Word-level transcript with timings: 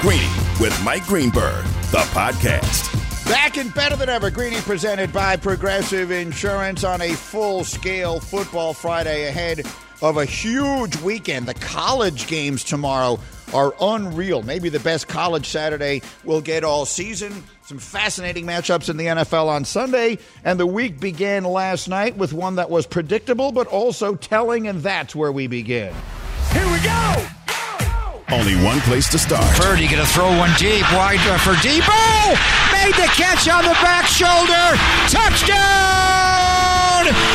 Greeny 0.00 0.30
with 0.58 0.74
Mike 0.82 1.04
Greenberg, 1.04 1.62
the 1.90 1.98
podcast. 2.14 2.90
Back 3.26 3.58
and 3.58 3.72
better 3.74 3.96
than 3.96 4.08
ever. 4.08 4.30
Greeny 4.30 4.56
presented 4.62 5.12
by 5.12 5.36
Progressive 5.36 6.10
Insurance 6.10 6.84
on 6.84 7.02
a 7.02 7.12
full 7.12 7.64
scale 7.64 8.18
football 8.18 8.72
Friday 8.72 9.28
ahead 9.28 9.60
of 10.00 10.16
a 10.16 10.24
huge 10.24 10.96
weekend. 11.02 11.44
The 11.44 11.52
college 11.52 12.28
games 12.28 12.64
tomorrow 12.64 13.20
are 13.52 13.74
unreal. 13.78 14.42
Maybe 14.42 14.70
the 14.70 14.80
best 14.80 15.06
college 15.06 15.50
Saturday 15.50 16.00
we'll 16.24 16.40
get 16.40 16.64
all 16.64 16.86
season. 16.86 17.44
Some 17.60 17.78
fascinating 17.78 18.46
matchups 18.46 18.88
in 18.88 18.96
the 18.96 19.04
NFL 19.04 19.48
on 19.48 19.66
Sunday. 19.66 20.16
And 20.44 20.58
the 20.58 20.66
week 20.66 20.98
began 20.98 21.44
last 21.44 21.88
night 21.88 22.16
with 22.16 22.32
one 22.32 22.56
that 22.56 22.70
was 22.70 22.86
predictable 22.86 23.52
but 23.52 23.66
also 23.66 24.14
telling, 24.14 24.66
and 24.66 24.82
that's 24.82 25.14
where 25.14 25.30
we 25.30 25.46
begin. 25.46 25.92
Here 26.52 26.72
we 26.72 26.80
go! 26.80 27.26
Only 28.32 28.54
one 28.54 28.78
place 28.82 29.08
to 29.10 29.18
start. 29.18 29.42
Purdy 29.56 29.88
going 29.88 29.98
to 29.98 30.06
throw 30.06 30.28
one 30.38 30.50
deep, 30.56 30.82
wide 30.92 31.18
uh, 31.26 31.36
for 31.38 31.54
Deebo. 31.54 31.90
Made 32.72 32.94
the 32.94 33.10
catch 33.14 33.48
on 33.48 33.64
the 33.64 33.72
back 33.82 34.06
shoulder. 34.06 34.76
Touchdown! 35.10 35.56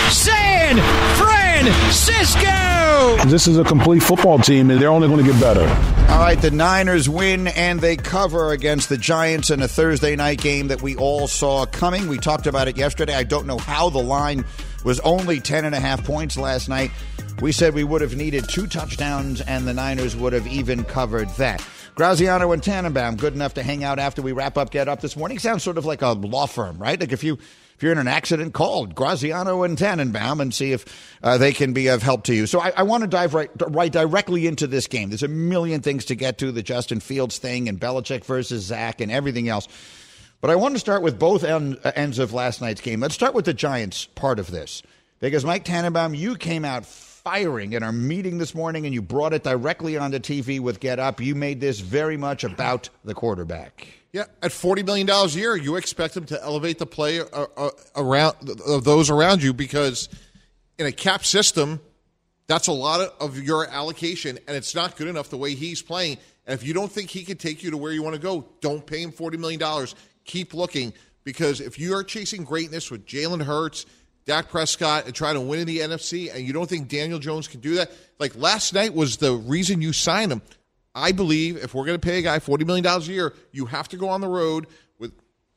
San 0.10 0.78
Francisco! 1.18 3.18
This 3.30 3.46
is 3.46 3.58
a 3.58 3.66
complete 3.66 4.04
football 4.04 4.40
team, 4.40 4.72
and 4.72 4.82
they're 4.82 4.88
only 4.90 5.10
going 5.10 5.26
to 5.26 5.30
get 5.30 5.38
better. 5.42 5.68
All 6.12 6.20
right, 6.22 6.40
the 6.40 6.52
Niners 6.52 7.10
win 7.10 7.48
and 7.48 7.82
they 7.82 7.98
cover 7.98 8.52
against 8.52 8.88
the 8.88 8.98
Giants 8.98 9.50
in 9.50 9.62
a 9.62 9.68
Thursday 9.68 10.16
night 10.16 10.40
game 10.40 10.70
that 10.70 10.82
we 10.82 10.96
all 10.96 11.28
saw 11.28 11.66
coming. 11.66 12.08
We 12.08 12.20
talked 12.20 12.48
about 12.48 12.70
it 12.70 12.78
yesterday. 12.78 13.16
I 13.16 13.24
don't 13.24 13.48
know 13.48 13.58
how 13.58 13.90
the 13.90 14.02
line 14.02 14.46
was 14.86 15.02
only 15.02 15.42
10 15.42 15.66
and 15.66 15.76
a 15.76 15.80
half 15.80 16.06
points 16.06 16.38
last 16.38 16.70
night. 16.70 16.92
We 17.42 17.52
said 17.52 17.74
we 17.74 17.84
would 17.84 18.02
have 18.02 18.16
needed 18.16 18.48
two 18.48 18.68
touchdowns, 18.68 19.42
and 19.42 19.68
the 19.68 19.74
Niners 19.74 20.16
would 20.16 20.32
have 20.32 20.48
even 20.48 20.86
covered 20.86 21.28
that. 21.32 21.66
Graziano 21.96 22.52
and 22.52 22.62
Tannenbaum, 22.64 23.18
good 23.18 23.34
enough 23.34 23.56
to 23.56 23.64
hang 23.64 23.84
out 23.84 24.00
after 24.00 24.22
we 24.22 24.32
wrap 24.32 24.58
up 24.58 24.70
Get 24.70 24.88
Up 24.88 25.02
this 25.02 25.18
morning. 25.18 25.40
Sounds 25.40 25.64
sort 25.64 25.78
of 25.78 25.86
like 25.86 26.02
a 26.02 26.12
law 26.12 26.46
firm, 26.46 26.78
right? 26.78 27.00
Like 27.00 27.12
if 27.12 27.24
you 27.24 27.38
if 27.76 27.84
you're 27.84 27.92
in 27.92 27.98
an 27.98 28.08
accident, 28.08 28.54
call 28.54 28.86
Graziano 28.86 29.64
and 29.64 29.78
Tannenbaum 29.78 30.40
and 30.40 30.54
see 30.54 30.72
if 30.72 30.86
uh, 31.22 31.38
they 31.38 31.52
can 31.52 31.74
be 31.74 31.88
of 31.88 32.02
help 32.02 32.24
to 32.26 32.34
you. 32.34 32.48
So 32.48 32.62
I, 32.62 32.72
I 32.78 32.84
want 32.84 33.02
to 33.02 33.08
dive 33.08 33.34
right, 33.34 33.50
right 33.68 33.92
directly 33.92 34.48
into 34.48 34.66
this 34.66 34.88
game. 34.88 35.10
There's 35.10 35.24
a 35.24 35.28
million 35.28 35.82
things 35.82 36.06
to 36.06 36.16
get 36.16 36.38
to 36.38 36.54
the 36.54 36.64
Justin 36.64 37.02
Fields 37.02 37.38
thing 37.38 37.68
and 37.68 37.78
Belichick 37.78 38.24
versus 38.24 38.64
Zach 38.64 39.02
and 39.02 39.12
everything 39.12 39.50
else. 39.50 39.68
But 40.42 40.52
I 40.52 40.56
want 40.56 40.76
to 40.76 40.80
start 40.80 41.02
with 41.02 41.18
both 41.18 41.44
end, 41.44 41.80
uh, 41.84 41.92
ends 41.96 42.20
of 42.20 42.34
last 42.34 42.62
night's 42.62 42.82
game. 42.82 43.00
Let's 43.00 43.16
start 43.16 43.34
with 43.34 43.46
the 43.46 43.54
Giants 43.54 44.06
part 44.06 44.40
of 44.40 44.52
this. 44.52 44.84
Because 45.20 45.46
Mike 45.46 45.66
Tannenbaum, 45.66 46.14
you 46.14 46.36
came 46.36 46.66
out 46.66 46.86
firing 46.86 47.74
in 47.74 47.82
our 47.82 47.92
meeting 47.92 48.38
this 48.38 48.54
morning 48.54 48.86
and 48.86 48.94
you 48.94 49.02
brought 49.02 49.34
it 49.34 49.44
directly 49.44 49.98
onto 49.98 50.20
TV 50.20 50.60
with 50.60 50.80
Get 50.80 51.00
Up. 51.00 51.20
You 51.20 51.34
made 51.34 51.60
this 51.60 51.80
very 51.80 52.18
much 52.18 52.44
about 52.44 52.90
the 53.04 53.16
quarterback. 53.16 53.88
Yeah, 54.14 54.26
at 54.42 54.52
forty 54.52 54.84
million 54.84 55.08
dollars 55.08 55.36
a 55.36 55.40
year, 55.40 55.58
you 55.58 55.76
expect 55.76 56.16
him 56.16 56.26
to 56.28 56.42
elevate 56.42 56.80
the 56.80 56.86
play 56.86 57.20
uh, 57.20 57.26
uh, 57.58 57.70
around 57.98 58.36
of 58.66 58.86
those 58.86 59.10
around 59.10 59.44
you 59.44 59.54
because 59.54 60.08
in 60.78 60.86
a 60.86 60.92
cap 60.92 61.26
system, 61.26 61.82
that's 62.48 62.68
a 62.68 62.72
lot 62.72 63.02
of, 63.20 63.40
your 63.42 63.68
allocation, 63.68 64.38
and 64.48 64.56
it's 64.56 64.76
not 64.76 64.96
good 64.96 65.08
enough 65.08 65.30
the 65.30 65.38
way 65.38 65.56
he's 65.56 65.82
playing. 65.82 66.18
And 66.46 66.54
if 66.54 66.66
you 66.66 66.74
don't 66.74 66.92
think 66.92 67.10
he 67.10 67.24
can 67.24 67.38
take 67.38 67.64
you 67.64 67.72
to 67.72 67.78
where 67.78 67.92
you 67.92 68.04
want 68.04 68.16
to 68.16 68.22
go, 68.22 68.48
don't 68.62 68.86
pay 68.86 69.02
him 69.02 69.12
forty 69.12 69.38
million 69.38 69.60
dollars. 69.60 69.96
Keep 70.26 70.54
looking 70.54 70.94
because 71.24 71.62
if 71.62 71.80
you 71.80 71.96
are 71.96 72.04
chasing 72.04 72.44
greatness 72.44 72.92
with 72.92 73.06
Jalen 73.06 73.44
Hurts 73.44 73.86
Dak 74.26 74.50
Prescott 74.50 75.06
and 75.06 75.14
trying 75.14 75.36
to 75.36 75.42
win 75.42 75.60
in 75.60 75.68
the 75.68 75.80
NFC, 75.80 76.34
and 76.34 76.46
you 76.46 76.52
don't 76.52 76.68
think 76.68 76.88
Daniel 76.88 77.20
Jones 77.20 77.48
can 77.48 77.60
do 77.60 77.76
that? 77.76 77.92
Like 78.20 78.36
last 78.36 78.74
night 78.74 78.94
was 78.94 79.18
the 79.18 79.34
reason 79.34 79.82
you 79.82 79.94
signed 79.94 80.32
him. 80.32 80.42
I 80.96 81.12
believe 81.12 81.58
if 81.58 81.76
we're 81.76 81.86
going 81.86 82.00
to 82.00 82.06
pay 82.06 82.20
a 82.20 82.22
guy 82.22 82.40
$40 82.40 82.66
million 82.66 82.86
a 82.86 83.00
year, 83.02 83.34
you 83.52 83.66
have 83.66 83.88
to 83.90 83.98
go 83.98 84.10
on 84.10 84.22
the 84.22 84.28
road 84.28 84.68
with 84.98 85.12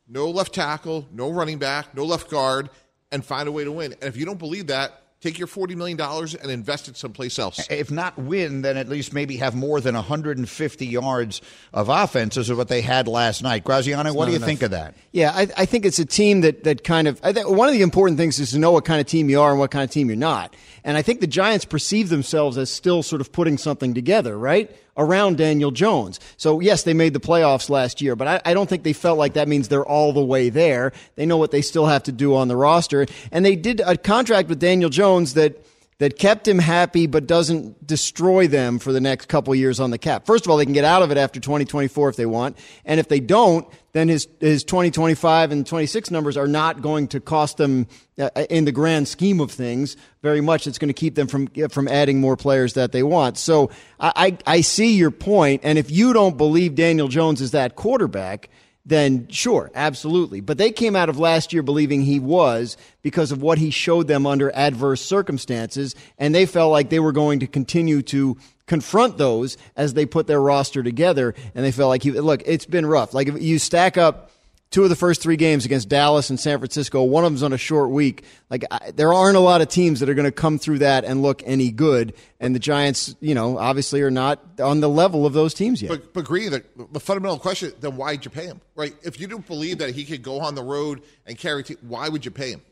no 0.06 0.28
left 0.28 0.54
tackle, 0.54 1.06
no 1.12 1.30
running 1.30 1.58
back, 1.58 1.94
no 1.94 2.04
left 2.04 2.28
guard, 2.28 2.68
and 3.10 3.24
find 3.24 3.48
a 3.48 3.52
way 3.52 3.64
to 3.64 3.72
win. 3.72 3.92
And 3.92 4.04
if 4.04 4.16
you 4.16 4.26
don't 4.26 4.38
believe 4.38 4.66
that, 4.66 5.02
Take 5.20 5.36
your 5.36 5.48
$40 5.48 5.74
million 5.74 6.00
and 6.00 6.50
invest 6.50 6.86
it 6.86 6.96
someplace 6.96 7.40
else. 7.40 7.66
If 7.68 7.90
not 7.90 8.16
win, 8.16 8.62
then 8.62 8.76
at 8.76 8.88
least 8.88 9.12
maybe 9.12 9.38
have 9.38 9.52
more 9.52 9.80
than 9.80 9.96
150 9.96 10.86
yards 10.86 11.42
of 11.72 11.88
offense 11.88 12.36
is 12.36 12.52
what 12.52 12.68
they 12.68 12.82
had 12.82 13.08
last 13.08 13.42
night. 13.42 13.64
Graziano, 13.64 14.12
what 14.14 14.26
do 14.26 14.30
you 14.30 14.36
enough. 14.36 14.46
think 14.46 14.62
of 14.62 14.70
that? 14.70 14.94
Yeah, 15.10 15.32
I, 15.34 15.48
I, 15.56 15.66
think 15.66 15.84
it's 15.84 15.98
a 15.98 16.04
team 16.04 16.42
that, 16.42 16.62
that 16.62 16.84
kind 16.84 17.08
of, 17.08 17.20
one 17.20 17.68
of 17.68 17.74
the 17.74 17.82
important 17.82 18.16
things 18.16 18.38
is 18.38 18.52
to 18.52 18.60
know 18.60 18.70
what 18.70 18.84
kind 18.84 19.00
of 19.00 19.08
team 19.08 19.28
you 19.28 19.40
are 19.40 19.50
and 19.50 19.58
what 19.58 19.72
kind 19.72 19.82
of 19.82 19.90
team 19.90 20.06
you're 20.06 20.16
not. 20.16 20.54
And 20.84 20.96
I 20.96 21.02
think 21.02 21.20
the 21.20 21.26
Giants 21.26 21.64
perceive 21.64 22.10
themselves 22.10 22.56
as 22.56 22.70
still 22.70 23.02
sort 23.02 23.20
of 23.20 23.32
putting 23.32 23.58
something 23.58 23.94
together, 23.94 24.38
right? 24.38 24.70
Around 24.98 25.38
Daniel 25.38 25.70
Jones. 25.70 26.20
So 26.36 26.60
yes, 26.60 26.82
they 26.82 26.92
made 26.92 27.14
the 27.14 27.20
playoffs 27.20 27.70
last 27.70 28.02
year, 28.02 28.16
but 28.16 28.28
I, 28.28 28.40
I, 28.44 28.54
don't 28.54 28.68
think 28.68 28.82
they 28.82 28.92
felt 28.92 29.16
like 29.16 29.34
that 29.34 29.46
means 29.46 29.68
they're 29.68 29.86
all 29.86 30.12
the 30.12 30.24
way 30.24 30.50
there. 30.50 30.92
They 31.14 31.24
know 31.24 31.36
what 31.36 31.52
they 31.52 31.62
still 31.62 31.86
have 31.86 32.02
to 32.04 32.12
do 32.12 32.34
on 32.34 32.48
the 32.48 32.56
roster. 32.56 33.06
And 33.30 33.44
they 33.44 33.54
did 33.54 33.80
a 33.80 33.96
contract 33.96 34.48
with 34.48 34.58
Daniel 34.58 34.90
Jones 34.90 35.34
that 35.34 35.64
that 35.98 36.16
kept 36.16 36.46
him 36.46 36.60
happy 36.60 37.06
but 37.06 37.26
doesn't 37.26 37.84
destroy 37.86 38.46
them 38.46 38.78
for 38.78 38.92
the 38.92 39.00
next 39.00 39.26
couple 39.26 39.52
years 39.54 39.80
on 39.80 39.90
the 39.90 39.98
cap. 39.98 40.26
First 40.26 40.46
of 40.46 40.50
all, 40.50 40.56
they 40.56 40.64
can 40.64 40.72
get 40.72 40.84
out 40.84 41.02
of 41.02 41.10
it 41.10 41.18
after 41.18 41.40
2024 41.40 42.08
if 42.08 42.16
they 42.16 42.26
want. 42.26 42.56
And 42.84 43.00
if 43.00 43.08
they 43.08 43.18
don't, 43.18 43.66
then 43.92 44.08
his, 44.08 44.28
his 44.38 44.62
2025 44.62 45.50
and 45.50 45.66
26 45.66 46.10
numbers 46.12 46.36
are 46.36 46.46
not 46.46 46.82
going 46.82 47.08
to 47.08 47.20
cost 47.20 47.56
them 47.56 47.88
uh, 48.16 48.30
in 48.48 48.64
the 48.64 48.70
grand 48.70 49.08
scheme 49.08 49.40
of 49.40 49.50
things 49.50 49.96
very 50.22 50.40
much. 50.40 50.68
It's 50.68 50.78
going 50.78 50.88
to 50.88 50.94
keep 50.94 51.16
them 51.16 51.26
from, 51.26 51.48
from 51.68 51.88
adding 51.88 52.20
more 52.20 52.36
players 52.36 52.74
that 52.74 52.92
they 52.92 53.02
want. 53.02 53.36
So 53.36 53.70
I, 53.98 54.36
I, 54.46 54.58
I 54.58 54.60
see 54.60 54.94
your 54.94 55.10
point. 55.10 55.62
And 55.64 55.78
if 55.78 55.90
you 55.90 56.12
don't 56.12 56.36
believe 56.36 56.76
Daniel 56.76 57.08
Jones 57.08 57.40
is 57.40 57.50
that 57.50 57.74
quarterback, 57.74 58.50
then 58.88 59.28
sure, 59.28 59.70
absolutely. 59.74 60.40
But 60.40 60.56
they 60.56 60.72
came 60.72 60.96
out 60.96 61.10
of 61.10 61.18
last 61.18 61.52
year 61.52 61.62
believing 61.62 62.00
he 62.00 62.18
was 62.18 62.78
because 63.02 63.30
of 63.30 63.42
what 63.42 63.58
he 63.58 63.70
showed 63.70 64.08
them 64.08 64.26
under 64.26 64.50
adverse 64.54 65.02
circumstances, 65.02 65.94
and 66.18 66.34
they 66.34 66.46
felt 66.46 66.72
like 66.72 66.88
they 66.88 66.98
were 66.98 67.12
going 67.12 67.40
to 67.40 67.46
continue 67.46 68.00
to 68.02 68.38
confront 68.66 69.18
those 69.18 69.58
as 69.76 69.92
they 69.92 70.06
put 70.06 70.26
their 70.26 70.40
roster 70.40 70.82
together. 70.82 71.34
And 71.54 71.64
they 71.64 71.72
felt 71.72 71.90
like 71.90 72.02
he 72.02 72.12
look, 72.12 72.42
it's 72.46 72.64
been 72.64 72.86
rough. 72.86 73.12
Like 73.12 73.28
if 73.28 73.42
you 73.42 73.58
stack 73.58 73.98
up 73.98 74.30
two 74.70 74.84
of 74.84 74.90
the 74.90 74.96
first 74.96 75.22
three 75.22 75.36
games 75.36 75.64
against 75.64 75.88
Dallas 75.88 76.30
and 76.30 76.38
San 76.38 76.58
Francisco. 76.58 77.02
One 77.02 77.24
of 77.24 77.30
them's 77.30 77.42
on 77.42 77.52
a 77.52 77.58
short 77.58 77.90
week. 77.90 78.24
Like 78.50 78.64
I, 78.70 78.90
there 78.90 79.12
aren't 79.12 79.36
a 79.36 79.40
lot 79.40 79.60
of 79.60 79.68
teams 79.68 80.00
that 80.00 80.08
are 80.08 80.14
going 80.14 80.24
to 80.26 80.32
come 80.32 80.58
through 80.58 80.80
that 80.80 81.04
and 81.04 81.22
look 81.22 81.42
any 81.46 81.70
good. 81.70 82.14
And 82.40 82.54
the 82.54 82.58
Giants, 82.58 83.16
you 83.20 83.34
know, 83.34 83.58
obviously 83.58 84.02
are 84.02 84.10
not 84.10 84.60
on 84.60 84.80
the 84.80 84.88
level 84.88 85.26
of 85.26 85.32
those 85.32 85.54
teams 85.54 85.80
yet. 85.80 85.88
But, 85.88 86.12
but 86.12 86.20
agree 86.20 86.48
the, 86.48 86.64
the 86.92 87.00
fundamental 87.00 87.38
question: 87.38 87.72
then 87.80 87.96
why'd 87.96 88.24
you 88.24 88.30
pay 88.30 88.46
him? 88.46 88.60
Right? 88.74 88.94
If 89.02 89.20
you 89.20 89.26
don't 89.26 89.46
believe 89.46 89.78
that 89.78 89.94
he 89.94 90.04
could 90.04 90.22
go 90.22 90.40
on 90.40 90.54
the 90.54 90.62
road 90.62 91.02
and 91.26 91.38
carry, 91.38 91.62
te- 91.62 91.76
why 91.80 92.08
would 92.08 92.24
you 92.24 92.30
pay 92.30 92.50
him? 92.52 92.62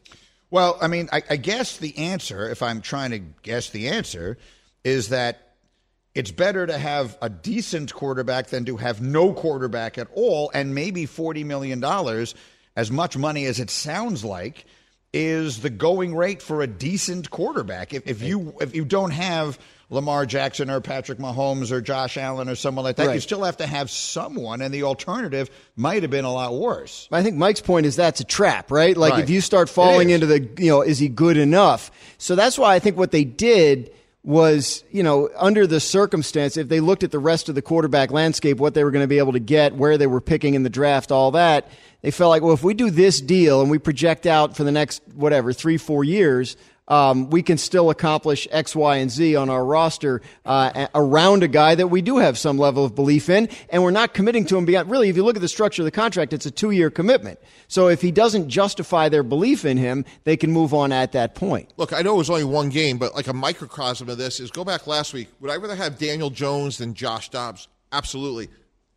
Well, 0.50 0.78
I 0.80 0.86
mean, 0.86 1.08
I, 1.12 1.22
I 1.28 1.36
guess 1.36 1.78
the 1.78 1.96
answer, 1.98 2.48
if 2.48 2.62
I'm 2.62 2.80
trying 2.80 3.10
to 3.10 3.18
guess 3.18 3.70
the 3.70 3.88
answer, 3.88 4.38
is 4.84 5.08
that 5.08 5.45
it's 6.16 6.30
better 6.30 6.66
to 6.66 6.78
have 6.78 7.18
a 7.20 7.28
decent 7.28 7.92
quarterback 7.92 8.46
than 8.46 8.64
to 8.64 8.78
have 8.78 9.02
no 9.02 9.34
quarterback 9.34 9.98
at 9.98 10.08
all. 10.14 10.50
And 10.54 10.74
maybe 10.74 11.06
$40 11.06 11.44
million, 11.44 11.84
as 12.74 12.90
much 12.90 13.16
money 13.18 13.44
as 13.44 13.60
it 13.60 13.68
sounds 13.68 14.24
like, 14.24 14.64
is 15.12 15.60
the 15.60 15.70
going 15.70 16.16
rate 16.16 16.40
for 16.40 16.62
a 16.62 16.66
decent 16.66 17.30
quarterback. 17.30 17.92
If, 17.92 18.06
if 18.06 18.22
you 18.22 18.54
if 18.60 18.74
you 18.74 18.84
don't 18.84 19.12
have 19.12 19.58
Lamar 19.88 20.26
Jackson 20.26 20.68
or 20.68 20.80
Patrick 20.80 21.18
Mahomes 21.18 21.70
or 21.70 21.80
Josh 21.80 22.16
Allen 22.16 22.48
or 22.48 22.54
someone 22.54 22.84
like 22.84 22.96
that, 22.96 23.08
right. 23.08 23.14
you 23.14 23.20
still 23.20 23.44
have 23.44 23.58
to 23.58 23.66
have 23.66 23.90
someone, 23.90 24.60
and 24.60 24.74
the 24.74 24.82
alternative 24.82 25.48
might 25.76 26.02
have 26.02 26.10
been 26.10 26.24
a 26.24 26.32
lot 26.32 26.54
worse. 26.54 27.08
I 27.12 27.22
think 27.22 27.36
Mike's 27.36 27.60
point 27.60 27.86
is 27.86 27.96
that's 27.96 28.20
a 28.20 28.24
trap, 28.24 28.70
right? 28.70 28.96
Like 28.96 29.12
right. 29.12 29.22
if 29.22 29.30
you 29.30 29.40
start 29.40 29.68
falling 29.68 30.10
into 30.10 30.26
the, 30.26 30.40
you 30.58 30.70
know, 30.70 30.82
is 30.82 30.98
he 30.98 31.08
good 31.08 31.36
enough? 31.36 31.90
So 32.18 32.34
that's 32.34 32.58
why 32.58 32.74
I 32.74 32.78
think 32.78 32.96
what 32.96 33.10
they 33.10 33.24
did 33.24 33.92
was, 34.26 34.82
you 34.90 35.04
know, 35.04 35.30
under 35.36 35.68
the 35.68 35.78
circumstance, 35.78 36.56
if 36.56 36.68
they 36.68 36.80
looked 36.80 37.04
at 37.04 37.12
the 37.12 37.18
rest 37.18 37.48
of 37.48 37.54
the 37.54 37.62
quarterback 37.62 38.10
landscape, 38.10 38.58
what 38.58 38.74
they 38.74 38.82
were 38.82 38.90
going 38.90 39.04
to 39.04 39.08
be 39.08 39.18
able 39.18 39.32
to 39.32 39.38
get, 39.38 39.76
where 39.76 39.96
they 39.96 40.08
were 40.08 40.20
picking 40.20 40.54
in 40.54 40.64
the 40.64 40.68
draft, 40.68 41.12
all 41.12 41.30
that, 41.30 41.70
they 42.02 42.10
felt 42.10 42.30
like, 42.30 42.42
well, 42.42 42.52
if 42.52 42.64
we 42.64 42.74
do 42.74 42.90
this 42.90 43.20
deal 43.20 43.62
and 43.62 43.70
we 43.70 43.78
project 43.78 44.26
out 44.26 44.56
for 44.56 44.64
the 44.64 44.72
next, 44.72 45.00
whatever, 45.14 45.52
three, 45.52 45.76
four 45.76 46.02
years, 46.02 46.56
um, 46.88 47.30
we 47.30 47.42
can 47.42 47.58
still 47.58 47.90
accomplish 47.90 48.46
X, 48.50 48.76
Y, 48.76 48.96
and 48.96 49.10
Z 49.10 49.36
on 49.36 49.50
our 49.50 49.64
roster 49.64 50.22
uh, 50.44 50.86
around 50.94 51.42
a 51.42 51.48
guy 51.48 51.74
that 51.74 51.88
we 51.88 52.02
do 52.02 52.18
have 52.18 52.38
some 52.38 52.58
level 52.58 52.84
of 52.84 52.94
belief 52.94 53.28
in, 53.28 53.48
and 53.70 53.82
we're 53.82 53.90
not 53.90 54.14
committing 54.14 54.44
to 54.46 54.56
him 54.56 54.64
beyond. 54.64 54.90
Really, 54.90 55.08
if 55.08 55.16
you 55.16 55.24
look 55.24 55.36
at 55.36 55.42
the 55.42 55.48
structure 55.48 55.82
of 55.82 55.84
the 55.84 55.90
contract, 55.90 56.32
it's 56.32 56.46
a 56.46 56.50
two-year 56.50 56.90
commitment. 56.90 57.38
So 57.68 57.88
if 57.88 58.00
he 58.00 58.12
doesn't 58.12 58.48
justify 58.48 59.08
their 59.08 59.22
belief 59.22 59.64
in 59.64 59.76
him, 59.78 60.04
they 60.24 60.36
can 60.36 60.52
move 60.52 60.72
on 60.72 60.92
at 60.92 61.12
that 61.12 61.34
point. 61.34 61.72
Look, 61.76 61.92
I 61.92 62.02
know 62.02 62.14
it 62.14 62.18
was 62.18 62.30
only 62.30 62.44
one 62.44 62.68
game, 62.68 62.98
but 62.98 63.14
like 63.14 63.26
a 63.26 63.32
microcosm 63.32 64.08
of 64.08 64.18
this 64.18 64.40
is 64.40 64.50
go 64.50 64.64
back 64.64 64.86
last 64.86 65.12
week. 65.12 65.28
Would 65.40 65.50
I 65.50 65.56
rather 65.56 65.74
have 65.74 65.98
Daniel 65.98 66.30
Jones 66.30 66.78
than 66.78 66.94
Josh 66.94 67.28
Dobbs? 67.30 67.68
Absolutely. 67.92 68.48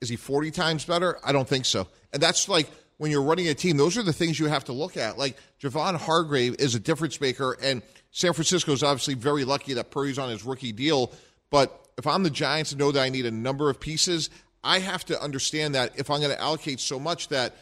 Is 0.02 0.10
he 0.10 0.16
40 0.16 0.52
times 0.52 0.86
better? 0.86 1.20
I 1.24 1.32
don't 1.32 1.48
think 1.48 1.66
so. 1.66 1.88
And 2.14 2.22
that's 2.22 2.48
like 2.48 2.70
when 3.00 3.12
you're 3.12 3.24
running 3.24 3.48
a 3.48 3.54
team, 3.54 3.78
those 3.78 3.98
are 3.98 4.04
the 4.04 4.14
things 4.14 4.40
you 4.40 4.48
have 4.48 4.66
to 4.66 4.74
look 4.74 4.98
at. 4.98 5.18
Like 5.18 5.38
Javon 5.62 5.96
Hargrave 5.96 6.58
is 6.60 6.76
a 6.76 6.80
difference 6.80 7.20
maker, 7.20 7.58
and 7.62 7.82
San 8.12 8.34
Francisco 8.34 8.74
is 8.74 8.84
obviously 8.84 9.14
very 9.14 9.46
lucky 9.46 9.74
that 9.74 9.90
Purdy's 9.90 10.20
on 10.20 10.30
his 10.30 10.44
rookie 10.44 10.74
deal. 10.74 11.12
But 11.50 11.88
if 11.98 12.06
I'm 12.06 12.24
the 12.24 12.30
Giants 12.30 12.74
and 12.74 12.80
know 12.80 12.92
that 12.92 13.02
I 13.02 13.10
need 13.10 13.26
a 13.26 13.32
number 13.32 13.70
of 13.70 13.80
pieces, 13.80 14.30
I 14.64 14.80
have 14.80 15.06
to 15.06 15.20
understand 15.22 15.76
that 15.76 15.98
if 15.98 16.10
I'm 16.10 16.20
going 16.20 16.36
to 16.36 16.42
allocate 16.42 16.82
so 16.82 17.00
much 17.00 17.30
that 17.30 17.56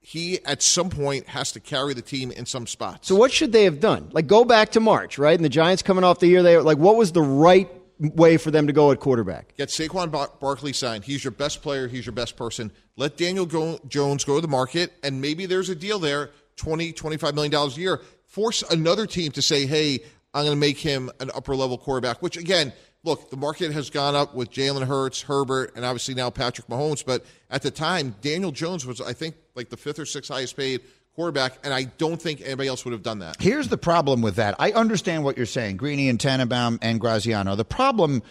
he 0.00 0.44
at 0.44 0.62
some 0.62 0.90
point 0.90 1.26
has 1.26 1.50
to 1.52 1.60
carry 1.60 1.92
the 1.94 2.02
team 2.02 2.30
in 2.30 2.46
some 2.46 2.66
spots. 2.66 3.08
So 3.08 3.16
what 3.16 3.32
should 3.32 3.50
they 3.50 3.64
have 3.64 3.80
done? 3.80 4.10
Like 4.12 4.28
go 4.28 4.44
back 4.44 4.70
to 4.72 4.80
March, 4.80 5.18
right? 5.18 5.34
And 5.34 5.44
the 5.44 5.48
Giants 5.48 5.82
coming 5.82 6.04
off 6.04 6.20
the 6.20 6.28
year, 6.28 6.42
they 6.42 6.56
like 6.58 6.78
what 6.78 6.96
was 6.96 7.10
the 7.10 7.22
right 7.22 7.68
way 7.98 8.36
for 8.36 8.50
them 8.50 8.66
to 8.66 8.72
go 8.72 8.90
at 8.90 9.00
quarterback. 9.00 9.56
Get 9.56 9.68
Saquon 9.68 10.10
Bar- 10.10 10.30
Barkley 10.40 10.72
signed. 10.72 11.04
He's 11.04 11.22
your 11.22 11.30
best 11.30 11.62
player. 11.62 11.88
He's 11.88 12.06
your 12.06 12.12
best 12.12 12.36
person. 12.36 12.72
Let 12.96 13.16
Daniel 13.16 13.46
go- 13.46 13.78
Jones 13.88 14.24
go 14.24 14.36
to 14.36 14.40
the 14.40 14.48
market, 14.48 14.92
and 15.02 15.20
maybe 15.20 15.46
there's 15.46 15.68
a 15.68 15.74
deal 15.74 15.98
there 15.98 16.30
20 16.56 16.92
$25 16.92 17.34
million 17.34 17.54
a 17.54 17.68
year. 17.70 18.00
Force 18.26 18.62
another 18.70 19.06
team 19.06 19.32
to 19.32 19.42
say, 19.42 19.66
hey, 19.66 20.00
I'm 20.32 20.44
going 20.44 20.56
to 20.56 20.60
make 20.60 20.78
him 20.78 21.10
an 21.20 21.30
upper 21.34 21.54
level 21.54 21.78
quarterback, 21.78 22.20
which 22.20 22.36
again, 22.36 22.72
look, 23.04 23.30
the 23.30 23.36
market 23.36 23.70
has 23.72 23.90
gone 23.90 24.16
up 24.16 24.34
with 24.34 24.50
Jalen 24.50 24.86
Hurts, 24.86 25.22
Herbert, 25.22 25.72
and 25.76 25.84
obviously 25.84 26.14
now 26.14 26.30
Patrick 26.30 26.66
Mahomes. 26.66 27.04
But 27.04 27.24
at 27.50 27.62
the 27.62 27.70
time, 27.70 28.16
Daniel 28.20 28.50
Jones 28.50 28.84
was, 28.84 29.00
I 29.00 29.12
think, 29.12 29.36
like 29.54 29.68
the 29.68 29.76
fifth 29.76 30.00
or 30.00 30.06
sixth 30.06 30.32
highest 30.32 30.56
paid 30.56 30.80
quarterback, 31.14 31.58
and 31.62 31.72
I 31.72 31.84
don't 31.84 32.20
think 32.20 32.40
anybody 32.40 32.68
else 32.68 32.84
would 32.84 32.92
have 32.92 33.02
done 33.02 33.20
that. 33.20 33.40
Here's 33.40 33.68
the 33.68 33.78
problem 33.78 34.22
with 34.22 34.36
that. 34.36 34.56
I 34.58 34.72
understand 34.72 35.24
what 35.24 35.36
you're 35.36 35.46
saying, 35.46 35.76
Greeny 35.76 36.08
and 36.08 36.18
Tannenbaum 36.18 36.78
and 36.82 37.00
Graziano. 37.00 37.56
The 37.56 37.64
problem 37.64 38.22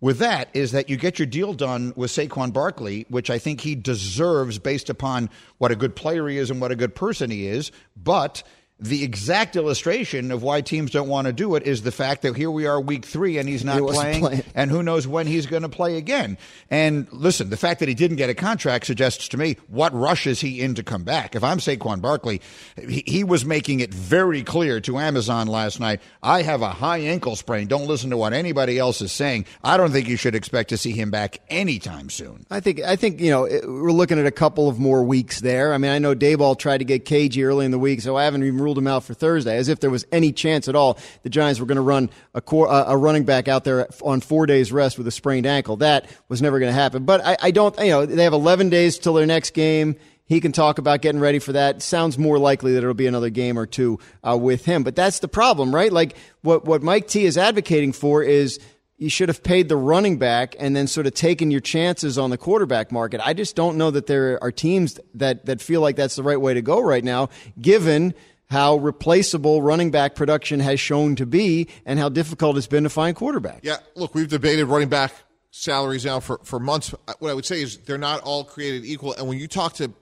with 0.00 0.18
that 0.18 0.48
is 0.54 0.72
that 0.72 0.88
you 0.88 0.96
get 0.96 1.18
your 1.18 1.26
deal 1.26 1.52
done 1.52 1.92
with 1.96 2.10
Saquon 2.10 2.52
Barkley, 2.52 3.06
which 3.08 3.30
I 3.30 3.38
think 3.38 3.60
he 3.60 3.74
deserves 3.74 4.58
based 4.58 4.90
upon 4.90 5.30
what 5.58 5.70
a 5.70 5.76
good 5.76 5.96
player 5.96 6.28
he 6.28 6.38
is 6.38 6.50
and 6.50 6.60
what 6.60 6.72
a 6.72 6.76
good 6.76 6.94
person 6.94 7.30
he 7.30 7.46
is, 7.46 7.72
but– 7.96 8.42
the 8.84 9.02
exact 9.02 9.56
illustration 9.56 10.30
of 10.30 10.42
why 10.42 10.60
teams 10.60 10.90
don't 10.90 11.08
want 11.08 11.26
to 11.26 11.32
do 11.32 11.54
it 11.54 11.62
is 11.62 11.82
the 11.82 11.92
fact 11.92 12.22
that 12.22 12.36
here 12.36 12.50
we 12.50 12.66
are 12.66 12.78
week 12.78 13.06
three 13.06 13.38
and 13.38 13.48
he's 13.48 13.64
not 13.64 13.76
he 13.76 13.80
playing, 13.80 14.20
playing, 14.20 14.44
and 14.54 14.70
who 14.70 14.82
knows 14.82 15.06
when 15.06 15.26
he's 15.26 15.46
going 15.46 15.62
to 15.62 15.70
play 15.70 15.96
again. 15.96 16.36
And 16.70 17.10
listen, 17.10 17.48
the 17.48 17.56
fact 17.56 17.80
that 17.80 17.88
he 17.88 17.94
didn't 17.94 18.18
get 18.18 18.28
a 18.28 18.34
contract 18.34 18.84
suggests 18.86 19.28
to 19.28 19.38
me 19.38 19.56
what 19.68 19.94
rush 19.94 20.26
is 20.26 20.40
he 20.40 20.60
in 20.60 20.74
to 20.74 20.82
come 20.82 21.02
back. 21.02 21.34
If 21.34 21.42
I'm 21.42 21.58
Saquon 21.58 22.02
Barkley, 22.02 22.42
he, 22.76 23.02
he 23.06 23.24
was 23.24 23.46
making 23.46 23.80
it 23.80 23.92
very 23.92 24.42
clear 24.42 24.80
to 24.82 24.98
Amazon 24.98 25.46
last 25.46 25.80
night. 25.80 26.02
I 26.22 26.42
have 26.42 26.60
a 26.60 26.68
high 26.70 26.98
ankle 26.98 27.36
sprain. 27.36 27.66
Don't 27.68 27.86
listen 27.86 28.10
to 28.10 28.18
what 28.18 28.34
anybody 28.34 28.78
else 28.78 29.00
is 29.00 29.12
saying. 29.12 29.46
I 29.62 29.78
don't 29.78 29.92
think 29.92 30.08
you 30.08 30.16
should 30.16 30.34
expect 30.34 30.68
to 30.70 30.76
see 30.76 30.92
him 30.92 31.10
back 31.10 31.40
anytime 31.48 32.10
soon. 32.10 32.44
I 32.50 32.60
think 32.60 32.80
I 32.80 32.96
think 32.96 33.20
you 33.20 33.30
know 33.30 33.42
we're 33.42 33.92
looking 33.92 34.18
at 34.18 34.26
a 34.26 34.30
couple 34.30 34.68
of 34.68 34.78
more 34.78 35.02
weeks 35.02 35.40
there. 35.40 35.72
I 35.72 35.78
mean, 35.78 35.90
I 35.90 35.98
know 35.98 36.14
Daboll 36.14 36.58
tried 36.58 36.78
to 36.78 36.84
get 36.84 37.06
cagey 37.06 37.44
early 37.44 37.64
in 37.64 37.70
the 37.70 37.78
week, 37.78 38.02
so 38.02 38.16
I 38.16 38.24
haven't 38.24 38.42
even 38.42 38.58
ruled 38.58 38.73
him 38.76 38.86
out 38.86 39.04
for 39.04 39.14
Thursday, 39.14 39.56
as 39.56 39.68
if 39.68 39.80
there 39.80 39.90
was 39.90 40.06
any 40.12 40.32
chance 40.32 40.68
at 40.68 40.74
all 40.74 40.98
the 41.22 41.30
Giants 41.30 41.60
were 41.60 41.66
going 41.66 41.76
to 41.76 41.82
run 41.82 42.10
a, 42.34 42.40
core, 42.40 42.68
uh, 42.68 42.84
a 42.88 42.96
running 42.96 43.24
back 43.24 43.48
out 43.48 43.64
there 43.64 43.88
on 44.02 44.20
four 44.20 44.46
days 44.46 44.72
rest 44.72 44.98
with 44.98 45.06
a 45.06 45.10
sprained 45.10 45.46
ankle. 45.46 45.76
That 45.76 46.08
was 46.28 46.42
never 46.42 46.58
going 46.58 46.70
to 46.70 46.78
happen. 46.78 47.04
But 47.04 47.24
I, 47.24 47.36
I 47.40 47.50
don't, 47.50 47.78
you 47.78 47.90
know, 47.90 48.06
they 48.06 48.24
have 48.24 48.32
11 48.32 48.70
days 48.70 48.98
till 48.98 49.14
their 49.14 49.26
next 49.26 49.50
game. 49.50 49.96
He 50.26 50.40
can 50.40 50.52
talk 50.52 50.78
about 50.78 51.02
getting 51.02 51.20
ready 51.20 51.38
for 51.38 51.52
that. 51.52 51.82
Sounds 51.82 52.16
more 52.16 52.38
likely 52.38 52.72
that 52.72 52.78
it'll 52.78 52.94
be 52.94 53.06
another 53.06 53.28
game 53.28 53.58
or 53.58 53.66
two 53.66 53.98
uh, 54.22 54.36
with 54.40 54.64
him. 54.64 54.82
But 54.82 54.96
that's 54.96 55.18
the 55.18 55.28
problem, 55.28 55.74
right? 55.74 55.92
Like 55.92 56.16
what 56.40 56.64
what 56.64 56.82
Mike 56.82 57.08
T 57.08 57.26
is 57.26 57.36
advocating 57.36 57.92
for 57.92 58.22
is 58.22 58.58
you 58.96 59.10
should 59.10 59.28
have 59.28 59.42
paid 59.42 59.68
the 59.68 59.76
running 59.76 60.18
back 60.18 60.54
and 60.58 60.74
then 60.74 60.86
sort 60.86 61.06
of 61.06 61.14
taken 61.14 61.50
your 61.50 61.60
chances 61.60 62.16
on 62.16 62.30
the 62.30 62.38
quarterback 62.38 62.92
market. 62.92 63.20
I 63.24 63.32
just 63.32 63.56
don't 63.56 63.76
know 63.76 63.90
that 63.90 64.06
there 64.06 64.42
are 64.42 64.52
teams 64.52 65.00
that, 65.14 65.46
that 65.46 65.60
feel 65.60 65.80
like 65.80 65.96
that's 65.96 66.16
the 66.16 66.22
right 66.22 66.40
way 66.40 66.54
to 66.54 66.62
go 66.62 66.80
right 66.80 67.02
now, 67.02 67.28
given 67.60 68.14
how 68.50 68.76
replaceable 68.76 69.62
running 69.62 69.90
back 69.90 70.14
production 70.14 70.60
has 70.60 70.78
shown 70.78 71.16
to 71.16 71.26
be 71.26 71.68
and 71.86 71.98
how 71.98 72.08
difficult 72.08 72.56
it's 72.56 72.66
been 72.66 72.84
to 72.84 72.90
find 72.90 73.16
quarterbacks. 73.16 73.60
Yeah, 73.62 73.78
look, 73.94 74.14
we've 74.14 74.28
debated 74.28 74.66
running 74.66 74.88
back 74.88 75.12
salaries 75.50 76.04
now 76.04 76.20
for, 76.20 76.38
for 76.42 76.58
months. 76.58 76.94
Uh, 77.06 77.14
what 77.20 77.30
I 77.30 77.34
would 77.34 77.46
say 77.46 77.62
is 77.62 77.78
they're 77.78 77.98
not 77.98 78.20
all 78.22 78.44
created 78.44 78.84
equal. 78.84 79.14
And 79.14 79.28
when 79.28 79.38
you 79.38 79.48
talk 79.48 79.74
to 79.74 79.92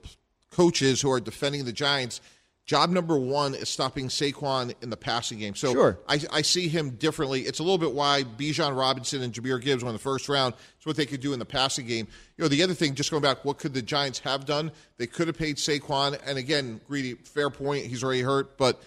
coaches 0.51 1.01
who 1.01 1.11
are 1.11 1.19
defending 1.19 1.65
the 1.65 1.73
Giants, 1.73 2.21
Job 2.65 2.89
number 2.91 3.17
one 3.17 3.55
is 3.55 3.67
stopping 3.67 4.07
Saquon 4.07 4.73
in 4.81 4.89
the 4.89 4.95
passing 4.95 5.37
game. 5.37 5.53
So 5.53 5.73
sure. 5.73 5.99
I, 6.07 6.21
I 6.31 6.41
see 6.43 6.69
him 6.69 6.91
differently. 6.91 7.41
It's 7.41 7.59
a 7.59 7.63
little 7.63 7.77
bit 7.77 7.91
why 7.91 8.23
Bijan 8.23 8.77
Robinson 8.77 9.21
and 9.21 9.33
Jahmyr 9.33 9.61
Gibbs 9.61 9.83
won 9.83 9.91
the 9.91 9.99
first 9.99 10.29
round. 10.29 10.53
It's 10.77 10.85
what 10.85 10.95
they 10.95 11.05
could 11.05 11.19
do 11.19 11.33
in 11.33 11.39
the 11.39 11.45
passing 11.45 11.85
game. 11.85 12.07
You 12.37 12.43
know, 12.43 12.47
the 12.47 12.63
other 12.63 12.73
thing, 12.73 12.95
just 12.95 13.11
going 13.11 13.21
back, 13.21 13.43
what 13.43 13.57
could 13.57 13.73
the 13.73 13.81
Giants 13.81 14.19
have 14.19 14.45
done? 14.45 14.71
They 14.97 15.07
could 15.07 15.27
have 15.27 15.37
paid 15.37 15.57
Saquon. 15.57 16.17
And 16.25 16.37
again, 16.37 16.79
Greeny, 16.87 17.15
fair 17.15 17.49
point. 17.49 17.85
He's 17.85 18.01
already 18.01 18.21
hurt. 18.21 18.57
But 18.57 18.81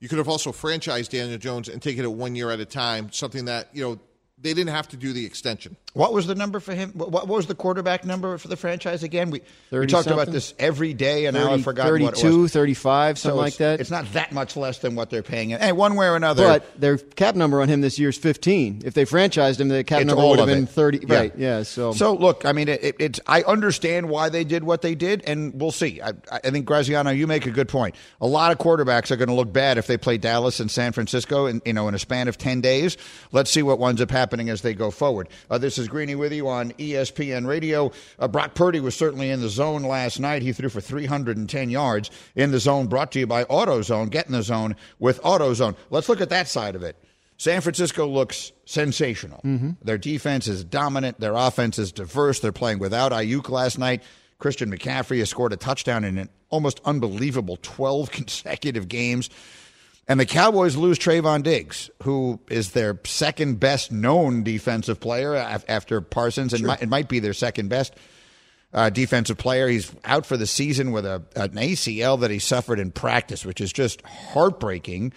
you 0.00 0.08
could 0.08 0.18
have 0.18 0.28
also 0.28 0.50
franchised 0.50 1.10
Daniel 1.10 1.36
Jones 1.36 1.68
and 1.68 1.82
taken 1.82 2.04
it 2.04 2.12
one 2.12 2.34
year 2.34 2.50
at 2.50 2.60
a 2.60 2.64
time, 2.64 3.12
something 3.12 3.44
that, 3.44 3.68
you 3.74 3.82
know, 3.82 3.98
they 4.40 4.54
didn't 4.54 4.70
have 4.70 4.88
to 4.88 4.96
do 4.96 5.12
the 5.12 5.26
extension. 5.26 5.76
What 5.94 6.12
was 6.12 6.28
the 6.28 6.34
number 6.36 6.60
for 6.60 6.74
him? 6.74 6.92
What 6.92 7.26
was 7.26 7.46
the 7.46 7.56
quarterback 7.56 8.04
number 8.04 8.38
for 8.38 8.46
the 8.46 8.56
franchise 8.56 9.02
again? 9.02 9.30
We, 9.30 9.40
we 9.72 9.86
talked 9.86 10.04
something? 10.04 10.12
about 10.12 10.30
this 10.30 10.54
every 10.58 10.94
day, 10.94 11.26
and 11.26 11.36
30, 11.36 11.48
now 11.48 11.54
I 11.54 11.62
forgot 11.62 11.88
32, 11.88 12.04
what 12.04 12.22
it 12.22 12.42
was. 12.42 12.52
35, 12.52 13.18
something 13.18 13.36
so 13.36 13.40
like 13.40 13.56
that. 13.56 13.80
It's 13.80 13.90
not 13.90 14.12
that 14.12 14.30
much 14.30 14.56
less 14.56 14.78
than 14.78 14.94
what 14.94 15.10
they're 15.10 15.24
paying 15.24 15.50
him. 15.50 15.60
Hey, 15.60 15.72
one 15.72 15.96
way 15.96 16.06
or 16.06 16.14
another. 16.14 16.44
But 16.44 16.80
their 16.80 16.98
cap 16.98 17.34
number 17.34 17.60
on 17.60 17.68
him 17.68 17.80
this 17.80 17.98
year 17.98 18.10
is 18.10 18.18
15. 18.18 18.82
If 18.84 18.94
they 18.94 19.06
franchised 19.06 19.58
him, 19.58 19.68
the 19.68 19.82
cap 19.82 20.04
number 20.04 20.24
would 20.24 20.38
have 20.38 20.46
been 20.46 20.66
30. 20.66 20.98
Yeah. 21.08 21.16
Right, 21.16 21.32
yeah. 21.36 21.62
So, 21.64 21.92
so 21.92 22.14
look, 22.14 22.44
I 22.44 22.52
mean, 22.52 22.68
it, 22.68 22.84
it, 22.84 22.96
it's 23.00 23.20
I 23.26 23.42
understand 23.42 24.08
why 24.08 24.28
they 24.28 24.44
did 24.44 24.62
what 24.62 24.82
they 24.82 24.94
did, 24.94 25.24
and 25.26 25.60
we'll 25.60 25.72
see. 25.72 26.00
I, 26.00 26.12
I 26.30 26.50
think, 26.50 26.64
Graziano, 26.64 27.10
you 27.10 27.26
make 27.26 27.46
a 27.46 27.50
good 27.50 27.68
point. 27.68 27.96
A 28.20 28.26
lot 28.26 28.52
of 28.52 28.58
quarterbacks 28.58 29.10
are 29.10 29.16
going 29.16 29.30
to 29.30 29.34
look 29.34 29.52
bad 29.52 29.78
if 29.78 29.88
they 29.88 29.96
play 29.96 30.16
Dallas 30.16 30.60
and 30.60 30.70
San 30.70 30.92
Francisco 30.92 31.46
in, 31.46 31.60
you 31.64 31.72
know, 31.72 31.88
in 31.88 31.94
a 31.94 31.98
span 31.98 32.28
of 32.28 32.38
10 32.38 32.60
days. 32.60 32.96
Let's 33.32 33.50
see 33.50 33.64
what 33.64 33.80
winds 33.80 34.00
up 34.00 34.12
happening 34.12 34.27
as 34.48 34.62
they 34.62 34.74
go 34.74 34.90
forward. 34.90 35.28
Uh, 35.50 35.58
this 35.58 35.78
is 35.78 35.88
Greeny 35.88 36.14
with 36.14 36.32
you 36.32 36.48
on 36.48 36.72
ESPN 36.72 37.46
Radio. 37.46 37.90
Uh, 38.18 38.28
Brock 38.28 38.54
Purdy 38.54 38.80
was 38.80 38.94
certainly 38.94 39.30
in 39.30 39.40
the 39.40 39.48
zone 39.48 39.82
last 39.82 40.20
night. 40.20 40.42
He 40.42 40.52
threw 40.52 40.68
for 40.68 40.80
310 40.80 41.70
yards 41.70 42.10
in 42.34 42.50
the 42.50 42.58
zone, 42.58 42.86
brought 42.86 43.12
to 43.12 43.20
you 43.20 43.26
by 43.26 43.44
AutoZone. 43.44 44.10
Get 44.10 44.26
in 44.26 44.32
the 44.32 44.42
zone 44.42 44.76
with 44.98 45.20
AutoZone. 45.22 45.76
Let's 45.90 46.08
look 46.08 46.20
at 46.20 46.30
that 46.30 46.48
side 46.48 46.74
of 46.74 46.82
it. 46.82 46.96
San 47.38 47.60
Francisco 47.60 48.06
looks 48.06 48.52
sensational. 48.64 49.40
Mm-hmm. 49.44 49.70
Their 49.82 49.98
defense 49.98 50.48
is 50.48 50.64
dominant. 50.64 51.20
Their 51.20 51.34
offense 51.34 51.78
is 51.78 51.92
diverse. 51.92 52.40
They're 52.40 52.52
playing 52.52 52.80
without 52.80 53.12
Aiyuk 53.12 53.48
last 53.48 53.78
night. 53.78 54.02
Christian 54.38 54.70
McCaffrey 54.70 55.18
has 55.20 55.30
scored 55.30 55.52
a 55.52 55.56
touchdown 55.56 56.04
in 56.04 56.18
an 56.18 56.28
almost 56.50 56.80
unbelievable 56.84 57.58
12 57.62 58.10
consecutive 58.12 58.88
games. 58.88 59.30
And 60.08 60.18
the 60.18 60.26
Cowboys 60.26 60.74
lose 60.74 60.98
Trevon 60.98 61.42
Diggs, 61.42 61.90
who 62.02 62.40
is 62.48 62.72
their 62.72 62.98
second 63.04 63.60
best 63.60 63.92
known 63.92 64.42
defensive 64.42 65.00
player 65.00 65.34
after 65.34 66.00
Parsons, 66.00 66.54
and 66.54 66.62
sure. 66.62 66.78
it 66.80 66.88
might 66.88 67.10
be 67.10 67.18
their 67.18 67.34
second 67.34 67.68
best 67.68 67.94
uh, 68.72 68.88
defensive 68.88 69.36
player. 69.36 69.68
He's 69.68 69.92
out 70.06 70.24
for 70.24 70.38
the 70.38 70.46
season 70.46 70.92
with 70.92 71.04
a, 71.04 71.22
an 71.36 71.50
ACL 71.50 72.18
that 72.20 72.30
he 72.30 72.38
suffered 72.38 72.78
in 72.78 72.90
practice, 72.90 73.44
which 73.44 73.60
is 73.60 73.70
just 73.70 74.00
heartbreaking. 74.02 75.12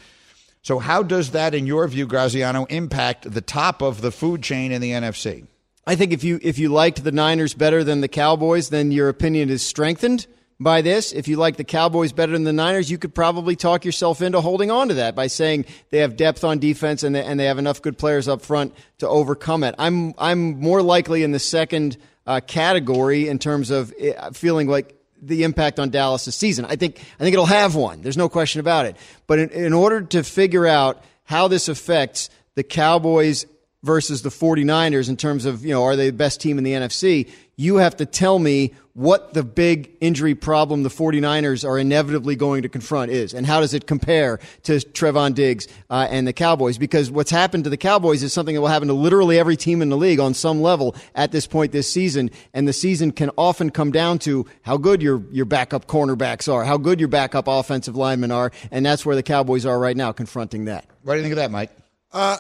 So, 0.62 0.78
how 0.78 1.04
does 1.04 1.32
that, 1.32 1.56
in 1.56 1.66
your 1.66 1.88
view, 1.88 2.06
Graziano, 2.06 2.66
impact 2.66 3.32
the 3.32 3.42
top 3.42 3.82
of 3.82 4.02
the 4.02 4.12
food 4.12 4.44
chain 4.44 4.74
in 4.74 4.82
the 4.82 4.92
NFC? 4.92 5.48
I 5.88 5.96
think 5.96 6.12
if 6.12 6.24
you 6.24 6.38
if 6.44 6.60
you 6.60 6.68
liked 6.68 7.04
the 7.04 7.12
Niners 7.14 7.54
better 7.54 7.84
than 7.84 8.02
the 8.02 8.08
Cowboys, 8.10 8.70
then 8.70 8.92
your 8.92 9.08
opinion 9.08 9.50
is 9.50 9.66
strengthened 9.66 10.28
by 10.62 10.82
this. 10.82 11.12
If 11.12 11.28
you 11.28 11.38
like 11.38 11.58
the 11.58 11.64
Cowboys 11.64 12.14
better 12.14 12.34
than 12.34 12.44
the 12.44 12.54
Niners, 12.54 12.92
you 12.92 13.00
could 13.00 13.16
probably 13.16 13.56
talk 13.56 13.84
yourself 13.84 14.22
into 14.22 14.40
holding 14.42 14.70
on 14.70 14.90
to 14.90 14.94
that 14.96 15.16
by 15.16 15.28
saying 15.28 15.66
they 15.90 15.98
have 16.00 16.16
depth 16.16 16.44
on 16.44 16.60
defense 16.60 17.02
and 17.02 17.16
they, 17.16 17.24
and 17.24 17.40
they 17.40 17.46
have 17.46 17.58
enough 17.58 17.82
good 17.82 17.98
players 17.98 18.28
up 18.28 18.42
front 18.42 18.76
to 19.00 19.08
overcome 19.08 19.64
it. 19.64 19.74
I'm 19.80 20.14
I'm 20.18 20.60
more 20.60 20.84
likely 20.84 21.24
in 21.24 21.32
the 21.32 21.40
second 21.40 21.98
uh, 22.28 22.42
category 22.46 23.28
in 23.28 23.40
terms 23.40 23.72
of 23.72 23.92
uh, 24.00 24.32
feeling 24.32 24.68
like 24.68 24.96
the 25.20 25.44
impact 25.44 25.80
on 25.80 25.90
Dallas 25.90 26.26
this 26.26 26.36
season. 26.36 26.66
I 26.66 26.76
think 26.76 27.00
I 27.20 27.24
think 27.24 27.34
it'll 27.34 27.46
have 27.48 27.76
one. 27.76 28.02
There's 28.04 28.18
no 28.18 28.30
question 28.30 28.60
about 28.60 28.86
it. 28.86 28.98
But 29.26 29.40
in, 29.40 29.50
in 29.50 29.74
order 29.74 30.02
to 30.02 30.24
figure 30.24 30.68
out 30.68 31.04
how 31.24 31.48
this 31.48 31.70
affects 31.70 32.30
the 32.54 32.64
Cowboys 32.64 33.48
versus 33.84 34.22
the 34.22 34.30
49ers 34.30 35.10
in 35.10 35.18
terms 35.18 35.46
of, 35.46 35.66
you 35.66 35.74
know, 35.74 35.84
are 35.84 35.96
they 35.96 36.08
the 36.08 36.16
best 36.16 36.40
team 36.40 36.58
in 36.58 36.64
the 36.64 36.74
NFC? 36.74 37.30
You 37.58 37.76
have 37.76 37.98
to 37.98 38.06
tell 38.06 38.40
me 38.40 38.74
what 38.94 39.34
the 39.34 39.44
big 39.44 39.92
injury 40.02 40.36
problem 40.36 40.84
the 40.84 40.90
49ers 40.90 41.68
are 41.68 41.78
inevitably 41.78 42.36
going 42.36 42.64
to 42.64 42.70
confront 42.70 43.12
is 43.12 43.34
and 43.34 43.46
how 43.46 43.62
does 43.62 43.74
it 43.74 43.88
compare 43.88 44.40
to 44.64 44.74
Trevon 44.74 45.34
Diggs 45.34 45.68
uh, 45.90 46.08
and 46.10 46.28
the 46.28 46.34
Cowboys? 46.34 46.78
Because 46.78 47.10
what's 47.10 47.32
happened 47.32 47.64
to 47.64 47.70
the 47.70 47.78
Cowboys 47.78 48.24
is 48.24 48.34
something 48.34 48.56
that 48.56 48.62
will 48.62 48.68
happen 48.68 48.88
to 48.90 48.94
literally 48.94 49.40
every 49.40 49.56
team 49.56 49.82
in 49.82 49.90
the 49.90 49.98
league 49.98 50.20
on 50.20 50.34
some 50.34 50.62
level 50.62 50.96
at 51.16 51.32
this 51.32 51.48
point 51.48 51.72
this 51.72 51.90
season 51.92 52.32
and 52.54 52.68
the 52.68 52.74
season 52.74 53.12
can 53.12 53.30
often 53.38 53.70
come 53.70 53.92
down 53.92 54.20
to 54.20 54.46
how 54.64 54.76
good 54.78 55.02
your 55.02 55.24
your 55.32 55.46
backup 55.46 55.88
cornerbacks 55.88 56.52
are 56.52 56.66
how 56.66 56.78
good 56.78 57.00
your 57.00 57.10
backup 57.10 57.48
offensive 57.48 57.96
linemen 57.96 58.32
are 58.32 58.52
and 58.72 58.86
that's 58.86 59.06
where 59.06 59.16
the 59.16 59.24
Cowboys 59.24 59.66
are 59.66 59.80
right 59.80 59.96
now 59.96 60.12
confronting 60.12 60.66
that. 60.66 60.86
What 61.04 61.14
do 61.14 61.20
you 61.20 61.24
think 61.24 61.34
of 61.34 61.38
that, 61.38 61.52
Mike? 61.52 61.72
Uh, 62.12 62.38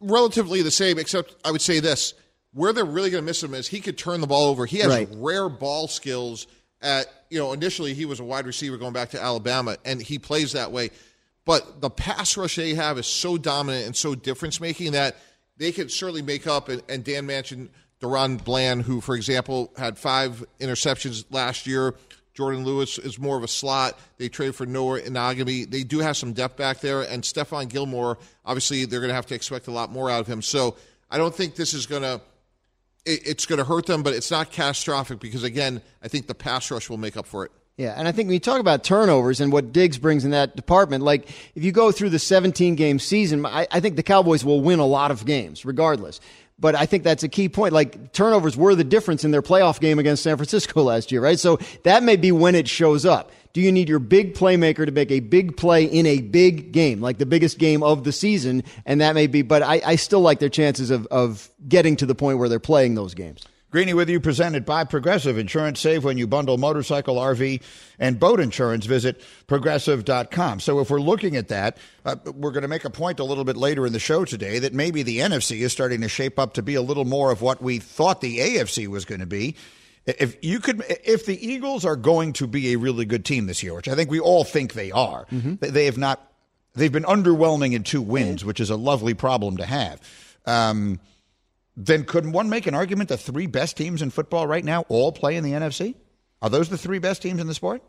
relatively 0.00 0.62
the 0.62 0.70
same, 0.70 0.98
except 0.98 1.34
I 1.44 1.50
would 1.50 1.62
say 1.62 1.80
this: 1.80 2.14
where 2.54 2.72
they're 2.72 2.84
really 2.84 3.10
going 3.10 3.22
to 3.22 3.26
miss 3.26 3.42
him 3.42 3.52
is 3.52 3.68
he 3.68 3.80
could 3.80 3.98
turn 3.98 4.20
the 4.20 4.26
ball 4.26 4.46
over. 4.46 4.64
He 4.64 4.78
has 4.78 4.88
Right. 4.88 5.08
rare 5.12 5.48
ball 5.48 5.88
skills. 5.88 6.46
At 6.80 7.06
you 7.30 7.38
know, 7.38 7.52
initially 7.52 7.94
he 7.94 8.04
was 8.04 8.20
a 8.20 8.24
wide 8.24 8.46
receiver 8.46 8.76
going 8.76 8.92
back 8.92 9.10
to 9.10 9.22
Alabama, 9.22 9.76
and 9.84 10.00
he 10.02 10.18
plays 10.18 10.52
that 10.52 10.70
way. 10.70 10.90
But 11.46 11.80
the 11.80 11.90
pass 11.90 12.36
rush 12.36 12.56
they 12.56 12.74
have 12.74 12.98
is 12.98 13.06
so 13.06 13.36
dominant 13.36 13.86
and 13.86 13.96
so 13.96 14.14
difference 14.14 14.60
making 14.60 14.92
that 14.92 15.16
they 15.56 15.72
could 15.72 15.90
certainly 15.90 16.22
make 16.22 16.46
up. 16.46 16.68
And, 16.68 16.82
and 16.88 17.02
Dan 17.04 17.26
mentioned 17.26 17.70
DaRon 18.00 18.42
Bland, 18.42 18.82
who, 18.82 19.00
for 19.00 19.14
example, 19.14 19.72
had 19.76 19.98
five 19.98 20.44
interceptions 20.60 21.24
last 21.30 21.66
year. 21.66 21.94
Jourdan 22.36 22.64
Lewis 22.64 22.98
is 22.98 23.18
more 23.18 23.36
of 23.36 23.44
a 23.44 23.48
slot. 23.48 23.98
They 24.18 24.28
traded 24.28 24.56
for 24.56 24.66
Noah 24.66 25.00
Igbinoghene. 25.00 25.70
They 25.70 25.84
do 25.84 26.00
have 26.00 26.16
some 26.16 26.32
depth 26.32 26.56
back 26.56 26.80
there. 26.80 27.02
And 27.02 27.22
Stephon 27.22 27.68
Gilmore, 27.68 28.18
obviously, 28.44 28.84
they're 28.84 29.00
going 29.00 29.10
to 29.10 29.14
have 29.14 29.26
to 29.26 29.34
expect 29.34 29.68
a 29.68 29.70
lot 29.70 29.90
more 29.90 30.10
out 30.10 30.20
of 30.20 30.26
him. 30.26 30.42
So 30.42 30.76
I 31.10 31.16
don't 31.16 31.34
think 31.34 31.54
this 31.54 31.72
is 31.72 31.86
going 31.86 32.02
to. 32.02 32.20
It- 33.04 33.26
It's 33.26 33.46
going 33.46 33.58
to 33.58 33.64
hurt 33.64 33.86
them, 33.86 34.02
but 34.02 34.14
it's 34.14 34.30
not 34.30 34.50
catastrophic 34.52 35.20
because, 35.20 35.42
again, 35.42 35.82
I 36.02 36.08
think 36.08 36.26
the 36.26 36.34
pass 36.34 36.70
rush 36.70 36.88
will 36.88 36.96
make 36.98 37.16
up 37.16 37.26
for 37.26 37.44
it. 37.44 37.52
Yeah, 37.76 37.92
and 37.96 38.06
I 38.06 38.12
think 38.12 38.28
when 38.28 38.34
you 38.34 38.40
talk 38.40 38.60
about 38.60 38.84
turnovers 38.84 39.40
and 39.40 39.50
what 39.52 39.72
Diggs 39.72 39.98
brings 39.98 40.24
in 40.24 40.30
that 40.30 40.54
department, 40.54 41.02
like 41.02 41.28
if 41.56 41.64
you 41.64 41.72
go 41.72 41.90
through 41.90 42.10
the 42.10 42.20
17 42.20 42.76
game 42.76 43.00
season, 43.00 43.44
I, 43.44 43.66
I 43.68 43.80
think 43.80 43.96
the 43.96 44.02
Cowboys 44.04 44.44
will 44.44 44.60
win 44.60 44.78
a 44.78 44.86
lot 44.86 45.10
of 45.10 45.26
games 45.26 45.64
regardless. 45.64 46.20
But 46.64 46.74
I 46.74 46.86
think 46.86 47.04
that's 47.04 47.22
a 47.22 47.28
key 47.28 47.50
point. 47.50 47.74
Like 47.74 48.14
turnovers 48.14 48.56
were 48.56 48.74
the 48.74 48.84
difference 48.84 49.22
in 49.22 49.32
their 49.32 49.42
playoff 49.42 49.80
game 49.80 49.98
against 49.98 50.22
San 50.22 50.38
Francisco 50.38 50.82
last 50.84 51.12
year, 51.12 51.20
right? 51.20 51.38
So 51.38 51.58
that 51.82 52.02
may 52.02 52.16
be 52.16 52.32
when 52.32 52.54
it 52.54 52.68
shows 52.68 53.04
up. 53.04 53.32
Do 53.52 53.60
you 53.60 53.70
need 53.70 53.86
your 53.86 53.98
big 53.98 54.32
playmaker 54.32 54.86
to 54.86 54.90
make 54.90 55.10
a 55.10 55.20
big 55.20 55.58
play 55.58 55.84
in 55.84 56.06
a 56.06 56.22
big 56.22 56.72
game, 56.72 57.02
like 57.02 57.18
the 57.18 57.26
biggest 57.26 57.58
game 57.58 57.82
of 57.82 58.04
the 58.04 58.12
season? 58.12 58.64
And 58.86 59.02
that 59.02 59.14
may 59.14 59.26
be, 59.26 59.42
but 59.42 59.62
I, 59.62 59.82
I 59.84 59.96
still 59.96 60.22
like 60.22 60.38
their 60.38 60.48
chances 60.48 60.90
of, 60.90 61.06
of 61.08 61.50
getting 61.68 61.96
to 61.96 62.06
the 62.06 62.14
point 62.14 62.38
where 62.38 62.48
they're 62.48 62.58
playing 62.58 62.94
those 62.94 63.12
games. 63.12 63.44
Greeny 63.74 63.92
with 63.92 64.08
you, 64.08 64.20
presented 64.20 64.64
by 64.64 64.84
Progressive 64.84 65.36
Insurance. 65.36 65.80
Save 65.80 66.04
when 66.04 66.16
you 66.16 66.28
bundle 66.28 66.58
motorcycle, 66.58 67.16
RV, 67.16 67.60
and 67.98 68.20
boat 68.20 68.38
insurance. 68.38 68.86
Visit 68.86 69.20
progressive.com. 69.48 70.60
So, 70.60 70.78
if 70.78 70.90
we're 70.90 71.00
looking 71.00 71.34
at 71.34 71.48
that, 71.48 71.78
uh, 72.04 72.14
we're 72.36 72.52
going 72.52 72.62
to 72.62 72.68
make 72.68 72.84
a 72.84 72.90
point 72.90 73.18
a 73.18 73.24
little 73.24 73.42
bit 73.42 73.56
later 73.56 73.84
in 73.84 73.92
the 73.92 73.98
show 73.98 74.24
today 74.24 74.60
that 74.60 74.74
maybe 74.74 75.02
the 75.02 75.18
NFC 75.18 75.58
is 75.58 75.72
starting 75.72 76.02
to 76.02 76.08
shape 76.08 76.38
up 76.38 76.54
to 76.54 76.62
be 76.62 76.76
a 76.76 76.82
little 76.82 77.04
more 77.04 77.32
of 77.32 77.42
what 77.42 77.60
we 77.60 77.80
thought 77.80 78.20
the 78.20 78.38
AFC 78.38 78.86
was 78.86 79.04
going 79.04 79.18
to 79.18 79.26
be. 79.26 79.56
If 80.06 80.36
you 80.40 80.60
could, 80.60 80.84
if 81.04 81.26
the 81.26 81.44
Eagles 81.44 81.84
are 81.84 81.96
going 81.96 82.32
to 82.34 82.46
be 82.46 82.74
a 82.74 82.76
really 82.76 83.04
good 83.04 83.24
team 83.24 83.46
this 83.46 83.60
year, 83.60 83.74
which 83.74 83.88
I 83.88 83.96
think 83.96 84.08
we 84.08 84.20
all 84.20 84.44
think 84.44 84.74
they 84.74 84.92
are, 84.92 85.26
they, 85.56 85.70
they 85.70 85.84
have 85.86 85.98
not. 85.98 86.24
They've 86.76 86.92
been 86.92 87.02
underwhelming 87.02 87.72
in 87.72 87.82
two 87.82 88.02
wins, 88.02 88.44
which 88.44 88.60
is 88.60 88.70
a 88.70 88.76
lovely 88.76 89.14
problem 89.14 89.56
to 89.56 89.66
have. 89.66 90.00
Um, 90.46 91.00
then 91.76 92.04
couldn't 92.04 92.32
one 92.32 92.48
make 92.48 92.66
an 92.66 92.74
argument 92.74 93.08
the 93.08 93.16
three 93.16 93.46
best 93.46 93.76
teams 93.76 94.02
in 94.02 94.10
football 94.10 94.46
right 94.46 94.64
now 94.64 94.82
all 94.88 95.12
play 95.12 95.36
in 95.36 95.44
the 95.44 95.52
NFC? 95.52 95.94
Are 96.42 96.50
those 96.50 96.68
the 96.68 96.78
three 96.78 96.98
best 96.98 97.22
teams 97.22 97.40
in 97.40 97.46
the 97.46 97.54
sport? 97.54 97.82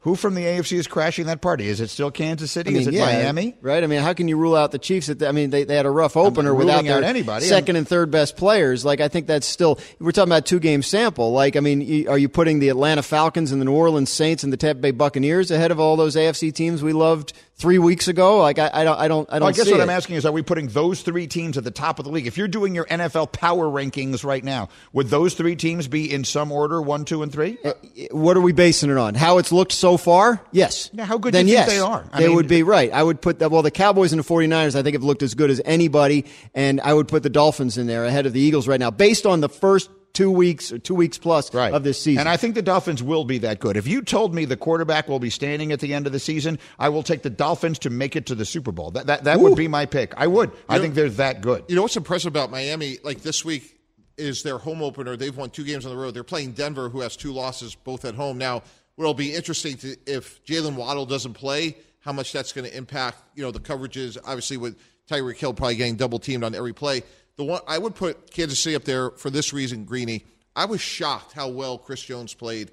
Who 0.00 0.16
from 0.16 0.34
the 0.34 0.42
AFC 0.42 0.76
is 0.76 0.86
crashing 0.86 1.24
that 1.26 1.40
party? 1.40 1.66
Is 1.66 1.80
it 1.80 1.88
still 1.88 2.10
Kansas 2.10 2.50
City? 2.52 2.76
is 2.76 2.86
it 2.86 2.92
yeah, 2.92 3.06
Miami? 3.06 3.56
Right. 3.62 3.82
I 3.82 3.86
mean, 3.86 4.02
how 4.02 4.12
can 4.12 4.28
you 4.28 4.36
rule 4.36 4.54
out 4.54 4.70
the 4.70 4.78
Chiefs? 4.78 5.08
At 5.08 5.18
the, 5.18 5.28
I 5.28 5.32
mean, 5.32 5.48
they, 5.48 5.64
they 5.64 5.76
had 5.76 5.86
a 5.86 5.90
rough 5.90 6.14
opener 6.14 6.54
without 6.54 6.80
out 6.80 6.84
their 6.84 7.04
anybody. 7.04 7.46
2nd 7.46 7.74
and 7.74 7.88
third 7.88 8.10
best 8.10 8.36
players. 8.36 8.84
Like, 8.84 9.00
I 9.00 9.08
think 9.08 9.26
that's 9.26 9.46
still. 9.46 9.78
We're 9.98 10.12
talking 10.12 10.30
about 10.30 10.44
two 10.44 10.60
game 10.60 10.82
sample. 10.82 11.32
Like, 11.32 11.56
I 11.56 11.60
mean, 11.60 11.80
you- 11.80 12.10
are 12.10 12.18
you 12.18 12.28
putting 12.28 12.58
the 12.58 12.68
Atlanta 12.68 13.02
Falcons 13.02 13.50
and 13.50 13.62
the 13.62 13.64
New 13.64 13.72
Orleans 13.72 14.10
Saints 14.10 14.44
and 14.44 14.52
the 14.52 14.58
Tampa 14.58 14.82
Bay 14.82 14.90
Buccaneers 14.90 15.50
ahead 15.50 15.70
of 15.70 15.80
all 15.80 15.96
those 15.96 16.16
AFC 16.16 16.52
teams 16.52 16.82
we 16.82 16.92
loved 16.92 17.32
three 17.56 17.78
weeks 17.78 18.08
ago? 18.08 18.38
Like, 18.38 18.58
I, 18.58 18.70
I 18.72 18.84
don't, 18.84 18.98
I 18.98 19.08
don't, 19.08 19.28
I 19.30 19.38
don't. 19.38 19.40
Well, 19.42 19.48
I 19.48 19.52
guess 19.52 19.70
what 19.70 19.80
it. 19.80 19.82
I'm 19.82 19.90
asking 19.90 20.16
is, 20.16 20.26
are 20.26 20.32
we 20.32 20.42
putting 20.42 20.68
those 20.68 21.02
three 21.02 21.26
teams 21.26 21.56
at 21.56 21.64
the 21.64 21.70
top 21.70 21.98
of 21.98 22.04
the 22.04 22.10
league? 22.10 22.26
If 22.26 22.36
you're 22.36 22.48
doing 22.48 22.74
your 22.74 22.84
NFL 22.86 23.32
power 23.32 23.66
rankings 23.66 24.24
right 24.24 24.42
now, 24.42 24.68
would 24.92 25.08
those 25.08 25.34
three 25.34 25.56
teams 25.56 25.88
be 25.88 26.12
in 26.12 26.24
some 26.24 26.50
order, 26.52 26.80
one, 26.82 27.04
two, 27.04 27.22
and 27.22 27.32
three? 27.32 27.58
Uh, 27.64 27.72
what 28.10 28.36
are 28.36 28.40
we 28.40 28.52
basing 28.52 28.90
it 28.90 28.96
on? 28.98 29.14
How 29.14 29.38
it's 29.38 29.52
looked 29.52 29.72
so 29.72 29.96
far? 29.96 30.42
Yes. 30.52 30.90
Yeah, 30.92 31.04
how 31.04 31.18
good 31.18 31.32
do 31.32 31.38
then 31.38 31.48
you 31.48 31.56
think 31.56 31.68
they 31.68 31.78
are? 31.80 32.04
I 32.12 32.20
they 32.20 32.26
mean- 32.28 32.36
would 32.36 32.48
be 32.48 32.62
right. 32.62 32.92
I 32.92 33.02
would 33.02 33.20
put 33.20 33.38
the, 33.38 33.48
well, 33.48 33.62
the 33.62 33.70
Cowboys 33.70 34.12
and 34.12 34.22
the 34.22 34.26
49ers, 34.28 34.74
I 34.76 34.82
think, 34.82 34.94
have 34.94 35.04
looked 35.04 35.22
as 35.22 35.34
good 35.34 35.50
as 35.50 35.60
anybody, 35.64 36.26
and 36.54 36.80
I 36.80 36.92
would 36.94 37.08
put 37.08 37.22
the 37.22 37.30
Dolphins 37.30 37.78
in 37.78 37.86
there 37.86 38.04
ahead 38.04 38.26
of 38.26 38.32
the 38.32 38.40
Eagles 38.40 38.66
right 38.68 38.80
now, 38.80 38.90
based 38.90 39.26
on 39.26 39.40
the 39.40 39.48
first 39.48 39.90
two 40.14 40.30
weeks 40.30 40.72
or 40.72 40.78
two 40.78 40.94
weeks 40.94 41.18
plus 41.18 41.54
of 41.54 41.82
this 41.82 42.00
season. 42.00 42.20
And 42.20 42.28
I 42.28 42.38
think 42.38 42.54
the 42.54 42.62
Dolphins 42.62 43.02
will 43.02 43.24
be 43.24 43.38
that 43.38 43.60
good. 43.60 43.76
If 43.76 43.86
you 43.86 44.00
told 44.00 44.34
me 44.34 44.46
the 44.46 44.56
quarterback 44.56 45.08
will 45.08 45.18
be 45.18 45.28
standing 45.28 45.72
at 45.72 45.80
the 45.80 45.92
end 45.92 46.06
of 46.06 46.12
the 46.12 46.20
season, 46.20 46.58
I 46.78 46.88
will 46.88 47.02
take 47.02 47.22
the 47.22 47.30
Dolphins 47.30 47.78
to 47.80 47.90
make 47.90 48.16
it 48.16 48.24
to 48.26 48.34
the 48.34 48.44
Super 48.46 48.72
Bowl. 48.72 48.92
That 48.92 49.06
that, 49.08 49.24
that 49.24 49.40
would 49.40 49.56
be 49.56 49.68
my 49.68 49.84
pick. 49.84 50.14
I 50.16 50.26
would. 50.26 50.52
I 50.68 50.76
know- 50.76 50.82
think 50.82 50.94
they're 50.94 51.10
that 51.10 51.42
good. 51.42 51.64
You 51.68 51.76
know 51.76 51.82
what's 51.82 51.96
impressive 51.96 52.28
about 52.28 52.50
Miami? 52.50 52.98
Like 53.04 53.20
this 53.20 53.44
week 53.44 53.78
is 54.16 54.42
their 54.44 54.58
home 54.58 54.82
opener. 54.82 55.16
They've 55.16 55.36
won 55.36 55.50
two 55.50 55.64
games 55.64 55.84
on 55.84 55.92
the 55.92 55.98
road. 55.98 56.14
They're 56.14 56.22
playing 56.24 56.52
Denver, 56.52 56.88
who 56.88 57.00
has 57.00 57.16
two 57.16 57.32
losses, 57.32 57.74
both 57.74 58.04
at 58.04 58.14
home. 58.14 58.38
Now, 58.38 58.62
what'll 58.94 59.14
be 59.14 59.34
interesting 59.34 59.76
to 59.78 59.96
if 60.06 60.44
Jaylen 60.44 60.76
Waddle 60.76 61.06
doesn't 61.06 61.34
play, 61.34 61.76
how 61.98 62.12
much 62.12 62.32
that's 62.32 62.52
going 62.52 62.70
to 62.70 62.76
impact. 62.76 63.18
You 63.34 63.42
know, 63.42 63.50
the 63.50 63.58
coverages. 63.58 64.16
Obviously, 64.24 64.56
with 64.56 64.78
Tyreek 65.08 65.36
Hill 65.36 65.54
probably 65.54 65.76
getting 65.76 65.96
double 65.96 66.18
teamed 66.18 66.44
on 66.44 66.54
every 66.54 66.72
play. 66.72 67.02
The 67.36 67.44
one 67.44 67.60
I 67.66 67.78
would 67.78 67.94
put 67.94 68.30
Kansas 68.30 68.60
City 68.60 68.76
up 68.76 68.84
there 68.84 69.10
for 69.10 69.30
this 69.30 69.52
reason, 69.52 69.84
Greeny. 69.84 70.24
I 70.54 70.66
was 70.66 70.80
shocked 70.80 71.32
how 71.32 71.48
well 71.48 71.78
Chris 71.78 72.02
Jones 72.02 72.32
played. 72.32 72.70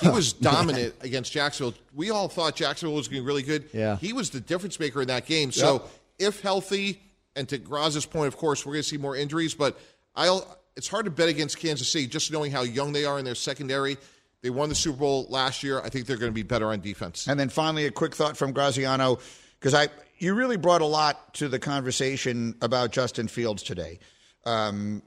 He 0.00 0.08
was 0.08 0.32
dominant 0.32 0.94
against 1.02 1.32
Jacksonville. 1.32 1.74
We 1.94 2.10
all 2.10 2.28
thought 2.28 2.56
Jacksonville 2.56 2.96
was 2.96 3.06
going 3.06 3.20
to 3.20 3.22
be 3.22 3.26
really 3.26 3.42
good. 3.42 3.68
Yeah. 3.72 3.96
He 3.96 4.12
was 4.12 4.30
the 4.30 4.40
difference 4.40 4.80
maker 4.80 5.02
in 5.02 5.08
that 5.08 5.26
game. 5.26 5.52
So 5.52 5.84
if 6.18 6.40
healthy, 6.40 7.00
and 7.36 7.48
to 7.48 7.58
Graz's 7.58 8.06
point, 8.06 8.28
of 8.28 8.36
course, 8.36 8.66
we're 8.66 8.72
going 8.72 8.82
to 8.82 8.88
see 8.88 8.98
more 8.98 9.16
injuries, 9.16 9.54
but 9.54 9.78
I'll. 10.14 10.58
It's 10.74 10.88
hard 10.88 11.04
to 11.04 11.10
bet 11.10 11.28
against 11.28 11.58
Kansas 11.58 11.92
City 11.92 12.06
just 12.06 12.32
knowing 12.32 12.50
how 12.50 12.62
young 12.62 12.94
they 12.94 13.04
are 13.04 13.18
in 13.18 13.26
their 13.26 13.34
secondary. 13.34 13.98
They 14.40 14.48
won 14.48 14.70
the 14.70 14.74
Super 14.74 14.96
Bowl 14.96 15.26
last 15.28 15.62
year. 15.62 15.82
I 15.82 15.90
think 15.90 16.06
they're 16.06 16.16
going 16.16 16.32
to 16.32 16.34
be 16.34 16.42
better 16.42 16.68
on 16.68 16.80
defense. 16.80 17.28
And 17.28 17.38
then 17.38 17.50
finally, 17.50 17.84
a 17.84 17.90
quick 17.90 18.16
thought 18.16 18.38
from 18.38 18.52
Graziano, 18.52 19.18
because 19.60 19.74
I 19.74 19.88
you 20.22 20.34
really 20.34 20.56
brought 20.56 20.82
a 20.82 20.86
lot 20.86 21.34
to 21.34 21.48
the 21.48 21.58
conversation 21.58 22.54
about 22.62 22.92
Justin 22.92 23.26
Fields 23.26 23.60
today. 23.64 23.98
Um, 24.46 25.02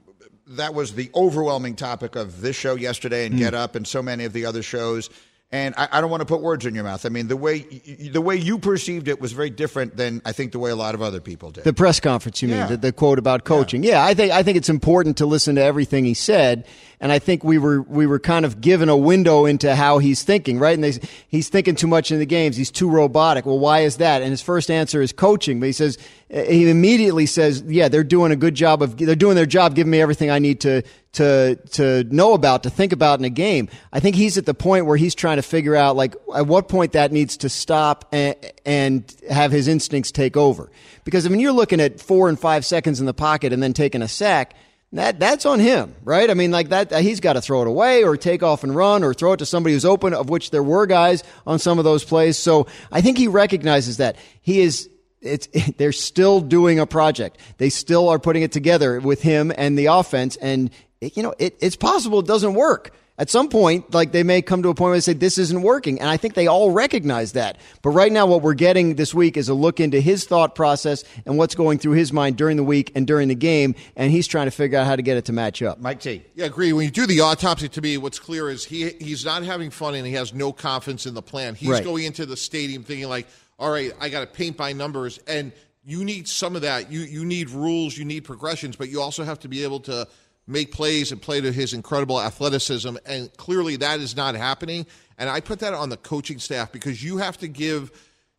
that 0.48 0.74
was 0.74 0.94
the 0.94 1.10
overwhelming 1.14 1.74
topic 1.74 2.16
of 2.16 2.42
this 2.42 2.54
show 2.54 2.74
yesterday 2.74 3.24
and 3.24 3.38
Get 3.38 3.54
Up 3.54 3.76
and 3.76 3.86
so 3.86 4.02
many 4.02 4.26
of 4.26 4.34
the 4.34 4.44
other 4.44 4.62
shows. 4.62 5.08
And 5.52 5.76
I, 5.76 5.88
I 5.92 6.00
don't 6.00 6.10
want 6.10 6.22
to 6.22 6.26
put 6.26 6.40
words 6.42 6.66
in 6.66 6.74
your 6.74 6.82
mouth. 6.82 7.06
I 7.06 7.08
mean, 7.08 7.28
the 7.28 7.36
way 7.36 7.60
the 7.60 8.20
way 8.20 8.34
you 8.34 8.58
perceived 8.58 9.06
it 9.06 9.20
was 9.20 9.30
very 9.30 9.48
different 9.48 9.96
than 9.96 10.20
I 10.24 10.32
think 10.32 10.50
the 10.50 10.58
way 10.58 10.72
a 10.72 10.76
lot 10.76 10.96
of 10.96 11.02
other 11.02 11.20
people 11.20 11.52
did. 11.52 11.62
The 11.62 11.72
press 11.72 12.00
conference, 12.00 12.42
you 12.42 12.48
Yeah. 12.48 12.62
mean 12.62 12.68
the, 12.70 12.76
the 12.78 12.92
quote 12.92 13.20
about 13.20 13.44
coaching? 13.44 13.84
Yeah. 13.84 14.04
I 14.04 14.12
think 14.14 14.32
I 14.32 14.42
think 14.42 14.56
it's 14.56 14.68
important 14.68 15.18
to 15.18 15.26
listen 15.26 15.54
to 15.54 15.62
everything 15.62 16.04
he 16.04 16.14
said, 16.14 16.66
and 17.00 17.12
I 17.12 17.20
think 17.20 17.44
we 17.44 17.58
were 17.58 17.82
we 17.82 18.08
were 18.08 18.18
kind 18.18 18.44
of 18.44 18.60
given 18.60 18.88
a 18.88 18.96
window 18.96 19.44
into 19.46 19.76
how 19.76 19.98
he's 19.98 20.24
thinking, 20.24 20.58
right? 20.58 20.74
And 20.74 20.82
they, 20.82 20.94
he's 21.28 21.48
thinking 21.48 21.76
too 21.76 21.86
much 21.86 22.10
in 22.10 22.18
the 22.18 22.26
games. 22.26 22.56
He's 22.56 22.72
too 22.72 22.90
robotic. 22.90 23.46
Well, 23.46 23.60
why 23.60 23.80
is 23.80 23.98
that? 23.98 24.22
And 24.22 24.32
his 24.32 24.42
first 24.42 24.68
answer 24.68 25.00
is 25.00 25.12
coaching, 25.12 25.60
but 25.60 25.66
he 25.66 25.72
says 25.72 25.96
he 26.28 26.68
immediately 26.68 27.26
says, 27.26 27.62
"Yeah, 27.66 27.88
they're 27.88 28.04
doing 28.04 28.32
a 28.32 28.36
good 28.36 28.54
job 28.54 28.82
of 28.82 28.96
they're 28.96 29.14
doing 29.14 29.36
their 29.36 29.46
job, 29.46 29.74
giving 29.74 29.90
me 29.90 30.00
everything 30.00 30.30
I 30.30 30.38
need 30.38 30.60
to." 30.62 30.82
To, 31.12 31.56
to 31.70 32.04
know 32.10 32.34
about, 32.34 32.64
to 32.64 32.68
think 32.68 32.92
about 32.92 33.20
in 33.20 33.24
a 33.24 33.30
game. 33.30 33.70
I 33.90 34.00
think 34.00 34.16
he's 34.16 34.36
at 34.36 34.44
the 34.44 34.52
point 34.52 34.84
where 34.84 34.98
he's 34.98 35.14
trying 35.14 35.36
to 35.36 35.42
figure 35.42 35.74
out, 35.74 35.96
like, 35.96 36.14
at 36.34 36.46
what 36.46 36.68
point 36.68 36.92
that 36.92 37.10
needs 37.10 37.38
to 37.38 37.48
stop 37.48 38.06
and, 38.12 38.36
and 38.66 39.16
have 39.30 39.50
his 39.50 39.66
instincts 39.66 40.12
take 40.12 40.36
over. 40.36 40.70
Because 41.04 41.24
I 41.24 41.30
mean, 41.30 41.40
you're 41.40 41.52
looking 41.52 41.80
at 41.80 42.02
four 42.02 42.28
and 42.28 42.38
five 42.38 42.66
seconds 42.66 43.00
in 43.00 43.06
the 43.06 43.14
pocket 43.14 43.54
and 43.54 43.62
then 43.62 43.72
taking 43.72 44.02
a 44.02 44.08
sack. 44.08 44.56
That 44.92 45.18
that's 45.18 45.46
on 45.46 45.58
him, 45.58 45.94
right? 46.04 46.28
I 46.28 46.34
mean, 46.34 46.50
like 46.50 46.68
that 46.68 46.92
he's 46.92 47.20
got 47.20 47.32
to 47.32 47.40
throw 47.40 47.62
it 47.62 47.66
away 47.66 48.04
or 48.04 48.18
take 48.18 48.42
off 48.42 48.62
and 48.62 48.76
run 48.76 49.02
or 49.02 49.14
throw 49.14 49.32
it 49.32 49.38
to 49.38 49.46
somebody 49.46 49.72
who's 49.72 49.86
open, 49.86 50.12
of 50.12 50.28
which 50.28 50.50
there 50.50 50.62
were 50.62 50.84
guys 50.84 51.24
on 51.46 51.58
some 51.58 51.78
of 51.78 51.86
those 51.86 52.04
plays. 52.04 52.36
So 52.36 52.66
I 52.92 53.00
think 53.00 53.16
he 53.16 53.26
recognizes 53.26 53.96
that 53.96 54.16
he 54.42 54.60
is. 54.60 54.90
It's 55.26 55.48
they're 55.78 55.92
still 55.92 56.40
doing 56.40 56.78
a 56.78 56.86
project. 56.86 57.38
They 57.58 57.68
still 57.70 58.08
are 58.08 58.18
putting 58.18 58.42
it 58.42 58.52
together 58.52 59.00
with 59.00 59.22
him 59.22 59.52
and 59.56 59.78
the 59.78 59.86
offense, 59.86 60.36
and 60.36 60.70
you 61.00 61.22
know 61.22 61.34
it, 61.38 61.56
it's 61.60 61.76
possible 61.76 62.20
it 62.20 62.26
doesn't 62.26 62.54
work. 62.54 62.92
At 63.18 63.30
some 63.30 63.48
point, 63.48 63.94
like 63.94 64.12
they 64.12 64.22
may 64.22 64.42
come 64.42 64.62
to 64.62 64.68
a 64.68 64.74
point 64.74 64.90
where 64.90 64.96
they 64.98 65.00
say 65.00 65.14
this 65.14 65.38
isn't 65.38 65.62
working, 65.62 66.00
and 66.00 66.10
I 66.10 66.18
think 66.18 66.34
they 66.34 66.48
all 66.48 66.70
recognize 66.70 67.32
that. 67.32 67.56
But 67.80 67.92
right 67.92 68.12
now, 68.12 68.26
what 68.26 68.42
we're 68.42 68.52
getting 68.52 68.96
this 68.96 69.14
week 69.14 69.38
is 69.38 69.48
a 69.48 69.54
look 69.54 69.80
into 69.80 70.00
his 70.00 70.26
thought 70.26 70.54
process 70.54 71.02
and 71.24 71.38
what's 71.38 71.54
going 71.54 71.78
through 71.78 71.92
his 71.92 72.12
mind 72.12 72.36
during 72.36 72.58
the 72.58 72.62
week 72.62 72.92
and 72.94 73.06
during 73.06 73.28
the 73.28 73.34
game, 73.34 73.74
and 73.96 74.10
he's 74.12 74.26
trying 74.26 74.48
to 74.48 74.50
figure 74.50 74.78
out 74.78 74.84
how 74.86 74.96
to 74.96 75.00
get 75.00 75.16
it 75.16 75.24
to 75.24 75.32
match 75.32 75.62
up. 75.62 75.80
Mike 75.80 76.00
T. 76.00 76.24
Yeah, 76.34 76.44
agree. 76.44 76.74
When 76.74 76.84
you 76.84 76.90
do 76.90 77.06
the 77.06 77.20
autopsy, 77.22 77.70
to 77.70 77.80
me, 77.80 77.96
what's 77.96 78.18
clear 78.18 78.50
is 78.50 78.66
he 78.66 78.90
he's 79.00 79.24
not 79.24 79.42
having 79.44 79.70
fun 79.70 79.94
and 79.94 80.06
he 80.06 80.12
has 80.12 80.34
no 80.34 80.52
confidence 80.52 81.06
in 81.06 81.14
the 81.14 81.22
plan. 81.22 81.54
He's 81.54 81.70
Right. 81.70 81.82
going 81.84 82.04
into 82.04 82.26
the 82.26 82.36
stadium 82.36 82.82
thinking 82.84 83.08
like, 83.08 83.26
all 83.58 83.70
right, 83.70 83.92
I 84.00 84.08
got 84.08 84.20
to 84.20 84.26
paint 84.26 84.56
by 84.56 84.72
numbers, 84.72 85.18
and 85.26 85.52
you 85.84 86.04
need 86.04 86.28
some 86.28 86.56
of 86.56 86.62
that. 86.62 86.90
You 86.90 87.00
you 87.00 87.24
need 87.24 87.50
rules, 87.50 87.96
you 87.96 88.04
need 88.04 88.24
progressions, 88.24 88.76
but 88.76 88.88
you 88.88 89.00
also 89.00 89.24
have 89.24 89.38
to 89.40 89.48
be 89.48 89.62
able 89.62 89.80
to 89.80 90.06
make 90.46 90.72
plays 90.72 91.12
and 91.12 91.20
play 91.20 91.40
to 91.40 91.52
his 91.52 91.72
incredible 91.72 92.20
athleticism. 92.20 92.96
And 93.06 93.34
clearly, 93.36 93.76
that 93.76 94.00
is 94.00 94.16
not 94.16 94.34
happening. 94.34 94.86
And 95.18 95.30
I 95.30 95.40
put 95.40 95.60
that 95.60 95.74
on 95.74 95.88
the 95.88 95.96
coaching 95.96 96.38
staff 96.38 96.72
because 96.72 97.02
you 97.02 97.18
have 97.18 97.38
to 97.38 97.48
give 97.48 97.90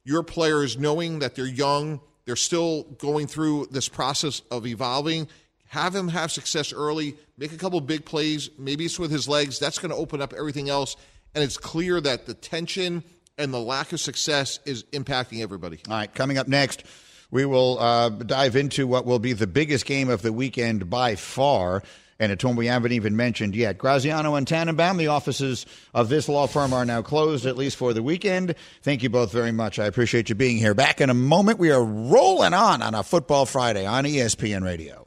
your 0.04 0.24
players, 0.24 0.78
knowing 0.78 1.20
that 1.20 1.36
they're 1.36 1.46
young, 1.46 2.00
they're 2.26 2.36
still 2.36 2.84
going 2.84 3.28
through 3.28 3.68
this 3.72 3.90
process 3.90 4.42
of 4.52 4.66
evolving. 4.66 5.28
Have 5.70 5.94
him 5.94 6.08
have 6.08 6.32
success 6.32 6.72
early, 6.72 7.18
make 7.38 7.52
a 7.52 7.58
couple 7.58 7.82
big 7.82 8.06
plays. 8.06 8.50
Maybe 8.58 8.86
it's 8.86 9.00
with 9.00 9.12
his 9.12 9.28
legs. 9.28 9.60
That's 9.60 9.80
going 9.80 9.92
to 9.92 9.98
open 9.98 10.22
up 10.22 10.34
everything 10.34 10.70
else. 10.70 10.96
And 11.36 11.44
it's 11.44 11.58
clear 11.58 12.00
that 12.00 12.26
the 12.26 12.34
tension 12.34 13.04
and 13.38 13.54
the 13.54 13.60
lack 13.60 13.94
of 13.94 14.00
success 14.00 14.60
is 14.66 14.84
impacting 14.92 15.42
everybody. 15.42 15.80
All 15.88 15.96
right, 15.96 16.14
coming 16.14 16.38
up 16.38 16.48
next, 16.48 16.84
we 17.32 17.46
will 17.46 17.80
uh, 17.80 18.10
dive 18.10 18.56
into 18.56 18.88
what 18.88 19.06
will 19.06 19.20
be 19.20 19.34
the 19.34 19.48
biggest 19.48 19.86
game 19.86 20.10
of 20.10 20.22
the 20.22 20.34
weekend 20.34 20.90
by 20.90 21.16
far. 21.16 21.84
And 22.20 22.32
it's 22.32 22.44
one 22.44 22.56
we 22.56 22.66
haven't 22.66 22.94
even 22.94 23.16
mentioned 23.16 23.56
yet. 23.56 23.78
Graziano 23.78 24.34
and 24.34 24.48
Tannenbaum, 24.48 24.98
the 24.98 25.08
offices 25.08 25.68
of 25.94 26.10
this 26.10 26.28
law 26.28 26.48
firm 26.48 26.74
are 26.74 26.84
now 26.84 27.04
closed, 27.04 27.46
at 27.46 27.58
least 27.58 27.76
for 27.76 27.94
the 27.94 28.02
weekend. 28.02 28.56
Thank 28.82 29.04
you 29.04 29.10
both 29.10 29.32
very 29.32 29.52
much. 29.52 29.78
I 29.78 29.86
appreciate 29.86 30.30
you 30.30 30.34
being 30.36 30.58
here. 30.58 30.74
Back 30.74 31.00
in 31.00 31.12
a 31.12 31.14
moment, 31.14 31.60
we 31.60 31.70
are 31.70 31.84
rolling 31.84 32.56
on 32.56 32.82
on 32.82 32.96
a 32.96 33.04
Football 33.04 33.46
Friday 33.46 33.86
on 33.86 34.04
ESPN 34.06 34.64
Radio. 34.64 35.07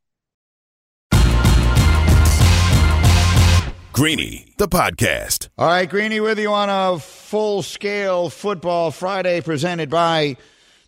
Greeny, 3.93 4.53
the 4.57 4.69
podcast. 4.69 5.49
All 5.57 5.67
right, 5.67 5.89
Greeny 5.89 6.21
with 6.21 6.39
you 6.39 6.49
on 6.53 6.69
a 6.69 6.97
full 6.97 7.61
scale 7.61 8.29
football 8.29 8.89
Friday 8.89 9.41
presented 9.41 9.89
by 9.89 10.37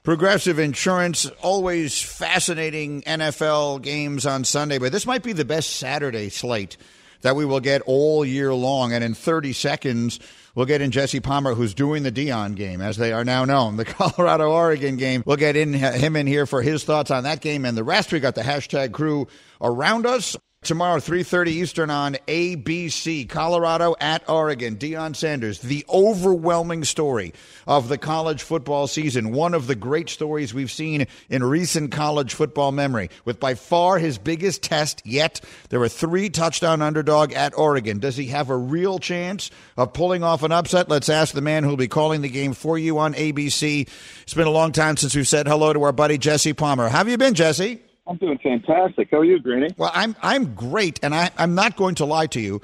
Progressive 0.03 0.57
Insurance. 0.57 1.25
Always 1.41 2.01
fascinating 2.01 3.01
NFL 3.01 3.81
games 3.81 4.25
on 4.25 4.45
Sunday, 4.45 4.77
but 4.77 4.93
this 4.93 5.05
might 5.05 5.21
be 5.21 5.33
the 5.33 5.43
best 5.43 5.71
Saturday 5.71 6.29
slate 6.29 6.77
that 7.23 7.35
we 7.35 7.43
will 7.43 7.59
get 7.59 7.81
all 7.85 8.23
year 8.23 8.53
long. 8.53 8.93
And 8.93 9.03
in 9.03 9.13
30 9.13 9.51
seconds, 9.51 10.21
we'll 10.55 10.65
get 10.65 10.79
in 10.81 10.91
Jesse 10.91 11.19
Palmer, 11.19 11.55
who's 11.55 11.73
doing 11.73 12.03
the 12.03 12.11
Deion 12.11 12.55
game, 12.55 12.79
as 12.79 12.95
they 12.95 13.11
are 13.11 13.25
now 13.25 13.43
known, 13.43 13.75
the 13.77 13.85
Colorado 13.85 14.49
Oregon 14.49 14.95
game. 14.95 15.23
We'll 15.25 15.35
get 15.35 15.57
in 15.57 15.73
him 15.73 16.15
in 16.15 16.25
here 16.25 16.45
for 16.45 16.61
his 16.61 16.85
thoughts 16.85 17.11
on 17.11 17.23
that 17.23 17.41
game 17.41 17.65
and 17.65 17.77
the 17.77 17.83
rest. 17.83 18.13
We 18.13 18.21
got 18.21 18.35
the 18.35 18.43
hashtag 18.43 18.93
crew 18.93 19.27
around 19.59 20.05
us. 20.05 20.37
Tomorrow, 20.63 20.99
3.30 20.99 21.47
Eastern 21.47 21.89
on 21.89 22.15
ABC, 22.27 23.27
Colorado 23.27 23.95
at 23.99 24.27
Oregon. 24.29 24.77
Deion 24.77 25.15
Sanders, 25.15 25.59
the 25.59 25.85
overwhelming 25.89 26.85
story 26.85 27.33
of 27.67 27.89
the 27.89 27.97
college 27.97 28.41
football 28.41 28.87
season. 28.87 29.33
One 29.33 29.53
of 29.53 29.67
the 29.67 29.75
great 29.75 30.09
stories 30.09 30.53
we've 30.53 30.71
seen 30.71 31.07
in 31.29 31.43
recent 31.43 31.91
college 31.91 32.33
football 32.33 32.71
memory. 32.71 33.09
With 33.25 33.39
by 33.39 33.55
far 33.55 33.99
his 33.99 34.17
biggest 34.17 34.63
test 34.63 35.01
yet, 35.05 35.41
there 35.69 35.79
were 35.79 35.89
three 35.89 36.29
touchdown 36.29 36.81
underdog 36.81 37.33
at 37.33 37.57
Oregon. 37.57 37.99
Does 37.99 38.15
he 38.15 38.27
have 38.27 38.49
a 38.49 38.57
real 38.57 38.99
chance 38.99 39.51
of 39.75 39.93
pulling 39.93 40.23
off 40.23 40.43
an 40.43 40.51
upset? 40.51 40.87
Let's 40.87 41.09
ask 41.09 41.33
the 41.33 41.41
man 41.41 41.63
who'll 41.63 41.77
be 41.77 41.87
calling 41.87 42.21
the 42.21 42.29
game 42.29 42.53
for 42.53 42.77
you 42.77 42.99
on 42.99 43.13
ABC. 43.13 43.89
It's 44.21 44.33
been 44.33 44.47
a 44.47 44.51
long 44.51 44.71
time 44.71 44.97
since 44.97 45.15
we've 45.15 45.27
said 45.27 45.47
hello 45.47 45.73
to 45.73 45.83
our 45.83 45.91
buddy 45.91 46.17
Jesse 46.17 46.53
Palmer. 46.53 46.89
How 46.89 46.99
have 46.99 47.09
you 47.09 47.17
been, 47.17 47.33
Jesse? 47.33 47.81
I'm 48.05 48.17
doing 48.17 48.37
fantastic. 48.39 49.09
How 49.11 49.19
are 49.19 49.25
you, 49.25 49.39
Greeny? 49.39 49.69
Well, 49.77 49.91
I'm 49.93 50.15
I'm 50.21 50.55
great, 50.55 50.99
and 51.03 51.15
I, 51.15 51.31
I'm 51.37 51.55
not 51.55 51.77
going 51.77 51.95
to 51.95 52.05
lie 52.05 52.27
to 52.27 52.39
you. 52.41 52.61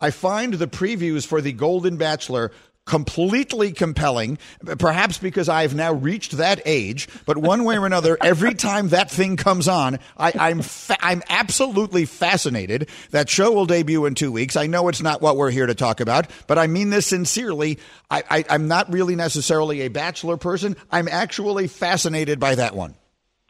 I 0.00 0.10
find 0.10 0.54
the 0.54 0.66
previews 0.66 1.26
for 1.26 1.40
the 1.40 1.52
Golden 1.52 1.96
Bachelor 1.96 2.50
completely 2.86 3.70
compelling, 3.70 4.36
perhaps 4.78 5.18
because 5.18 5.48
I've 5.48 5.76
now 5.76 5.92
reached 5.92 6.32
that 6.38 6.60
age. 6.64 7.08
But 7.24 7.36
one 7.36 7.62
way 7.62 7.78
or 7.78 7.86
another, 7.86 8.18
every 8.20 8.54
time 8.54 8.88
that 8.88 9.10
thing 9.10 9.36
comes 9.36 9.68
on, 9.68 10.00
I, 10.16 10.32
I'm 10.36 10.62
fa- 10.62 10.96
I'm 11.00 11.22
absolutely 11.28 12.04
fascinated. 12.04 12.88
That 13.10 13.28
show 13.28 13.52
will 13.52 13.66
debut 13.66 14.06
in 14.06 14.16
two 14.16 14.32
weeks. 14.32 14.56
I 14.56 14.66
know 14.66 14.88
it's 14.88 15.02
not 15.02 15.22
what 15.22 15.36
we're 15.36 15.50
here 15.50 15.66
to 15.66 15.74
talk 15.74 16.00
about, 16.00 16.28
but 16.48 16.58
I 16.58 16.66
mean 16.66 16.90
this 16.90 17.06
sincerely. 17.06 17.78
I, 18.10 18.24
I, 18.28 18.44
I'm 18.50 18.66
not 18.66 18.92
really 18.92 19.14
necessarily 19.14 19.82
a 19.82 19.88
Bachelor 19.88 20.36
person. 20.36 20.76
I'm 20.90 21.06
actually 21.06 21.68
fascinated 21.68 22.40
by 22.40 22.56
that 22.56 22.74
one. 22.74 22.96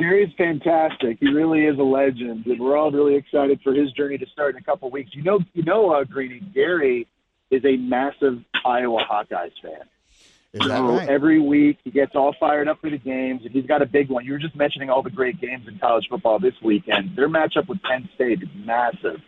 Gary's 0.01 0.33
fantastic. 0.37 1.19
He 1.21 1.29
really 1.29 1.67
is 1.67 1.79
a 1.79 1.83
legend, 1.83 2.47
and 2.47 2.59
we're 2.59 2.77
all 2.77 2.91
really 2.91 3.15
excited 3.15 3.61
for 3.63 3.73
his 3.73 3.93
journey 3.93 4.19
to 4.19 4.27
start 4.27 4.57
in 4.57 4.61
a 4.61 4.65
couple 4.65 4.91
weeks. 4.91 5.11
You 5.15 5.23
know, 5.23 5.41
you 5.53 5.63
know, 5.63 5.93
uh, 5.93 6.05
Greeny, 6.05 6.41
Gary 6.55 7.07
is 7.51 7.65
a 7.65 7.77
massive 7.77 8.43
Iowa 8.65 9.05
Hawkeyes 9.11 9.53
fan. 9.63 9.87
Is 10.53 10.67
that 10.67 10.79
So 10.79 10.97
right? 10.97 11.09
every 11.09 11.41
week 11.41 11.79
he 11.85 11.91
gets 11.91 12.13
all 12.17 12.35
fired 12.41 12.67
up 12.67 12.81
for 12.81 12.91
the 12.91 12.99
games, 12.99 13.43
and 13.45 13.53
he's 13.53 13.67
got 13.67 13.83
a 13.83 13.87
big 13.87 14.09
one. 14.09 14.25
You 14.25 14.33
were 14.33 14.39
just 14.39 14.57
mentioning 14.57 14.91
all 14.91 15.03
the 15.03 15.11
great 15.11 15.41
games 15.41 15.69
in 15.69 15.79
college 15.79 16.07
football 16.11 16.41
this 16.41 16.55
weekend. 16.63 17.17
Their 17.17 17.29
matchup 17.29 17.69
with 17.69 17.81
Penn 17.83 18.09
State 18.17 18.43
is 18.43 18.49
massive. 18.65 19.21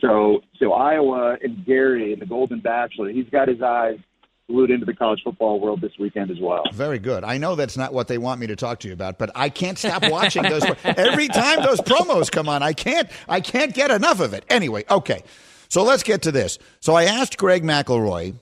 So, 0.00 0.40
so 0.58 0.72
Iowa 0.72 1.36
and 1.42 1.64
Gary 1.66 2.12
and 2.12 2.22
the 2.22 2.26
Golden 2.26 2.60
Bachelor, 2.60 3.10
he's 3.10 3.28
got 3.30 3.48
his 3.48 3.60
eyes 3.60 3.98
glued 4.48 4.70
into 4.70 4.84
the 4.84 4.94
college 4.94 5.22
football 5.22 5.60
world 5.60 5.80
this 5.80 5.92
weekend 5.98 6.30
as 6.30 6.38
well. 6.40 6.64
Very 6.72 6.98
good. 6.98 7.24
I 7.24 7.38
know 7.38 7.54
that's 7.54 7.76
not 7.76 7.92
what 7.92 8.08
they 8.08 8.18
want 8.18 8.40
me 8.40 8.46
to 8.48 8.56
talk 8.56 8.80
to 8.80 8.88
you 8.88 8.94
about, 8.94 9.18
but 9.18 9.30
I 9.34 9.48
can't 9.48 9.78
stop 9.78 10.02
watching 10.10 10.42
those. 10.42 10.64
Every 10.84 11.28
time 11.28 11.62
those 11.62 11.80
promos 11.80 12.30
come 12.30 12.48
on, 12.48 12.62
I 12.62 12.72
can't. 12.72 13.08
I 13.28 13.40
can't 13.40 13.72
get 13.72 13.90
enough 13.90 14.20
of 14.20 14.34
it. 14.34 14.44
Anyway, 14.48 14.84
okay. 14.90 15.22
So 15.68 15.84
let's 15.84 16.02
get 16.02 16.22
to 16.22 16.32
this. 16.32 16.58
So 16.80 16.94
I 16.94 17.04
asked 17.04 17.38
Greg 17.38 17.62
McElroy, 17.62 18.34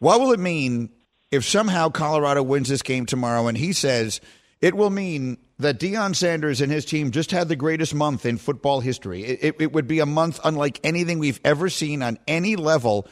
what 0.00 0.20
will 0.20 0.32
it 0.32 0.40
mean 0.40 0.90
if 1.30 1.44
somehow 1.44 1.90
Colorado 1.90 2.42
wins 2.42 2.68
this 2.68 2.82
game 2.82 3.06
tomorrow? 3.06 3.46
And 3.46 3.56
he 3.56 3.72
says 3.72 4.20
it 4.60 4.74
will 4.74 4.90
mean 4.90 5.38
that 5.58 5.78
Deion 5.78 6.16
Sanders 6.16 6.60
and 6.60 6.72
his 6.72 6.84
team 6.84 7.10
just 7.10 7.30
had 7.30 7.48
the 7.48 7.56
greatest 7.56 7.94
month 7.94 8.26
in 8.26 8.36
football 8.36 8.80
history. 8.80 9.24
It, 9.24 9.38
it, 9.42 9.56
it 9.60 9.72
would 9.72 9.86
be 9.86 10.00
a 10.00 10.06
month 10.06 10.40
unlike 10.44 10.80
anything 10.82 11.18
we've 11.18 11.40
ever 11.44 11.68
seen 11.68 12.02
on 12.02 12.18
any 12.26 12.56
level 12.56 13.06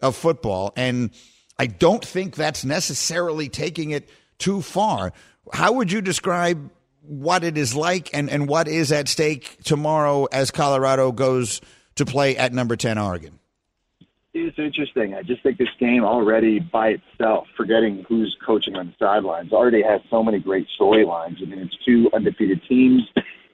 of 0.00 0.14
football. 0.14 0.72
And 0.76 1.10
I 1.58 1.66
don't 1.66 2.04
think 2.04 2.36
that's 2.36 2.64
necessarily 2.64 3.48
taking 3.48 3.90
it 3.90 4.08
too 4.38 4.60
far. 4.60 5.12
How 5.52 5.72
would 5.72 5.90
you 5.90 6.00
describe 6.00 6.70
what 7.02 7.44
it 7.44 7.56
is 7.56 7.74
like 7.74 8.10
and, 8.12 8.28
and 8.28 8.48
what 8.48 8.68
is 8.68 8.92
at 8.92 9.08
stake 9.08 9.58
tomorrow 9.64 10.24
as 10.26 10.50
Colorado 10.50 11.12
goes 11.12 11.60
to 11.94 12.04
play 12.04 12.36
at 12.36 12.52
number 12.52 12.76
10 12.76 12.98
Oregon? 12.98 13.38
It's 14.34 14.58
interesting. 14.58 15.14
I 15.14 15.22
just 15.22 15.42
think 15.42 15.56
this 15.56 15.68
game 15.80 16.04
already 16.04 16.60
by 16.60 16.88
itself, 16.88 17.46
forgetting 17.56 18.04
who's 18.06 18.36
coaching 18.44 18.76
on 18.76 18.88
the 18.88 18.94
sidelines, 18.98 19.52
already 19.52 19.82
has 19.82 20.02
so 20.10 20.22
many 20.22 20.40
great 20.40 20.66
storylines. 20.78 21.42
I 21.42 21.46
mean, 21.46 21.60
it's 21.60 21.76
two 21.86 22.10
undefeated 22.12 22.60
teams 22.68 23.02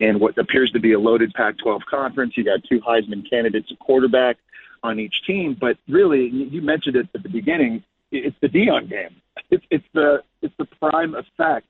and 0.00 0.20
what 0.20 0.36
appears 0.36 0.72
to 0.72 0.80
be 0.80 0.92
a 0.92 0.98
loaded 0.98 1.32
Pac 1.34 1.54
12 1.62 1.82
conference. 1.88 2.34
You 2.36 2.44
got 2.44 2.64
two 2.68 2.80
Heisman 2.80 3.28
candidates, 3.30 3.70
a 3.70 3.76
quarterback 3.76 4.38
on 4.82 4.98
each 4.98 5.14
team. 5.24 5.56
But 5.58 5.78
really, 5.88 6.28
you 6.28 6.60
mentioned 6.60 6.96
it 6.96 7.08
at 7.14 7.22
the 7.22 7.28
beginning, 7.28 7.84
it's 8.12 8.36
the 8.40 8.48
Deion 8.48 8.88
game. 8.88 9.16
It's, 9.50 9.64
it's, 9.70 9.84
the, 9.94 10.18
it's 10.42 10.54
the 10.58 10.66
prime 10.80 11.14
effect 11.14 11.66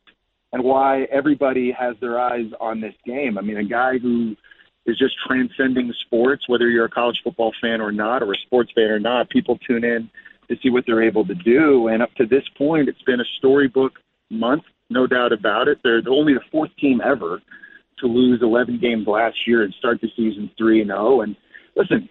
and 0.52 0.62
why 0.62 1.04
everybody 1.04 1.72
has 1.78 1.96
their 2.00 2.20
eyes 2.20 2.50
on 2.60 2.80
this 2.80 2.94
game. 3.06 3.38
I 3.38 3.40
mean, 3.40 3.56
a 3.56 3.64
guy 3.64 3.98
who 3.98 4.36
is 4.86 4.98
just 4.98 5.14
transcending 5.26 5.92
sports, 6.06 6.48
whether 6.48 6.68
you're 6.68 6.86
a 6.86 6.90
college 6.90 7.20
football 7.22 7.52
fan 7.60 7.80
or 7.80 7.92
not, 7.92 8.22
or 8.22 8.32
a 8.32 8.36
sports 8.46 8.70
fan 8.74 8.90
or 8.90 8.98
not. 8.98 9.30
People 9.30 9.58
tune 9.66 9.84
in 9.84 10.10
to 10.48 10.56
see 10.62 10.70
what 10.70 10.84
they're 10.86 11.02
able 11.02 11.24
to 11.26 11.34
do. 11.34 11.88
And 11.88 12.02
up 12.02 12.12
to 12.14 12.26
this 12.26 12.42
point, 12.58 12.88
it's 12.88 13.02
been 13.02 13.20
a 13.20 13.24
storybook 13.38 13.92
month, 14.30 14.64
no 14.90 15.06
doubt 15.06 15.32
about 15.32 15.68
it. 15.68 15.78
They're 15.82 16.02
only 16.08 16.34
the 16.34 16.40
fourth 16.50 16.70
team 16.80 17.00
ever 17.00 17.40
to 18.00 18.06
lose 18.06 18.40
11 18.42 18.80
games 18.80 19.06
last 19.06 19.36
year 19.46 19.62
and 19.62 19.72
start 19.78 20.00
the 20.00 20.08
season 20.16 20.50
3 20.58 20.80
and 20.80 20.90
0. 20.90 21.20
And 21.20 21.36
listen, 21.76 22.08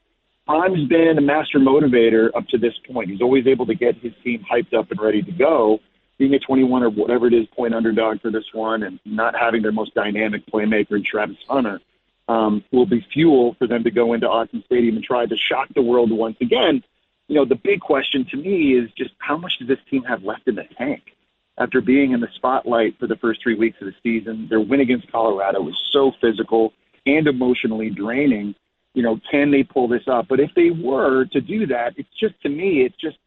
Prime's 0.51 0.85
been 0.89 1.17
a 1.17 1.21
master 1.21 1.59
motivator 1.59 2.29
up 2.35 2.45
to 2.49 2.57
this 2.57 2.73
point. 2.91 3.09
He's 3.09 3.21
always 3.21 3.47
able 3.47 3.65
to 3.67 3.73
get 3.73 3.95
his 3.95 4.11
team 4.21 4.43
hyped 4.51 4.73
up 4.73 4.91
and 4.91 4.99
ready 4.99 5.21
to 5.21 5.31
go. 5.31 5.79
Being 6.17 6.33
a 6.33 6.39
21 6.39 6.83
or 6.83 6.89
whatever 6.89 7.27
it 7.27 7.33
is 7.33 7.47
point 7.55 7.73
underdog 7.73 8.19
for 8.19 8.31
this 8.31 8.43
one 8.51 8.83
and 8.83 8.99
not 9.05 9.33
having 9.33 9.61
their 9.61 9.71
most 9.71 9.95
dynamic 9.95 10.45
playmaker 10.47 10.97
in 10.97 11.05
Travis 11.05 11.37
Hunter 11.47 11.79
um, 12.27 12.65
will 12.73 12.85
be 12.85 12.99
fuel 13.13 13.55
for 13.59 13.65
them 13.65 13.85
to 13.85 13.91
go 13.91 14.11
into 14.11 14.27
Autzen 14.27 14.65
Stadium 14.65 14.97
and 14.97 15.05
try 15.05 15.25
to 15.25 15.37
shock 15.37 15.69
the 15.73 15.81
world 15.81 16.11
once 16.11 16.35
again. 16.41 16.83
You 17.29 17.35
know, 17.35 17.45
the 17.45 17.55
big 17.55 17.79
question 17.79 18.25
to 18.31 18.35
me 18.35 18.73
is 18.73 18.91
just 18.97 19.11
how 19.19 19.37
much 19.37 19.57
does 19.57 19.69
this 19.69 19.79
team 19.89 20.03
have 20.03 20.25
left 20.25 20.49
in 20.49 20.55
the 20.55 20.65
tank? 20.77 21.15
After 21.59 21.79
being 21.79 22.11
in 22.11 22.19
the 22.19 22.27
spotlight 22.35 22.99
for 22.99 23.07
the 23.07 23.15
first 23.15 23.41
three 23.41 23.55
weeks 23.55 23.77
of 23.79 23.87
the 23.87 23.95
season, 24.03 24.47
their 24.49 24.59
win 24.59 24.81
against 24.81 25.09
Colorado 25.13 25.61
was 25.61 25.81
so 25.93 26.11
physical 26.19 26.73
and 27.05 27.25
emotionally 27.25 27.89
draining. 27.89 28.53
You 28.93 29.03
know, 29.03 29.19
can 29.29 29.51
they 29.51 29.63
pull 29.63 29.87
this 29.87 30.03
up? 30.07 30.27
But 30.27 30.39
if 30.39 30.51
they 30.55 30.69
were 30.69 31.25
to 31.25 31.41
do 31.41 31.65
that, 31.67 31.93
it's 31.97 32.09
just 32.19 32.39
to 32.41 32.49
me, 32.49 32.81
it's 32.81 32.95
just 32.97 33.17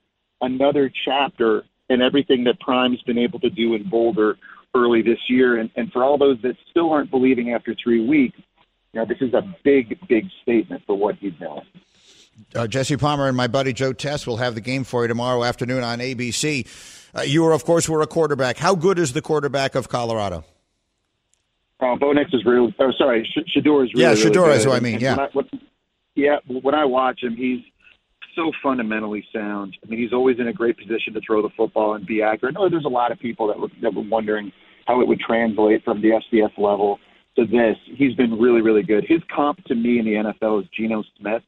another 0.40 0.90
chapter 1.04 1.64
in 1.88 2.02
everything 2.02 2.44
that 2.44 2.60
Prime's 2.60 3.00
been 3.02 3.18
able 3.18 3.40
to 3.40 3.50
do 3.50 3.74
in 3.74 3.88
Boulder 3.88 4.36
early 4.74 5.02
this 5.02 5.18
year. 5.28 5.58
And, 5.58 5.70
and 5.76 5.90
for 5.92 6.04
all 6.04 6.18
those 6.18 6.40
that 6.42 6.56
still 6.70 6.90
aren't 6.90 7.10
believing 7.10 7.52
after 7.52 7.74
three 7.82 8.06
weeks, 8.06 8.38
you 8.92 9.00
know, 9.00 9.06
this 9.06 9.18
is 9.20 9.34
a 9.34 9.42
big, 9.64 9.98
big 10.08 10.26
statement 10.42 10.82
for 10.86 10.96
what 10.96 11.16
he's 11.16 11.34
doing. 11.34 11.62
Uh, 12.54 12.66
Jesse 12.66 12.96
Palmer 12.96 13.28
and 13.28 13.36
my 13.36 13.46
buddy 13.46 13.72
Joe 13.72 13.92
Tess 13.92 14.26
will 14.26 14.38
have 14.38 14.54
the 14.54 14.60
game 14.60 14.84
for 14.84 15.02
you 15.02 15.08
tomorrow 15.08 15.44
afternoon 15.44 15.82
on 15.82 15.98
ABC. 15.98 16.66
Uh, 17.16 17.22
you, 17.22 17.42
were, 17.42 17.52
of 17.52 17.64
course, 17.64 17.88
were 17.88 18.02
a 18.02 18.06
quarterback. 18.06 18.56
How 18.56 18.74
good 18.74 18.98
is 18.98 19.12
the 19.12 19.22
quarterback 19.22 19.74
of 19.74 19.88
Colorado? 19.88 20.44
Uh, 21.84 21.96
Bo 21.96 22.12
Nix 22.12 22.32
is 22.32 22.44
really, 22.44 22.74
oh, 22.78 22.92
sorry, 22.96 23.24
Sh- 23.24 23.56
Shedeur 23.56 23.84
is 23.84 23.92
really, 23.92 24.02
Yeah, 24.02 24.08
really 24.10 24.22
Shedeur 24.22 24.46
good. 24.46 24.56
is 24.56 24.64
who 24.64 24.72
I 24.72 24.80
mean, 24.80 25.00
yeah. 25.00 25.16
when 25.16 25.20
I- 25.26 25.30
when- 25.32 25.60
yeah, 26.16 26.36
when 26.46 26.74
I 26.74 26.84
watch 26.84 27.22
him, 27.22 27.36
he's 27.36 27.60
so 28.36 28.50
fundamentally 28.62 29.24
sound. 29.32 29.76
I 29.84 29.88
mean, 29.90 30.00
he's 30.00 30.12
always 30.12 30.38
in 30.38 30.48
a 30.48 30.52
great 30.52 30.76
position 30.76 31.12
to 31.14 31.20
throw 31.20 31.42
the 31.42 31.50
football 31.56 31.94
and 31.94 32.06
be 32.06 32.22
accurate. 32.22 32.54
No, 32.54 32.68
there's 32.68 32.84
a 32.84 32.88
lot 32.88 33.12
of 33.12 33.18
people 33.18 33.46
that 33.48 33.58
were, 33.58 33.68
that 33.82 33.94
were 33.94 34.02
wondering 34.02 34.52
how 34.86 35.00
it 35.00 35.08
would 35.08 35.20
translate 35.20 35.84
from 35.84 36.00
the 36.02 36.12
FCS 36.12 36.56
level 36.58 36.98
to 37.36 37.46
this. 37.46 37.76
He's 37.96 38.14
been 38.14 38.38
really, 38.38 38.60
really 38.60 38.82
good. 38.82 39.04
His 39.06 39.20
comp 39.34 39.62
to 39.64 39.74
me 39.74 39.98
in 39.98 40.04
the 40.04 40.14
NFL 40.14 40.62
is 40.62 40.68
Geno 40.76 41.02
Smith 41.18 41.42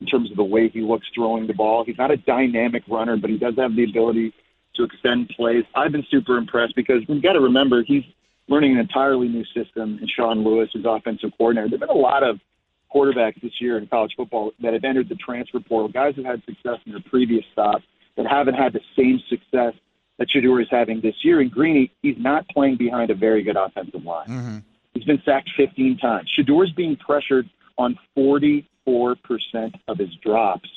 in 0.00 0.06
terms 0.06 0.30
of 0.30 0.36
the 0.36 0.44
way 0.44 0.68
he 0.68 0.80
looks 0.82 1.06
throwing 1.14 1.46
the 1.46 1.54
ball. 1.54 1.84
He's 1.84 1.98
not 1.98 2.10
a 2.10 2.16
dynamic 2.18 2.82
runner, 2.88 3.16
but 3.16 3.30
he 3.30 3.38
does 3.38 3.54
have 3.56 3.74
the 3.76 3.84
ability 3.84 4.32
to 4.76 4.84
extend 4.84 5.28
plays. 5.30 5.64
I've 5.74 5.92
been 5.92 6.06
super 6.10 6.36
impressed 6.36 6.74
because 6.76 7.02
we've 7.08 7.22
got 7.22 7.32
to 7.32 7.40
remember 7.40 7.82
he's 7.82 8.04
learning 8.48 8.72
an 8.72 8.78
entirely 8.78 9.28
new 9.28 9.44
system, 9.46 9.98
and 10.00 10.10
Sean 10.10 10.44
Lewis, 10.44 10.70
his 10.72 10.84
offensive 10.86 11.30
coordinator. 11.36 11.68
There've 11.68 11.80
been 11.80 11.88
a 11.88 11.92
lot 11.92 12.22
of 12.22 12.38
quarterbacks 12.94 13.40
this 13.42 13.60
year 13.60 13.78
in 13.78 13.86
college 13.86 14.12
football 14.16 14.52
that 14.60 14.72
have 14.72 14.84
entered 14.84 15.08
the 15.08 15.16
transfer 15.16 15.60
portal, 15.60 15.88
guys 15.88 16.14
who 16.14 16.24
had 16.24 16.42
success 16.44 16.78
in 16.86 16.92
their 16.92 17.02
previous 17.02 17.44
stops 17.52 17.84
that 18.16 18.26
haven't 18.26 18.54
had 18.54 18.72
the 18.72 18.80
same 18.96 19.20
success 19.28 19.74
that 20.18 20.28
Shedeur 20.28 20.62
is 20.62 20.68
having 20.70 21.00
this 21.00 21.14
year. 21.22 21.40
And 21.40 21.50
Greeny, 21.50 21.92
he's 22.02 22.16
not 22.18 22.48
playing 22.48 22.76
behind 22.76 23.10
a 23.10 23.14
very 23.14 23.42
good 23.42 23.56
offensive 23.56 24.04
line. 24.04 24.28
Mm-hmm. 24.28 24.58
He's 24.94 25.04
been 25.04 25.20
sacked 25.24 25.50
15 25.56 25.98
times. 25.98 26.30
Shedeur's 26.38 26.72
being 26.72 26.96
pressured 26.96 27.48
on 27.76 27.98
44% 28.16 28.64
of 29.88 29.98
his 29.98 30.14
drops, 30.22 30.68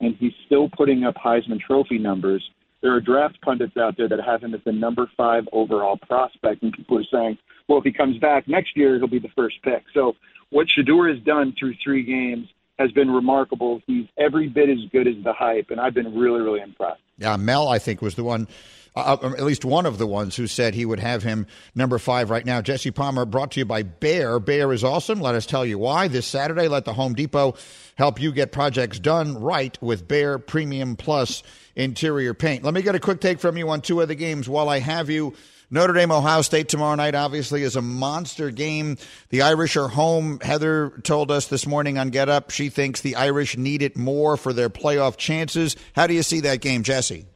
and 0.00 0.16
he's 0.16 0.32
still 0.46 0.68
putting 0.68 1.04
up 1.04 1.14
Heisman 1.14 1.60
Trophy 1.60 1.98
numbers. 1.98 2.42
There 2.84 2.92
are 2.92 3.00
draft 3.00 3.40
pundits 3.40 3.78
out 3.78 3.96
there 3.96 4.10
that 4.10 4.20
have 4.20 4.42
him 4.42 4.52
as 4.52 4.60
the 4.66 4.72
number 4.72 5.10
five 5.16 5.48
overall 5.52 5.96
prospect, 5.96 6.62
and 6.62 6.70
people 6.70 6.98
are 6.98 7.04
saying, 7.10 7.38
well, 7.66 7.78
if 7.78 7.84
he 7.84 7.90
comes 7.90 8.18
back 8.18 8.46
next 8.46 8.76
year, 8.76 8.98
he'll 8.98 9.06
be 9.06 9.18
the 9.18 9.30
first 9.34 9.56
pick. 9.62 9.84
So 9.94 10.16
what 10.50 10.66
Shedeur 10.66 11.10
has 11.10 11.24
done 11.24 11.54
through 11.58 11.76
three 11.82 12.02
games 12.02 12.46
has 12.78 12.90
been 12.92 13.10
remarkable. 13.10 13.80
He's 13.86 14.06
every 14.18 14.48
bit 14.48 14.68
as 14.68 14.78
good 14.90 15.06
as 15.06 15.14
the 15.22 15.32
hype, 15.32 15.70
and 15.70 15.80
I've 15.80 15.94
been 15.94 16.16
really, 16.16 16.40
really 16.40 16.60
impressed. 16.60 17.00
Yeah, 17.18 17.36
Mel, 17.36 17.68
I 17.68 17.78
think, 17.78 18.02
was 18.02 18.16
the 18.16 18.24
one, 18.24 18.48
uh, 18.96 19.16
uh, 19.22 19.34
at 19.38 19.44
least 19.44 19.64
one 19.64 19.86
of 19.86 19.98
the 19.98 20.06
ones 20.06 20.34
who 20.34 20.46
said 20.46 20.74
he 20.74 20.84
would 20.84 20.98
have 20.98 21.22
him 21.22 21.46
number 21.74 21.98
five 21.98 22.30
right 22.30 22.44
now. 22.44 22.60
Jesse 22.60 22.90
Palmer, 22.90 23.24
brought 23.24 23.52
to 23.52 23.60
you 23.60 23.64
by 23.64 23.82
Bear. 23.82 24.40
Bear 24.40 24.72
is 24.72 24.82
awesome. 24.82 25.20
Let 25.20 25.36
us 25.36 25.46
tell 25.46 25.64
you 25.64 25.78
why. 25.78 26.08
This 26.08 26.26
Saturday, 26.26 26.66
let 26.66 26.84
the 26.84 26.94
Home 26.94 27.14
Depot 27.14 27.54
help 27.96 28.20
you 28.20 28.32
get 28.32 28.50
projects 28.50 28.98
done 28.98 29.40
right 29.40 29.80
with 29.80 30.08
Bear 30.08 30.38
Premium 30.38 30.96
Plus 30.96 31.44
interior 31.76 32.34
paint. 32.34 32.64
Let 32.64 32.74
me 32.74 32.82
get 32.82 32.96
a 32.96 33.00
quick 33.00 33.20
take 33.20 33.38
from 33.38 33.56
you 33.56 33.68
on 33.68 33.80
two 33.80 34.00
of 34.00 34.08
the 34.08 34.14
games 34.14 34.48
while 34.48 34.68
I 34.68 34.80
have 34.80 35.10
you. 35.10 35.34
Notre 35.70 35.92
Dame, 35.92 36.12
Ohio 36.12 36.42
State 36.42 36.68
tomorrow 36.68 36.94
night, 36.94 37.14
obviously, 37.14 37.62
is 37.62 37.76
a 37.76 37.82
monster 37.82 38.50
game. 38.50 38.96
The 39.30 39.42
Irish 39.42 39.76
are 39.76 39.88
home. 39.88 40.38
Heather 40.40 40.90
told 41.02 41.30
us 41.30 41.48
this 41.48 41.66
morning 41.66 41.98
on 41.98 42.10
Get 42.10 42.28
Up 42.28 42.50
she 42.50 42.68
thinks 42.68 43.00
the 43.00 43.16
Irish 43.16 43.56
need 43.56 43.82
it 43.82 43.96
more 43.96 44.36
for 44.36 44.52
their 44.52 44.70
playoff 44.70 45.16
chances. 45.16 45.76
How 45.94 46.06
do 46.06 46.14
you 46.14 46.22
see 46.22 46.40
that 46.40 46.60
game, 46.60 46.82
Jesse? 46.82 47.26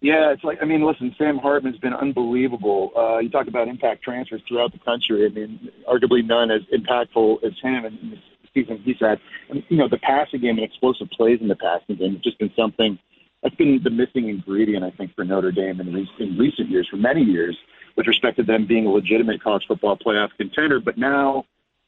Yeah, 0.00 0.32
it's 0.32 0.42
like 0.42 0.58
I 0.62 0.64
mean, 0.64 0.82
listen, 0.82 1.14
Sam 1.18 1.36
Hartman's 1.36 1.78
been 1.78 1.92
unbelievable. 1.92 2.90
Uh, 2.96 3.18
you 3.18 3.28
talk 3.28 3.48
about 3.48 3.68
impact 3.68 4.02
transfers 4.02 4.40
throughout 4.48 4.72
the 4.72 4.78
country. 4.78 5.26
I 5.26 5.28
mean, 5.28 5.68
arguably 5.86 6.24
none 6.24 6.50
as 6.50 6.62
impactful 6.72 7.44
as 7.44 7.52
him 7.62 7.84
in 7.84 8.10
the 8.10 8.16
season 8.54 8.80
he's 8.82 8.96
had. 8.98 9.18
And 9.50 9.62
you 9.68 9.76
know, 9.76 9.88
the 9.88 9.98
passing 9.98 10.40
game 10.40 10.56
and 10.56 10.64
explosive 10.64 11.08
plays 11.10 11.40
in 11.42 11.48
the 11.48 11.56
passing 11.56 11.96
game 11.96 12.14
has 12.14 12.22
just 12.22 12.38
been 12.38 12.50
something 12.56 12.98
that's 13.42 13.54
been 13.54 13.80
the 13.82 13.90
missing 13.90 14.28
ingredient, 14.28 14.84
I 14.84 14.90
think, 14.90 15.14
for 15.14 15.24
Notre 15.24 15.52
Dame 15.52 15.80
in, 15.80 15.92
re- 15.92 16.10
in 16.18 16.38
recent 16.38 16.68
years, 16.68 16.88
for 16.90 16.96
many 16.96 17.22
years, 17.22 17.56
with 17.96 18.06
respect 18.06 18.36
to 18.36 18.42
them 18.42 18.66
being 18.66 18.86
a 18.86 18.90
legitimate 18.90 19.42
college 19.42 19.64
football 19.66 19.96
playoff 19.96 20.28
contender. 20.36 20.80
But 20.80 20.98
now 20.98 21.44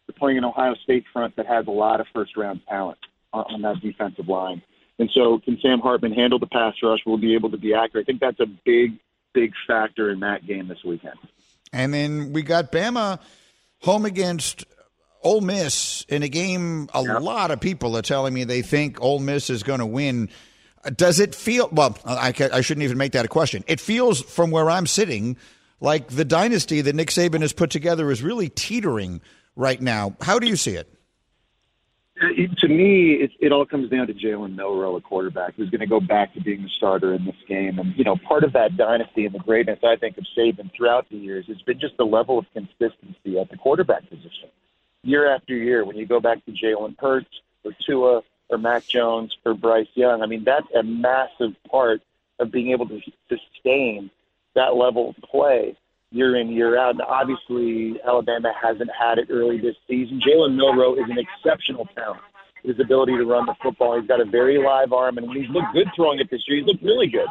they're 0.06 0.18
playing 0.18 0.38
an 0.38 0.44
Ohio 0.44 0.74
State 0.82 1.04
front 1.12 1.36
that 1.36 1.46
has 1.46 1.66
a 1.66 1.70
lot 1.70 2.00
of 2.00 2.06
first 2.12 2.36
round 2.36 2.60
talent 2.68 2.98
on, 3.32 3.44
on 3.48 3.62
that 3.62 3.80
defensive 3.80 4.28
line. 4.28 4.62
And 4.98 5.10
so, 5.12 5.40
can 5.44 5.58
Sam 5.60 5.80
Hartman 5.80 6.12
handle 6.12 6.38
the 6.38 6.46
pass 6.46 6.74
rush? 6.82 7.00
Will 7.06 7.16
he 7.16 7.28
be 7.28 7.34
able 7.34 7.50
to 7.50 7.58
be 7.58 7.74
accurate? 7.74 8.04
I 8.04 8.06
think 8.06 8.20
that's 8.20 8.40
a 8.40 8.46
big, 8.46 8.98
big 9.32 9.52
factor 9.66 10.10
in 10.10 10.20
that 10.20 10.46
game 10.46 10.68
this 10.68 10.84
weekend. 10.84 11.16
And 11.72 11.92
then 11.92 12.32
we 12.32 12.42
got 12.42 12.70
Bama 12.70 13.18
home 13.80 14.04
against 14.04 14.64
Ole 15.22 15.40
Miss 15.40 16.04
in 16.08 16.22
a 16.22 16.28
game. 16.28 16.88
A 16.92 17.02
lot 17.02 17.50
of 17.50 17.60
people 17.60 17.96
are 17.96 18.02
telling 18.02 18.34
me 18.34 18.44
they 18.44 18.62
think 18.62 19.00
Ole 19.00 19.18
Miss 19.18 19.50
is 19.50 19.62
going 19.62 19.80
to 19.80 19.86
win. 19.86 20.28
Does 20.96 21.20
it 21.20 21.34
feel 21.34 21.68
well? 21.70 21.96
I, 22.04 22.34
I 22.52 22.60
shouldn't 22.60 22.82
even 22.82 22.98
make 22.98 23.12
that 23.12 23.24
a 23.24 23.28
question. 23.28 23.62
It 23.68 23.80
feels 23.80 24.20
from 24.20 24.50
where 24.50 24.68
I'm 24.68 24.86
sitting 24.86 25.36
like 25.80 26.08
the 26.08 26.24
dynasty 26.24 26.80
that 26.80 26.94
Nick 26.94 27.08
Saban 27.08 27.40
has 27.40 27.52
put 27.52 27.70
together 27.70 28.10
is 28.10 28.22
really 28.22 28.48
teetering 28.48 29.20
right 29.56 29.80
now. 29.80 30.16
How 30.20 30.38
do 30.38 30.46
you 30.46 30.56
see 30.56 30.74
it? 30.74 30.88
Uh, 32.20 32.28
to 32.58 32.68
me, 32.68 33.14
it, 33.14 33.30
it 33.40 33.52
all 33.52 33.66
comes 33.66 33.90
down 33.90 34.06
to 34.06 34.14
Jalen 34.14 34.54
Milroe, 34.54 34.96
a 34.96 35.00
quarterback 35.00 35.54
who's 35.56 35.70
going 35.70 35.80
to 35.80 35.86
go 35.86 36.00
back 36.00 36.34
to 36.34 36.40
being 36.40 36.62
the 36.62 36.68
starter 36.76 37.14
in 37.14 37.24
this 37.24 37.36
game. 37.48 37.78
And, 37.78 37.96
you 37.96 38.04
know, 38.04 38.16
part 38.28 38.44
of 38.44 38.52
that 38.52 38.76
dynasty 38.76 39.24
and 39.24 39.34
the 39.34 39.40
greatness, 39.40 39.80
I 39.82 39.96
think, 39.96 40.18
of 40.18 40.24
Saban 40.36 40.70
throughout 40.76 41.08
the 41.10 41.16
years 41.16 41.46
has 41.48 41.60
been 41.62 41.80
just 41.80 41.96
the 41.96 42.04
level 42.04 42.38
of 42.38 42.46
consistency 42.52 43.38
at 43.40 43.50
the 43.50 43.56
quarterback 43.56 44.08
position. 44.08 44.50
Year 45.02 45.34
after 45.34 45.56
year, 45.56 45.84
when 45.84 45.96
you 45.96 46.06
go 46.06 46.20
back 46.20 46.44
to 46.44 46.52
Jalen 46.52 46.96
Hurts 46.98 47.26
or 47.64 47.72
Tua 47.86 48.22
or 48.52 48.58
Mac 48.58 48.86
Jones 48.86 49.36
or 49.44 49.54
Bryce 49.54 49.88
Young, 49.94 50.22
I 50.22 50.26
mean, 50.26 50.44
that's 50.44 50.66
a 50.78 50.82
massive 50.82 51.54
part 51.70 52.02
of 52.38 52.52
being 52.52 52.70
able 52.70 52.86
to 52.88 53.00
sustain 53.28 54.10
that 54.54 54.76
level 54.76 55.10
of 55.10 55.16
play 55.28 55.76
year 56.10 56.36
in, 56.36 56.48
year 56.48 56.78
out. 56.78 56.90
And 56.90 57.02
obviously, 57.02 57.98
Alabama 58.06 58.52
hasn't 58.60 58.90
had 58.98 59.18
it 59.18 59.28
early 59.30 59.58
this 59.58 59.76
season. 59.88 60.20
Jalen 60.20 60.54
Milroe 60.54 60.94
is 60.94 61.08
an 61.08 61.16
exceptional 61.18 61.88
talent. 61.96 62.20
His 62.62 62.78
ability 62.78 63.16
to 63.16 63.24
run 63.24 63.46
the 63.46 63.54
football, 63.60 63.98
he's 63.98 64.06
got 64.06 64.20
a 64.20 64.24
very 64.24 64.62
live 64.62 64.92
arm, 64.92 65.18
and 65.18 65.28
he's 65.32 65.48
looked 65.50 65.72
good 65.72 65.88
throwing 65.96 66.20
it 66.20 66.30
this 66.30 66.42
year, 66.46 66.58
he's 66.58 66.66
looked 66.66 66.82
really 66.82 67.08
good. 67.08 67.26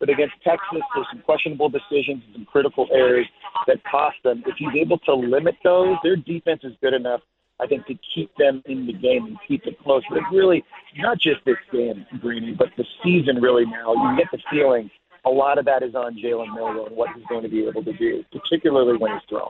But 0.00 0.08
against 0.08 0.34
Texas, 0.42 0.82
there's 0.94 1.06
some 1.12 1.22
questionable 1.22 1.68
decisions, 1.68 2.24
and 2.26 2.34
some 2.34 2.44
critical 2.46 2.88
errors 2.92 3.26
that 3.68 3.84
cost 3.84 4.16
them. 4.24 4.42
If 4.46 4.56
he's 4.58 4.74
able 4.74 4.98
to 4.98 5.14
limit 5.14 5.54
those, 5.62 5.96
their 6.02 6.16
defense 6.16 6.62
is 6.64 6.72
good 6.82 6.92
enough, 6.92 7.20
I 7.60 7.66
think, 7.66 7.86
to 7.86 7.94
keep 8.14 8.34
them 8.36 8.62
in 8.66 8.86
the 8.86 8.92
game 8.92 9.26
and 9.26 9.38
keep 9.46 9.66
it 9.66 9.78
close. 9.82 10.02
But 10.10 10.22
really 10.32 10.64
not 10.98 11.18
just 11.18 11.44
this 11.44 11.56
game, 11.72 12.06
Greeny, 12.20 12.52
but 12.52 12.68
the 12.76 12.84
season 13.02 13.40
really 13.40 13.64
now. 13.64 13.94
You 13.94 14.16
get 14.16 14.28
the 14.32 14.38
feeling– 14.50 14.90
a 15.24 15.30
lot 15.30 15.58
of 15.58 15.64
that 15.64 15.82
is 15.82 15.94
on 15.94 16.16
Jalen 16.16 16.54
Milroe 16.54 16.86
and 16.86 16.96
what 16.96 17.08
he's 17.14 17.24
going 17.28 17.42
to 17.42 17.48
be 17.48 17.66
able 17.66 17.82
to 17.84 17.92
do, 17.94 18.22
particularly 18.30 18.98
when 18.98 19.12
he's 19.12 19.22
thrown. 19.28 19.48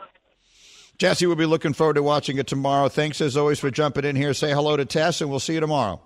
Jesse, 0.98 1.26
we'll 1.26 1.34
be 1.34 1.46
looking 1.46 1.72
forward 1.72 1.94
to 1.94 2.02
watching 2.02 2.38
it 2.38 2.46
tomorrow. 2.46 2.88
Thanks 2.88 3.20
as 3.20 3.36
always 3.36 3.58
for 3.58 3.70
jumping 3.70 4.04
in 4.04 4.14
here. 4.14 4.32
Say 4.34 4.52
hello 4.52 4.76
to 4.76 4.84
Tess, 4.84 5.20
and 5.20 5.28
we'll 5.28 5.40
see 5.40 5.54
you 5.54 5.60
tomorrow. 5.60 6.00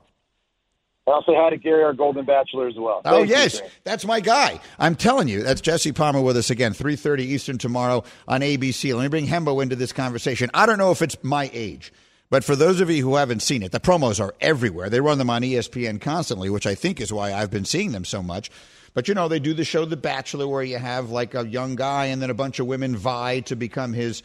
I'll 1.10 1.22
say 1.22 1.34
hi 1.34 1.50
to 1.50 1.56
Gary, 1.56 1.82
our 1.82 1.92
Golden 1.92 2.24
Bachelor, 2.24 2.68
as 2.68 2.76
well. 2.76 3.02
oh 3.04 3.22
yes, 3.22 3.60
that's 3.84 4.04
my 4.04 4.20
guy. 4.20 4.60
I'm 4.78 4.94
telling 4.94 5.28
you, 5.28 5.42
that's 5.42 5.60
Jesse 5.60 5.92
Palmer 5.92 6.20
with 6.20 6.36
us 6.36 6.50
again, 6.50 6.72
3:30 6.72 7.20
Eastern 7.20 7.58
tomorrow 7.58 8.04
on 8.26 8.40
ABC. 8.40 8.94
Let 8.94 9.02
me 9.02 9.08
bring 9.08 9.26
Hembo 9.26 9.62
into 9.62 9.76
this 9.76 9.92
conversation. 9.92 10.50
I 10.54 10.66
don't 10.66 10.78
know 10.78 10.90
if 10.90 11.02
it's 11.02 11.16
my 11.22 11.50
age, 11.52 11.92
but 12.30 12.44
for 12.44 12.56
those 12.56 12.80
of 12.80 12.90
you 12.90 13.02
who 13.02 13.16
haven't 13.16 13.40
seen 13.42 13.62
it, 13.62 13.72
the 13.72 13.80
promos 13.80 14.20
are 14.20 14.34
everywhere. 14.40 14.90
They 14.90 15.00
run 15.00 15.18
them 15.18 15.30
on 15.30 15.42
ESPN 15.42 16.00
constantly, 16.00 16.50
which 16.50 16.66
I 16.66 16.74
think 16.74 17.00
is 17.00 17.12
why 17.12 17.32
I've 17.32 17.50
been 17.50 17.64
seeing 17.64 17.92
them 17.92 18.04
so 18.04 18.22
much. 18.22 18.50
But 18.94 19.06
you 19.06 19.14
know, 19.14 19.28
they 19.28 19.38
do 19.38 19.54
the 19.54 19.64
show 19.64 19.84
The 19.84 19.96
Bachelor 19.96 20.48
where 20.48 20.62
you 20.62 20.78
have 20.78 21.10
like 21.10 21.34
a 21.34 21.46
young 21.46 21.76
guy 21.76 22.06
and 22.06 22.20
then 22.20 22.30
a 22.30 22.34
bunch 22.34 22.58
of 22.58 22.66
women 22.66 22.96
vie 22.96 23.40
to 23.40 23.56
become 23.56 23.92
his 23.92 24.22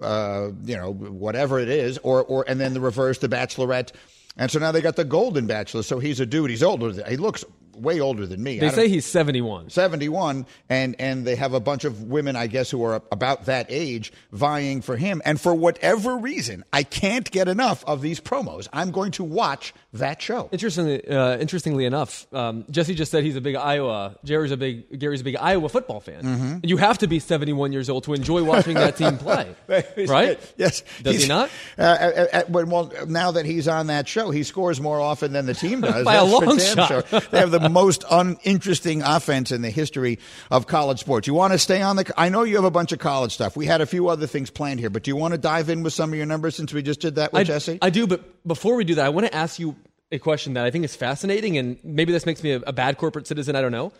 uh, 0.00 0.50
you 0.64 0.76
know, 0.76 0.92
whatever 0.92 1.58
it 1.58 1.68
is, 1.68 1.98
or 1.98 2.22
or 2.24 2.44
and 2.48 2.60
then 2.60 2.74
the 2.74 2.80
reverse, 2.80 3.18
the 3.18 3.28
bachelorette. 3.28 3.92
And 4.36 4.50
so 4.50 4.58
now 4.58 4.72
they 4.72 4.82
got 4.82 4.96
the 4.96 5.04
golden 5.04 5.46
bachelor. 5.46 5.82
So 5.82 5.98
he's 5.98 6.20
a 6.20 6.26
dude. 6.26 6.50
He's 6.50 6.62
older. 6.62 6.92
He 7.08 7.16
looks 7.16 7.44
way 7.76 8.00
older 8.00 8.26
than 8.26 8.42
me. 8.42 8.58
They 8.58 8.70
say 8.70 8.88
he's 8.88 9.06
71. 9.06 9.70
71 9.70 10.46
and 10.68 10.96
and 10.98 11.26
they 11.26 11.36
have 11.36 11.54
a 11.54 11.60
bunch 11.60 11.84
of 11.84 12.04
women 12.04 12.36
I 12.36 12.46
guess 12.46 12.70
who 12.70 12.82
are 12.84 13.02
about 13.12 13.46
that 13.46 13.66
age 13.68 14.12
vying 14.32 14.82
for 14.82 14.96
him 14.96 15.22
and 15.24 15.40
for 15.40 15.54
whatever 15.54 16.16
reason 16.16 16.64
I 16.72 16.82
can't 16.82 17.30
get 17.30 17.48
enough 17.48 17.84
of 17.84 18.02
these 18.02 18.20
promos. 18.20 18.68
I'm 18.72 18.90
going 18.90 19.12
to 19.12 19.24
watch 19.24 19.74
that 19.94 20.20
show. 20.20 20.48
Interestingly 20.52 21.06
uh, 21.08 21.38
interestingly 21.38 21.84
enough, 21.84 22.26
um, 22.32 22.64
Jesse 22.70 22.94
just 22.94 23.10
said 23.10 23.24
he's 23.24 23.36
a 23.36 23.40
big 23.40 23.56
Iowa 23.56 24.16
Jerry's 24.24 24.52
a 24.52 24.56
big 24.56 24.98
Gary's 24.98 25.20
a 25.20 25.24
big 25.24 25.36
Iowa 25.36 25.68
football 25.68 26.00
fan. 26.00 26.22
Mm-hmm. 26.22 26.58
You 26.62 26.76
have 26.76 26.98
to 26.98 27.06
be 27.06 27.18
71 27.18 27.72
years 27.72 27.88
old 27.88 28.04
to 28.04 28.14
enjoy 28.14 28.42
watching 28.42 28.74
that 28.74 28.96
team 28.96 29.18
play. 29.18 29.54
right? 30.08 30.54
Yes. 30.56 30.82
Does 31.02 31.22
he 31.22 31.28
not? 31.28 31.50
Uh, 31.78 31.82
uh, 31.82 32.26
uh, 32.32 32.42
well, 32.48 32.92
now 33.06 33.30
that 33.32 33.46
he's 33.46 33.68
on 33.68 33.88
that 33.88 34.08
show, 34.08 34.30
he 34.30 34.42
scores 34.42 34.80
more 34.80 35.00
often 35.00 35.32
than 35.32 35.46
the 35.46 35.54
team 35.54 35.80
does. 35.82 36.04
By 36.04 36.14
That's 36.14 36.32
a 36.32 36.46
long 36.46 36.58
shot. 36.58 36.88
Show. 36.88 37.20
They 37.30 37.38
have 37.38 37.50
the 37.50 37.65
most 37.68 38.04
uninteresting 38.10 39.02
offense 39.02 39.52
in 39.52 39.62
the 39.62 39.70
history 39.70 40.18
of 40.50 40.66
college 40.66 41.00
sports. 41.00 41.26
You 41.26 41.34
want 41.34 41.52
to 41.52 41.58
stay 41.58 41.82
on 41.82 41.96
the? 41.96 42.12
I 42.16 42.28
know 42.28 42.42
you 42.42 42.56
have 42.56 42.64
a 42.64 42.70
bunch 42.70 42.92
of 42.92 42.98
college 42.98 43.32
stuff. 43.32 43.56
We 43.56 43.66
had 43.66 43.80
a 43.80 43.86
few 43.86 44.08
other 44.08 44.26
things 44.26 44.50
planned 44.50 44.80
here, 44.80 44.90
but 44.90 45.02
do 45.02 45.10
you 45.10 45.16
want 45.16 45.32
to 45.32 45.38
dive 45.38 45.68
in 45.68 45.82
with 45.82 45.92
some 45.92 46.12
of 46.12 46.16
your 46.16 46.26
numbers 46.26 46.56
since 46.56 46.72
we 46.72 46.82
just 46.82 47.00
did 47.00 47.16
that 47.16 47.32
with 47.32 47.40
I, 47.40 47.44
Jesse? 47.44 47.78
I 47.82 47.90
do, 47.90 48.06
but 48.06 48.46
before 48.46 48.76
we 48.76 48.84
do 48.84 48.96
that, 48.96 49.06
I 49.06 49.08
want 49.08 49.26
to 49.26 49.34
ask 49.34 49.58
you 49.58 49.76
a 50.12 50.18
question 50.18 50.54
that 50.54 50.64
I 50.64 50.70
think 50.70 50.84
is 50.84 50.94
fascinating, 50.94 51.58
and 51.58 51.78
maybe 51.82 52.12
this 52.12 52.26
makes 52.26 52.42
me 52.42 52.52
a, 52.52 52.60
a 52.66 52.72
bad 52.72 52.98
corporate 52.98 53.26
citizen. 53.26 53.56
I 53.56 53.62
don't 53.62 53.72
know. 53.72 53.92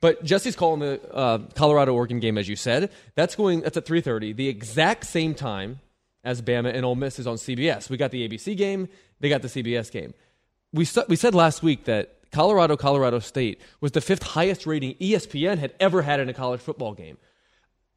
But 0.00 0.22
Jesse's 0.22 0.56
calling 0.56 0.80
the 0.80 1.00
uh, 1.12 1.38
Colorado 1.54 1.94
Oregon 1.94 2.20
game, 2.20 2.36
as 2.36 2.48
you 2.48 2.56
said. 2.56 2.90
That's 3.14 3.34
going. 3.34 3.62
That's 3.62 3.76
at 3.76 3.86
three 3.86 4.00
thirty, 4.00 4.32
the 4.32 4.48
exact 4.48 5.06
same 5.06 5.34
time 5.34 5.80
as 6.22 6.42
Bama 6.42 6.74
and 6.74 6.84
Ole 6.84 6.96
Miss 6.96 7.18
is 7.18 7.26
on 7.26 7.36
CBS. 7.36 7.88
We 7.88 7.96
got 7.96 8.10
the 8.10 8.28
ABC 8.28 8.56
game. 8.56 8.88
They 9.20 9.28
got 9.28 9.42
the 9.42 9.48
CBS 9.48 9.90
game. 9.90 10.12
We 10.72 10.86
we 11.08 11.16
said 11.16 11.34
last 11.34 11.62
week 11.62 11.84
that 11.84 12.15
Colorado, 12.32 12.76
Colorado 12.76 13.18
State 13.18 13.60
was 13.80 13.92
the 13.92 14.00
fifth 14.00 14.22
highest 14.22 14.66
rating 14.66 14.94
ESPN 14.94 15.58
had 15.58 15.74
ever 15.80 16.02
had 16.02 16.20
in 16.20 16.28
a 16.28 16.34
college 16.34 16.60
football 16.60 16.94
game. 16.94 17.18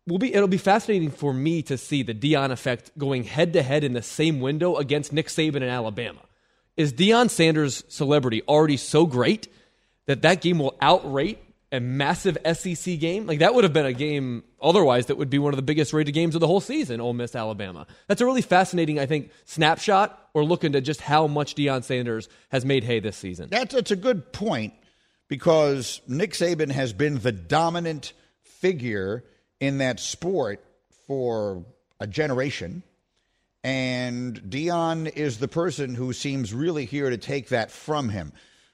Will 0.08 0.18
be, 0.18 0.34
it'll 0.34 0.48
be 0.48 0.58
fascinating 0.58 1.12
for 1.12 1.34
me 1.34 1.62
to 1.64 1.78
see 1.78 2.04
the 2.04 2.14
Deion 2.14 2.52
effect 2.52 2.92
going 2.98 3.24
head 3.26 3.54
to 3.54 3.62
head 3.62 3.84
in 3.84 3.94
the 3.94 4.02
same 4.02 4.40
window 4.40 4.78
against 4.78 5.14
Nick 5.14 5.28
Saban 5.28 5.58
in 5.58 5.64
Alabama. 5.64 6.22
Is 6.78 6.94
Deion 6.94 7.30
Sanders' 7.30 7.84
celebrity 7.90 8.42
already 8.48 8.78
so 8.78 9.06
great 9.06 9.48
that 10.06 10.22
that 10.24 10.42
game 10.42 10.58
will 10.58 10.76
outrate 10.82 11.38
a 11.72 11.80
massive 11.80 12.38
SEC 12.54 13.00
game. 13.00 13.28
Like 13.28 13.40
that 13.40 13.54
would 13.54 13.64
have 13.64 13.74
been 13.74 13.86
a 13.86 13.94
game 13.94 14.44
otherwise 14.62 15.08
that 15.08 15.18
would 15.18 15.30
be 15.30 15.40
one 15.40 15.54
of 15.54 15.58
the 15.58 15.64
biggest 15.64 15.94
rated 15.94 16.14
games 16.14 16.36
of 16.36 16.42
the 16.42 16.48
whole 16.48 16.62
season, 16.62 17.00
Ole 17.00 17.14
Miss 17.14 17.36
Alabama. 17.36 17.86
That's 18.08 18.22
a 18.22 18.26
really 18.26 18.42
fascinating, 18.42 19.00
I 19.00 19.06
think, 19.06 19.32
snapshot 19.46 20.30
or 20.34 20.44
look 20.44 20.64
into 20.64 20.82
just 20.82 21.02
how 21.02 21.28
much 21.28 21.56
Deion 21.56 21.84
Sanders 21.84 22.28
has 22.50 22.66
made 22.66 22.84
hay 22.84 23.00
this 23.00 23.18
season. 23.18 23.50
That's, 23.50 23.74
that's 23.74 23.92
a 23.92 23.96
good 23.96 24.34
point 24.34 24.74
because 25.28 26.02
Nick 26.08 26.34
Saban 26.34 26.72
has 26.72 26.92
been 26.92 27.20
the 27.20 27.32
dominant 27.32 28.14
figure 28.42 29.24
in 29.60 29.78
that 29.78 30.00
sport 30.00 30.64
for 31.06 31.66
a 32.00 32.08
generation. 32.08 32.84
And 33.64 34.40
Deion 34.42 35.12
is 35.16 35.38
the 35.38 35.48
person 35.48 35.94
who 35.94 36.14
seems 36.14 36.54
really 36.54 36.86
here 36.86 37.10
to 37.10 37.18
take 37.18 37.50
that 37.50 37.72
from 37.72 38.10
him. 38.10 38.32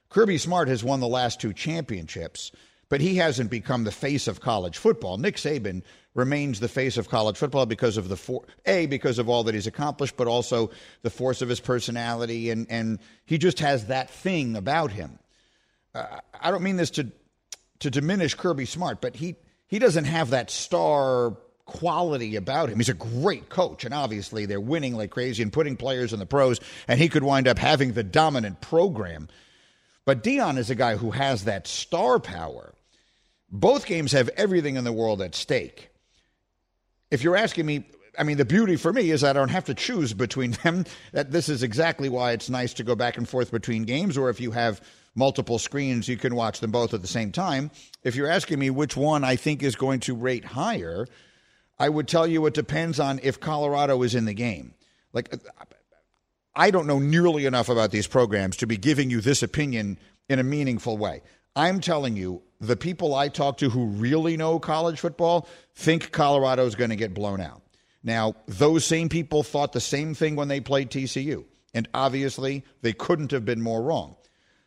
Kirby 0.10 0.38
Smart 0.38 0.68
has 0.70 0.84
won 0.84 1.00
the 1.00 1.08
last 1.08 1.42
two 1.42 1.52
championships 1.52 2.52
but 2.90 3.02
he 3.02 3.16
hasn't 3.16 3.50
become 3.50 3.84
the 3.84 3.92
face 3.92 4.28
of 4.28 4.42
college 4.42 4.78
football. 4.78 5.18
Nick 5.18 5.38
Saban 5.38 5.82
remains 6.14 6.60
the 6.60 6.68
face 6.68 6.98
of 6.98 7.10
college 7.10 7.38
football 7.38 7.66
because 7.66 7.98
of 7.98 8.10
the 8.10 8.16
for, 8.16 8.44
a 8.66 8.86
because 8.86 9.20
of 9.20 9.30
all 9.30 9.44
that 9.44 9.54
he's 9.56 9.68
accomplished, 9.68 10.18
but 10.18 10.28
also 10.28 10.72
the 11.02 11.10
force 11.10 11.42
of 11.42 11.50
his 11.50 11.60
personality, 11.60 12.50
and 12.50 12.68
and 12.70 13.00
he 13.26 13.38
just 13.38 13.60
has 13.60 13.88
that 13.88 14.10
thing 14.10 14.56
about 14.56 14.92
him. 14.92 15.20
Uh, 15.94 16.20
I 16.40 16.52
don't 16.52 16.64
mean 16.64 16.78
this 16.78 16.92
to 16.92 17.12
to 17.80 17.90
diminish 17.90 18.34
Kirby 18.36 18.66
Smart, 18.66 19.02
but 19.02 19.16
he 19.16 19.36
he 19.68 19.80
doesn't 19.80 20.06
have 20.06 20.30
that 20.30 20.50
star 20.50 21.36
quality 21.66 22.36
about 22.36 22.70
him. 22.70 22.78
He's 22.78 22.90
a 22.90 22.94
great 22.94 23.50
coach, 23.50 23.86
and 23.86 23.94
obviously 23.94 24.46
they're 24.46 24.62
winning 24.62 24.96
like 24.96 25.10
crazy 25.10 25.42
and 25.42 25.52
putting 25.52 25.76
players 25.76 26.14
in 26.14 26.20
the 26.20 26.26
pros, 26.26 26.60
and 26.88 27.00
he 27.00 27.10
could 27.10 27.24
wind 27.24 27.48
up 27.48 27.58
having 27.58 27.94
the 27.94 28.04
dominant 28.04 28.62
program. 28.62 29.28
But 30.06 30.24
Deion 30.24 30.60
is 30.60 30.70
a 30.70 30.76
guy 30.76 30.98
who 30.98 31.10
has 31.12 31.46
that 31.46 31.66
star 31.66 32.20
power 32.20 32.75
both 33.60 33.86
games 33.86 34.12
have 34.12 34.30
everything 34.30 34.76
in 34.76 34.84
the 34.84 34.94
world 34.94 35.22
at 35.22 35.36
stake. 35.36 35.90
If 37.12 37.24
you're 37.24 37.38
asking 37.38 37.66
me, 37.66 37.86
I 38.18 38.24
mean, 38.24 38.38
the 38.38 38.46
beauty 38.46 38.76
for 38.76 38.92
me 38.92 39.12
is 39.12 39.24
I 39.24 39.34
don't 39.34 39.50
have 39.50 39.66
to 39.66 39.74
choose 39.74 40.14
between 40.14 40.52
them. 40.64 40.86
That 41.12 41.32
this 41.32 41.50
is 41.50 41.64
exactly 41.64 42.10
why 42.10 42.32
it's 42.32 42.50
nice 42.50 42.74
to 42.76 42.84
go 42.84 42.96
back 42.96 43.18
and 43.18 43.28
forth 43.28 43.52
between 43.52 43.84
games, 43.84 44.18
or 44.18 44.30
if 44.30 44.40
you 44.40 44.52
have 44.52 44.82
multiple 45.16 45.60
screens, 45.60 46.08
you 46.08 46.18
can 46.18 46.36
watch 46.36 46.60
them 46.60 46.72
both 46.72 46.94
at 46.94 47.02
the 47.02 47.08
same 47.08 47.32
time. 47.32 47.72
If 48.04 48.16
you're 48.16 48.30
asking 48.30 48.60
me 48.60 48.70
which 48.70 48.98
one 48.98 49.24
I 49.24 49.38
think 49.38 49.64
is 49.64 49.76
going 49.76 50.02
to 50.02 50.16
rate 50.16 50.46
higher, 50.46 51.08
I 51.80 51.90
would 51.90 52.08
tell 52.08 52.28
you 52.28 52.46
it 52.46 52.54
depends 52.54 53.00
on 53.00 53.20
if 53.24 53.40
Colorado 53.40 54.02
is 54.04 54.16
in 54.16 54.26
the 54.26 54.34
game. 54.34 54.74
Like, 55.14 55.34
I 56.56 56.72
don't 56.72 56.88
know 56.88 57.00
nearly 57.00 57.46
enough 57.46 57.70
about 57.70 57.92
these 57.92 58.08
programs 58.08 58.58
to 58.58 58.68
be 58.68 58.78
giving 58.78 59.10
you 59.10 59.22
this 59.22 59.44
opinion 59.44 59.98
in 60.28 60.40
a 60.40 60.44
meaningful 60.44 60.98
way. 60.98 61.22
I'm 61.56 61.80
telling 61.80 62.16
you, 62.16 62.42
the 62.60 62.76
people 62.76 63.16
I 63.16 63.30
talk 63.30 63.58
to 63.58 63.70
who 63.70 63.86
really 63.86 64.38
know 64.38 64.60
college 64.60 65.00
football 65.00 65.48
think 65.74 66.12
Colorado 66.12 66.66
is 66.66 66.76
going 66.76 66.90
to 66.90 66.96
get 66.96 67.14
blown 67.14 67.42
out. 67.42 67.62
Now, 68.04 68.36
those 68.48 68.86
same 68.86 69.10
people 69.10 69.44
thought 69.44 69.72
the 69.74 69.82
same 69.82 70.14
thing 70.14 70.36
when 70.36 70.48
they 70.48 70.60
played 70.60 70.92
TCU, 70.92 71.46
and 71.74 71.88
obviously 71.94 72.64
they 72.82 72.94
couldn't 72.94 73.32
have 73.32 73.46
been 73.46 73.62
more 73.62 73.82
wrong. 73.82 74.16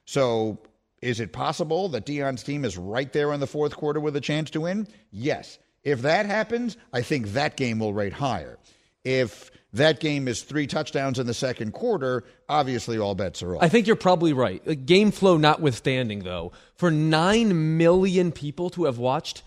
So, 0.07 0.59
is 1.01 1.21
it 1.21 1.33
possible 1.33 1.89
that 1.91 2.07
Deion's 2.07 2.43
team 2.43 2.65
is 2.65 2.77
right 2.77 3.13
there 3.13 3.33
in 3.33 3.39
the 3.39 3.47
fourth 3.47 3.77
quarter 3.77 4.01
with 4.01 4.17
a 4.17 4.21
chance 4.21 4.51
to 4.51 4.63
win? 4.63 4.89
Yes. 5.13 5.59
If 5.85 6.03
that 6.03 6.27
happens, 6.27 6.77
I 6.93 7.03
think 7.03 7.29
that 7.29 7.57
game 7.57 7.79
will 7.79 7.95
rate 7.95 8.13
higher. 8.15 8.59
if 9.05 9.51
that 9.73 10.01
game 10.01 10.29
is 10.29 10.43
three 10.43 10.67
touchdowns 10.67 11.19
in 11.19 11.27
the 11.27 11.35
second 11.35 11.73
quarter, 11.73 12.25
obviously 12.49 12.99
all 12.99 13.15
bets 13.15 13.43
are 13.43 13.57
off. 13.57 13.63
I 13.63 13.69
think 13.69 13.87
you're 13.87 13.97
probably 13.97 14.33
right. 14.33 14.63
Uh, 14.67 14.75
game 14.75 15.11
flow 15.11 15.37
notwithstanding, 15.37 16.21
though, 16.21 16.53
for 16.75 16.91
9 16.91 17.77
million 17.77 18.33
people 18.33 18.71
to 18.71 18.85
have 18.85 18.99
watched 18.99 19.43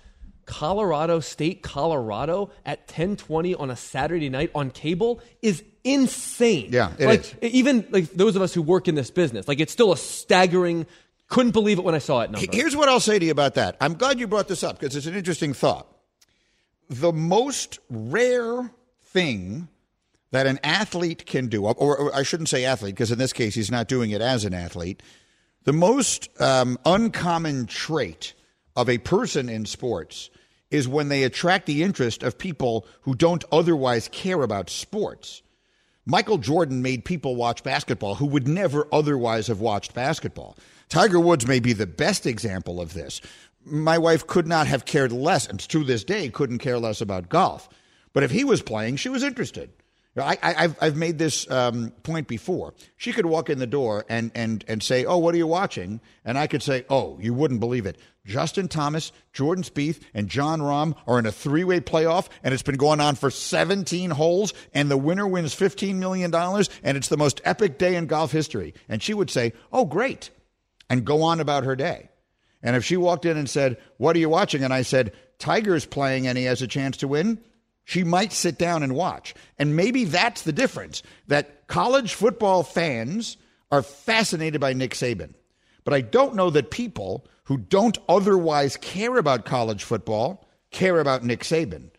Colorado 0.45 1.19
State, 1.21 1.63
Colorado 1.63 2.51
at 2.65 2.79
1020 2.81 3.55
on 3.55 3.71
a 3.71 3.75
Saturday 3.75 4.29
night 4.29 4.51
on 4.53 4.69
cable 4.69 5.21
is 5.41 5.63
insane. 5.83 6.69
Yeah, 6.71 6.91
it 6.99 7.05
like 7.05 7.35
is. 7.41 7.51
even 7.53 7.87
like 7.89 8.11
those 8.11 8.35
of 8.35 8.41
us 8.41 8.53
who 8.53 8.61
work 8.61 8.87
in 8.87 8.95
this 8.95 9.11
business, 9.11 9.47
like 9.47 9.59
it's 9.59 9.71
still 9.71 9.91
a 9.91 9.97
staggering 9.97 10.85
couldn't 11.29 11.53
believe 11.53 11.79
it 11.79 11.85
when 11.85 11.95
I 11.95 11.99
saw 11.99 12.21
it 12.21 12.29
number. 12.29 12.45
Here's 12.51 12.75
what 12.75 12.89
I'll 12.89 12.99
say 12.99 13.17
to 13.17 13.25
you 13.25 13.31
about 13.31 13.55
that. 13.55 13.77
I'm 13.79 13.93
glad 13.93 14.19
you 14.19 14.27
brought 14.27 14.49
this 14.49 14.63
up 14.63 14.77
because 14.77 14.95
it's 14.97 15.05
an 15.05 15.15
interesting 15.15 15.53
thought. 15.53 15.87
The 16.89 17.13
most 17.13 17.79
rare 17.89 18.69
thing 19.05 19.69
that 20.31 20.47
an 20.47 20.59
athlete 20.63 21.25
can 21.25 21.47
do, 21.47 21.65
or, 21.65 22.15
I 22.15 22.23
shouldn't 22.23 22.49
say 22.49 22.65
athlete 22.65 22.95
because 22.95 23.11
in 23.11 23.19
this 23.19 23.33
case 23.33 23.53
he's 23.53 23.71
not 23.71 23.87
doing 23.87 24.11
it 24.11 24.21
as 24.21 24.45
an 24.45 24.53
athlete, 24.53 25.03
the 25.63 25.73
most 25.73 26.29
um, 26.41 26.77
uncommon 26.85 27.67
trait 27.67 28.33
of 28.75 28.89
a 28.89 28.97
person 28.97 29.49
in 29.49 29.65
sports 29.65 30.29
is 30.71 30.87
when 30.87 31.09
they 31.09 31.23
attract 31.23 31.65
the 31.65 31.83
interest 31.83 32.23
of 32.23 32.37
people 32.37 32.87
who 33.01 33.13
don't 33.13 33.43
otherwise 33.51 34.07
care 34.07 34.41
about 34.41 34.69
sports. 34.69 35.41
Michael 36.05 36.37
Jordan 36.37 36.81
made 36.81 37.05
people 37.05 37.35
watch 37.35 37.61
basketball 37.61 38.15
who 38.15 38.25
would 38.25 38.47
never 38.47 38.87
otherwise 38.91 39.47
have 39.47 39.59
watched 39.59 39.93
basketball. 39.93 40.57
Tiger 40.89 41.19
Woods 41.19 41.45
may 41.45 41.59
be 41.59 41.73
the 41.73 41.85
best 41.85 42.25
example 42.25 42.81
of 42.81 42.93
this. 42.93 43.21
My 43.63 43.97
wife 43.97 44.25
could 44.25 44.47
not 44.47 44.65
have 44.65 44.85
cared 44.85 45.11
less, 45.11 45.47
and 45.47 45.59
to 45.59 45.83
this 45.83 46.03
day 46.03 46.29
couldn't 46.29 46.59
care 46.59 46.79
less 46.79 47.01
about 47.01 47.29
golf. 47.29 47.69
But 48.13 48.23
if 48.23 48.31
he 48.31 48.43
was 48.43 48.61
playing, 48.61 48.95
she 48.95 49.09
was 49.09 49.23
interested. 49.23 49.69
I, 50.17 50.37
have 50.41 50.77
I've 50.81 50.97
made 50.97 51.17
this 51.17 51.49
um, 51.49 51.91
point 52.03 52.27
before. 52.27 52.73
She 52.97 53.13
could 53.13 53.25
walk 53.25 53.49
in 53.49 53.59
the 53.59 53.67
door 53.67 54.05
and, 54.09 54.29
and, 54.35 54.63
and 54.67 54.83
say, 54.83 55.05
Oh, 55.05 55.17
what 55.17 55.33
are 55.33 55.37
you 55.37 55.47
watching? 55.47 56.01
And 56.25 56.37
I 56.37 56.47
could 56.47 56.61
say, 56.61 56.85
Oh, 56.89 57.17
you 57.21 57.33
wouldn't 57.33 57.61
believe 57.61 57.85
it. 57.85 57.97
Justin 58.25 58.67
Thomas, 58.67 59.13
Jordan 59.31 59.63
Spieth, 59.63 60.01
and 60.13 60.27
Jon 60.27 60.59
Rahm 60.59 60.95
are 61.07 61.17
in 61.17 61.25
a 61.25 61.31
three 61.31 61.63
way 61.63 61.79
playoff, 61.79 62.27
and 62.43 62.53
it's 62.53 62.61
been 62.61 62.75
going 62.75 62.99
on 62.99 63.15
for 63.15 63.31
17 63.31 64.11
holes, 64.11 64.53
and 64.73 64.91
the 64.91 64.97
winner 64.97 65.27
wins 65.27 65.55
$15 65.55 65.95
million, 65.95 66.33
and 66.35 66.97
it's 66.97 67.07
the 67.07 67.17
most 67.17 67.41
epic 67.45 67.77
day 67.77 67.95
in 67.95 68.05
golf 68.05 68.31
history. 68.31 68.73
And 68.89 69.01
she 69.01 69.13
would 69.13 69.29
say, 69.29 69.53
Oh, 69.71 69.85
great, 69.85 70.29
and 70.89 71.05
go 71.05 71.23
on 71.23 71.39
about 71.39 71.63
her 71.63 71.75
day. 71.75 72.09
And 72.61 72.75
if 72.75 72.83
she 72.83 72.97
walked 72.97 73.25
in 73.25 73.37
and 73.37 73.49
said, 73.49 73.77
What 73.95 74.17
are 74.17 74.19
you 74.19 74.29
watching? 74.29 74.63
And 74.63 74.73
I 74.73 74.81
said, 74.81 75.13
Tiger's 75.39 75.85
playing 75.85 76.27
and 76.27 76.37
he 76.37 76.43
has 76.43 76.61
a 76.61 76.67
chance 76.67 76.97
to 76.97 77.07
win 77.07 77.39
she 77.91 78.05
might 78.05 78.31
sit 78.31 78.57
down 78.57 78.83
and 78.83 78.95
watch. 78.95 79.35
And 79.59 79.75
maybe 79.75 80.05
that's 80.05 80.43
the 80.43 80.53
difference 80.53 81.03
that 81.27 81.67
college 81.67 82.13
football 82.13 82.63
fans 82.63 83.35
are 83.69 83.81
fascinated 83.81 84.61
by 84.61 84.71
Nick 84.71 84.91
Saban. 84.91 85.33
But 85.83 85.93
I 85.93 85.99
don't 85.99 86.35
know 86.35 86.49
that 86.51 86.71
people 86.71 87.27
who 87.43 87.57
don't 87.57 87.97
otherwise 88.07 88.77
care 88.77 89.17
about 89.17 89.43
college 89.43 89.83
football 89.83 90.47
care 90.69 91.01
about 91.01 91.25
Nick 91.25 91.41
Saban. 91.41 91.89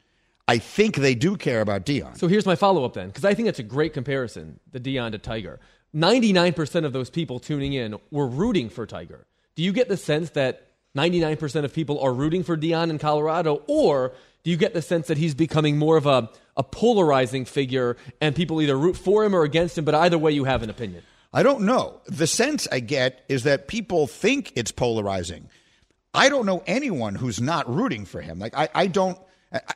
I 0.48 0.56
think 0.56 0.96
they 0.96 1.14
do 1.14 1.36
care 1.36 1.60
about 1.60 1.84
Deion. 1.84 2.16
So 2.16 2.26
here's 2.26 2.46
my 2.46 2.56
follow 2.56 2.86
up 2.86 2.94
then, 2.94 3.08
because 3.08 3.26
I 3.26 3.34
think 3.34 3.48
it's 3.48 3.58
a 3.58 3.62
great 3.62 3.92
comparison, 3.92 4.60
the 4.70 4.80
Deion 4.80 5.12
to 5.12 5.18
Tiger. 5.18 5.60
99% 5.94 6.86
of 6.86 6.94
those 6.94 7.10
people 7.10 7.38
tuning 7.38 7.74
in 7.74 7.96
were 8.10 8.26
rooting 8.26 8.70
for 8.70 8.86
Tiger. 8.86 9.26
Do 9.56 9.62
you 9.62 9.74
get 9.74 9.90
the 9.90 9.98
sense 9.98 10.30
that 10.30 10.68
99% 10.96 11.64
of 11.64 11.74
people 11.74 12.00
are 12.00 12.14
rooting 12.14 12.44
for 12.44 12.56
Deion 12.56 12.88
in 12.88 12.98
Colorado, 12.98 13.62
or 13.66 14.14
do 14.44 14.50
you 14.50 14.56
get 14.56 14.74
the 14.74 14.82
sense 14.82 15.06
that 15.06 15.18
he's 15.18 15.34
becoming 15.34 15.78
more 15.78 15.96
of 15.96 16.06
a, 16.06 16.28
a 16.56 16.62
polarizing 16.62 17.44
figure 17.44 17.96
and 18.20 18.34
people 18.34 18.60
either 18.60 18.76
root 18.76 18.96
for 18.96 19.24
him 19.24 19.34
or 19.34 19.42
against 19.42 19.78
him, 19.78 19.84
but 19.84 19.94
either 19.94 20.18
way 20.18 20.32
you 20.32 20.44
have 20.44 20.62
an 20.62 20.70
opinion? 20.70 21.02
I 21.32 21.42
don't 21.42 21.62
know. 21.62 22.00
The 22.06 22.26
sense 22.26 22.68
I 22.70 22.80
get 22.80 23.24
is 23.28 23.44
that 23.44 23.68
people 23.68 24.06
think 24.06 24.52
it's 24.54 24.72
polarizing. 24.72 25.48
I 26.12 26.28
don't 26.28 26.44
know 26.44 26.62
anyone 26.66 27.14
who's 27.14 27.40
not 27.40 27.72
rooting 27.72 28.04
for 28.04 28.20
him. 28.20 28.38
Like, 28.38 28.54
I, 28.56 28.68
I 28.74 28.86
don't. 28.86 29.18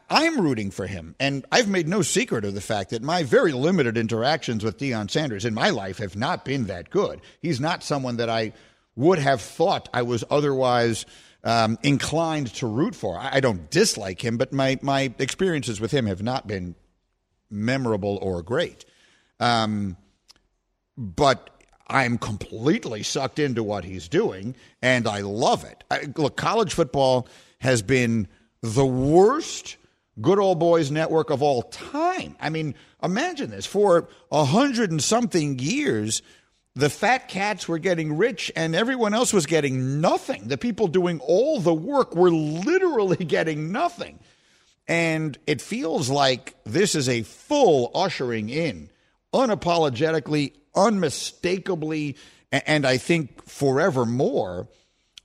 I'm 0.08 0.40
rooting 0.40 0.70
for 0.70 0.86
him. 0.86 1.14
And 1.20 1.44
I've 1.52 1.68
made 1.68 1.86
no 1.86 2.00
secret 2.00 2.46
of 2.46 2.54
the 2.54 2.62
fact 2.62 2.90
that 2.90 3.02
my 3.02 3.22
very 3.24 3.52
limited 3.52 3.98
interactions 3.98 4.64
with 4.64 4.78
Deion 4.78 5.10
Sanders 5.10 5.44
in 5.44 5.52
my 5.52 5.68
life 5.68 5.98
have 5.98 6.16
not 6.16 6.46
been 6.46 6.64
that 6.66 6.88
good. 6.88 7.20
He's 7.42 7.60
not 7.60 7.82
someone 7.82 8.16
that 8.16 8.30
I 8.30 8.54
would 8.94 9.18
have 9.18 9.42
thought 9.42 9.90
I 9.92 10.00
was 10.00 10.24
otherwise 10.30 11.04
um, 11.44 11.78
inclined 11.82 12.52
to 12.54 12.66
root 12.66 12.94
for. 12.94 13.18
I, 13.18 13.36
I 13.36 13.40
don't 13.40 13.70
dislike 13.70 14.24
him, 14.24 14.36
but 14.36 14.52
my, 14.52 14.78
my 14.82 15.12
experiences 15.18 15.80
with 15.80 15.92
him 15.92 16.06
have 16.06 16.22
not 16.22 16.46
been 16.46 16.74
memorable 17.50 18.18
or 18.20 18.42
great. 18.42 18.84
Um, 19.40 19.96
but 20.96 21.50
I'm 21.88 22.18
completely 22.18 23.02
sucked 23.02 23.38
into 23.38 23.62
what 23.62 23.84
he's 23.84 24.08
doing, 24.08 24.56
and 24.82 25.06
I 25.06 25.20
love 25.20 25.64
it. 25.64 25.84
I, 25.90 26.08
look, 26.16 26.36
college 26.36 26.74
football 26.74 27.28
has 27.58 27.82
been 27.82 28.28
the 28.62 28.86
worst 28.86 29.76
good 30.20 30.38
old 30.38 30.58
boys 30.58 30.90
network 30.90 31.30
of 31.30 31.42
all 31.42 31.62
time. 31.62 32.36
I 32.40 32.50
mean, 32.50 32.74
imagine 33.02 33.50
this 33.50 33.66
for 33.66 34.08
a 34.32 34.44
hundred 34.44 34.90
and 34.90 35.02
something 35.02 35.58
years 35.58 36.22
the 36.76 36.90
fat 36.90 37.28
cats 37.28 37.66
were 37.66 37.78
getting 37.78 38.18
rich 38.18 38.52
and 38.54 38.76
everyone 38.76 39.14
else 39.14 39.32
was 39.32 39.46
getting 39.46 40.02
nothing. 40.02 40.46
The 40.46 40.58
people 40.58 40.88
doing 40.88 41.20
all 41.20 41.58
the 41.58 41.74
work 41.74 42.14
were 42.14 42.30
literally 42.30 43.16
getting 43.24 43.72
nothing. 43.72 44.20
And 44.86 45.36
it 45.46 45.62
feels 45.62 46.10
like 46.10 46.54
this 46.64 46.94
is 46.94 47.08
a 47.08 47.22
full 47.22 47.90
ushering 47.94 48.50
in, 48.50 48.90
unapologetically, 49.32 50.52
unmistakably, 50.76 52.16
and 52.52 52.86
I 52.86 52.98
think 52.98 53.48
forevermore, 53.48 54.68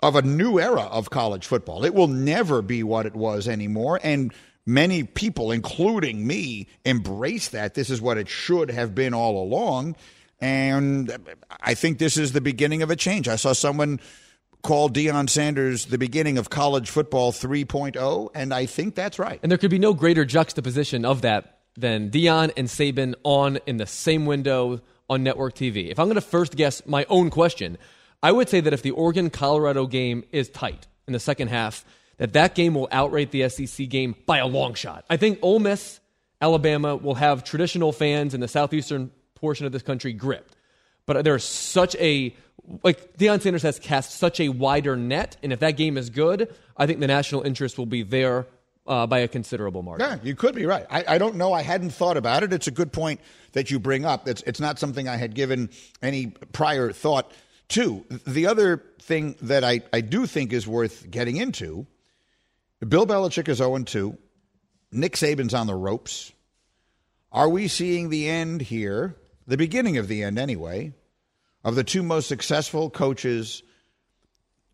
of 0.01 0.15
a 0.15 0.21
new 0.23 0.59
era 0.59 0.81
of 0.81 1.11
college 1.11 1.45
football. 1.45 1.85
It 1.85 1.93
will 1.93 2.07
never 2.07 2.61
be 2.61 2.81
what 2.81 3.05
it 3.05 3.13
was 3.13 3.47
anymore. 3.47 3.99
And 4.01 4.33
many 4.65 5.03
people, 5.03 5.51
including 5.51 6.25
me, 6.25 6.69
embrace 6.85 7.49
that. 7.49 7.75
This 7.75 7.89
is 7.89 8.01
what 8.01 8.17
it 8.17 8.27
should 8.27 8.71
have 8.71 8.95
been 8.95 9.13
all 9.13 9.43
along. 9.43 9.95
And 10.41 11.15
I 11.61 11.75
think 11.75 11.99
this 11.99 12.17
is 12.17 12.31
the 12.31 12.41
beginning 12.41 12.81
of 12.81 12.89
a 12.89 12.95
change. 12.95 13.27
I 13.27 13.35
saw 13.35 13.53
someone 13.53 13.99
call 14.63 14.89
Deion 14.89 15.29
Sanders 15.29 15.85
the 15.85 15.97
beginning 15.97 16.37
of 16.37 16.49
college 16.49 16.89
football 16.89 17.31
3.0, 17.31 18.29
and 18.33 18.53
I 18.53 18.65
think 18.65 18.95
that's 18.95 19.19
right. 19.19 19.39
And 19.43 19.51
there 19.51 19.57
could 19.57 19.71
be 19.71 19.79
no 19.79 19.93
greater 19.93 20.25
juxtaposition 20.25 21.05
of 21.05 21.21
that 21.21 21.59
than 21.77 22.09
Deion 22.09 22.51
and 22.57 22.67
Saban 22.67 23.15
on 23.23 23.59
in 23.65 23.77
the 23.77 23.85
same 23.85 24.25
window 24.25 24.81
on 25.09 25.23
network 25.23 25.55
TV. 25.55 25.89
If 25.89 25.99
I'm 25.99 26.07
going 26.07 26.15
to 26.15 26.21
first 26.21 26.55
guess 26.55 26.85
my 26.85 27.05
own 27.09 27.29
question, 27.29 27.77
I 28.23 28.31
would 28.31 28.49
say 28.49 28.61
that 28.61 28.73
if 28.73 28.81
the 28.81 28.91
Oregon 28.91 29.29
Colorado 29.29 29.85
game 29.87 30.23
is 30.31 30.49
tight 30.49 30.87
in 31.07 31.13
the 31.13 31.19
second 31.19 31.49
half, 31.49 31.85
that 32.17 32.33
that 32.33 32.55
game 32.55 32.75
will 32.75 32.87
outrate 32.89 33.31
the 33.31 33.49
SEC 33.49 33.89
game 33.89 34.15
by 34.25 34.37
a 34.37 34.47
long 34.47 34.73
shot. 34.73 35.05
I 35.09 35.17
think 35.17 35.39
Ole 35.41 35.59
Miss, 35.59 35.99
Alabama 36.39 36.95
will 36.95 37.15
have 37.15 37.43
traditional 37.43 37.91
fans 37.91 38.33
in 38.33 38.41
the 38.41 38.47
southeastern 38.47 39.11
portion 39.41 39.65
of 39.65 39.71
this 39.71 39.83
country 39.83 40.13
gripped. 40.13 40.55
But 41.05 41.25
there's 41.25 41.43
such 41.43 41.95
a 41.95 42.33
like 42.83 43.17
Deion 43.17 43.41
Sanders 43.41 43.63
has 43.63 43.79
cast 43.79 44.11
such 44.11 44.39
a 44.39 44.49
wider 44.49 44.95
net, 44.95 45.35
and 45.43 45.51
if 45.51 45.59
that 45.59 45.71
game 45.71 45.97
is 45.97 46.09
good, 46.09 46.53
I 46.77 46.85
think 46.85 46.99
the 46.99 47.07
national 47.07 47.41
interest 47.41 47.77
will 47.77 47.87
be 47.87 48.03
there 48.03 48.47
uh, 48.87 49.07
by 49.07 49.19
a 49.19 49.27
considerable 49.27 49.81
margin. 49.81 50.07
Yeah, 50.07 50.17
you 50.23 50.35
could 50.35 50.55
be 50.55 50.65
right. 50.65 50.85
I, 50.89 51.03
I, 51.07 51.17
don't 51.17 51.35
know. 51.35 51.53
I 51.53 51.63
hadn't 51.63 51.91
thought 51.91 52.17
about 52.17 52.43
it. 52.43 52.53
It's 52.53 52.67
a 52.67 52.71
good 52.71 52.91
point 52.91 53.19
that 53.53 53.71
you 53.71 53.79
bring 53.79 54.05
up. 54.05 54.27
It's, 54.27 54.41
it's 54.43 54.59
not 54.59 54.79
something 54.79 55.07
I 55.07 55.17
had 55.17 55.33
given 55.33 55.69
any 56.01 56.27
prior 56.27 56.91
thought 56.91 57.31
to. 57.69 58.05
The 58.27 58.47
other 58.47 58.83
thing 58.99 59.35
that 59.41 59.63
I, 59.63 59.81
I 59.91 60.01
do 60.01 60.25
think 60.25 60.53
is 60.53 60.67
worth 60.67 61.09
getting 61.09 61.37
into 61.37 61.87
Bill 62.87 63.05
Belichick 63.05 63.47
is 63.47 63.57
0 63.57 63.79
2. 63.79 64.17
Nick 64.91 65.13
Saban's 65.13 65.53
on 65.53 65.67
the 65.67 65.75
ropes. 65.75 66.31
Are 67.31 67.47
we 67.47 67.67
seeing 67.67 68.09
the 68.09 68.27
end 68.29 68.61
here 68.61 69.15
the 69.51 69.57
beginning 69.57 69.97
of 69.97 70.07
the 70.07 70.23
end 70.23 70.39
anyway, 70.39 70.93
of 71.61 71.75
the 71.75 71.83
two 71.83 72.01
most 72.01 72.29
successful 72.29 72.89
coaches, 72.89 73.63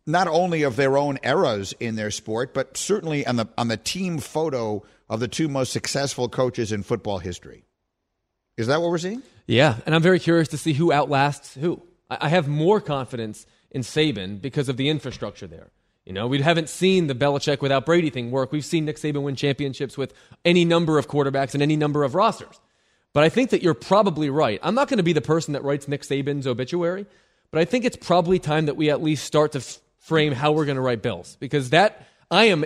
not 0.06 0.28
only 0.28 0.62
of 0.62 0.76
their 0.76 0.96
own 0.96 1.18
eras 1.24 1.74
in 1.80 1.96
their 1.96 2.12
sport, 2.12 2.54
but 2.54 2.76
certainly 2.76 3.26
on 3.26 3.34
the 3.34 3.48
on 3.58 3.66
the 3.66 3.76
team 3.76 4.18
photo 4.18 4.84
of 5.08 5.18
the 5.18 5.26
two 5.26 5.48
most 5.48 5.72
successful 5.72 6.28
coaches 6.28 6.70
in 6.70 6.84
football 6.84 7.18
history. 7.18 7.64
Is 8.56 8.68
that 8.68 8.80
what 8.80 8.90
we're 8.90 8.98
seeing? 8.98 9.24
Yeah, 9.48 9.74
and 9.84 9.96
I'm 9.96 10.02
very 10.02 10.20
curious 10.20 10.46
to 10.48 10.58
see 10.58 10.74
who 10.74 10.92
outlasts 10.92 11.54
who. 11.54 11.82
I 12.08 12.28
have 12.28 12.46
more 12.46 12.80
confidence 12.80 13.46
in 13.72 13.82
Saban 13.82 14.40
because 14.40 14.68
of 14.68 14.76
the 14.76 14.88
infrastructure 14.90 15.48
there. 15.48 15.72
You 16.06 16.12
know, 16.12 16.28
we 16.28 16.40
haven't 16.40 16.68
seen 16.68 17.08
the 17.08 17.16
Belichick 17.16 17.60
without 17.62 17.84
Brady 17.84 18.10
thing 18.10 18.30
work. 18.30 18.52
We've 18.52 18.64
seen 18.64 18.84
Nick 18.84 18.96
Saban 18.96 19.22
win 19.22 19.34
championships 19.34 19.98
with 19.98 20.14
any 20.44 20.64
number 20.64 20.98
of 20.98 21.08
quarterbacks 21.08 21.54
and 21.54 21.64
any 21.64 21.76
number 21.76 22.04
of 22.04 22.14
rosters. 22.14 22.60
But 23.14 23.24
I 23.24 23.28
think 23.28 23.50
that 23.50 23.62
you're 23.62 23.74
probably 23.74 24.30
right. 24.30 24.60
I'm 24.62 24.74
not 24.74 24.88
going 24.88 24.98
to 24.98 25.02
be 25.02 25.12
the 25.12 25.20
person 25.20 25.54
that 25.54 25.64
writes 25.64 25.88
Nick 25.88 26.02
Saban's 26.02 26.46
obituary, 26.46 27.06
but 27.50 27.60
I 27.60 27.64
think 27.64 27.84
it's 27.84 27.96
probably 27.96 28.38
time 28.38 28.66
that 28.66 28.76
we 28.76 28.90
at 28.90 29.02
least 29.02 29.24
start 29.24 29.52
to 29.52 29.58
f- 29.58 29.78
frame 29.98 30.32
how 30.32 30.52
we're 30.52 30.66
going 30.66 30.76
to 30.76 30.82
write 30.82 31.02
bills 31.02 31.36
because 31.40 31.70
that 31.70 32.06
I 32.30 32.46
am 32.46 32.64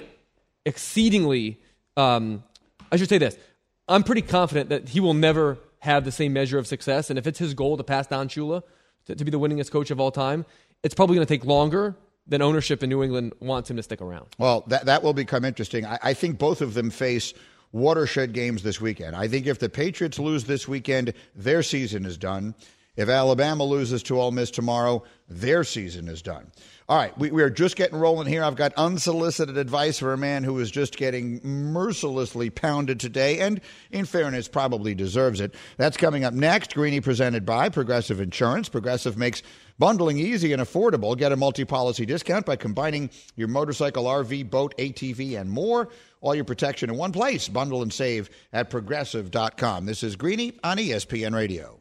exceedingly, 0.65 1.61
um, 1.97 2.43
I 2.91 2.97
should 2.97 3.09
say 3.09 3.19
this, 3.19 3.37
I'm 3.89 4.03
pretty 4.03 4.23
confident 4.23 4.71
that 4.71 4.89
he 4.89 5.01
will 5.01 5.15
never 5.15 5.59
have 5.79 6.05
the 6.05 6.13
same 6.13 6.33
measure 6.33 6.59
of 6.59 6.67
success. 6.67 7.11
And 7.11 7.19
if 7.19 7.27
it's 7.27 7.39
his 7.39 7.55
goal 7.55 7.77
to 7.77 7.85
pass 7.85 8.07
Don 8.07 8.29
Shula 8.29 8.63
to, 9.07 9.15
to 9.15 9.25
be 9.25 9.31
the 9.31 9.39
winningest 9.41 9.71
coach 9.71 9.91
of 9.91 10.01
all 10.01 10.11
time, 10.11 10.45
it's 10.83 10.95
probably 10.95 11.17
going 11.17 11.27
to 11.27 11.33
take 11.33 11.45
longer 11.45 11.97
than 12.27 12.41
ownership 12.41 12.83
in 12.83 12.89
New 12.89 13.03
England 13.03 13.33
wants 13.41 13.69
him 13.69 13.77
to 13.77 13.83
stick 13.83 14.01
around. 14.01 14.27
Well, 14.39 14.65
that 14.69 14.87
that 14.87 15.03
will 15.03 15.13
become 15.13 15.45
interesting. 15.45 15.85
I, 15.85 15.99
I 16.03 16.15
think 16.15 16.39
both 16.39 16.61
of 16.61 16.75
them 16.75 16.91
face 16.91 17.35
watershed 17.73 18.33
games 18.33 18.63
this 18.63 18.81
weekend. 18.81 19.17
I 19.17 19.29
think 19.29 19.47
if 19.47 19.59
the 19.59 19.69
Patriots 19.69 20.19
lose 20.19 20.45
this 20.45 20.69
weekend, 20.69 21.15
their 21.35 21.63
season 21.63 22.05
is 22.05 22.17
done. 22.17 22.55
If 22.95 23.09
Alabama 23.09 23.65
loses 23.65 24.03
to 24.05 24.21
Ole 24.21 24.33
Miss 24.33 24.51
tomorrow, 24.51 25.03
their 25.27 25.65
season 25.65 26.09
is 26.09 26.21
done. 26.21 26.53
All 26.91 26.99
right, 26.99 27.17
we, 27.17 27.31
we 27.31 27.43
are 27.43 27.49
just 27.49 27.75
getting 27.75 27.99
rolling 27.99 28.27
here. 28.27 28.45
I've 28.45 28.57
got 28.57 28.75
unsolicited 28.75 29.57
advice 29.57 29.99
for 29.99 30.13
a 30.13 30.19
man 30.19 30.45
who 30.45 30.59
is 30.59 30.71
just 30.71 30.99
getting 30.99 31.41
mercilessly 31.43 32.51
pounded 32.51 33.01
today, 33.01 33.39
and 33.39 33.63
in 33.93 34.05
fairness, 34.05 34.47
probably 34.47 34.95
deserves 34.95 35.41
it. 35.41 35.55
That's 35.79 35.97
coming 35.97 36.25
up 36.25 36.35
next. 36.35 36.75
Greeny 36.75 37.01
presented 37.01 37.47
by 37.47 37.71
Progressive 37.71 38.21
Insurance. 38.21 38.69
Progressive 38.69 39.17
makes 39.17 39.43
bundling 39.79 40.19
easy 40.19 40.53
and 40.53 40.61
affordable. 40.61 41.17
Get 41.17 41.33
a 41.33 41.37
multi 41.37 41.65
policy 41.65 42.05
discount 42.05 42.45
by 42.45 42.57
combining 42.57 43.09
your 43.37 43.49
motorcycle, 43.49 44.05
RV, 44.05 44.51
boat, 44.51 44.77
ATV, 44.77 45.41
and 45.41 45.51
more. 45.51 45.89
All 46.23 46.35
your 46.35 46.45
protection 46.45 46.89
in 46.89 46.97
one 46.97 47.13
place. 47.13 47.49
Bundle 47.49 47.83
and 47.83 47.93
save 47.93 48.31
at 48.53 48.71
progressive.com. 48.71 49.85
This 49.85 50.03
is 50.03 50.17
Greeny 50.17 50.59
on 50.65 50.79
ESPN 50.79 51.35
Radio. 51.35 51.81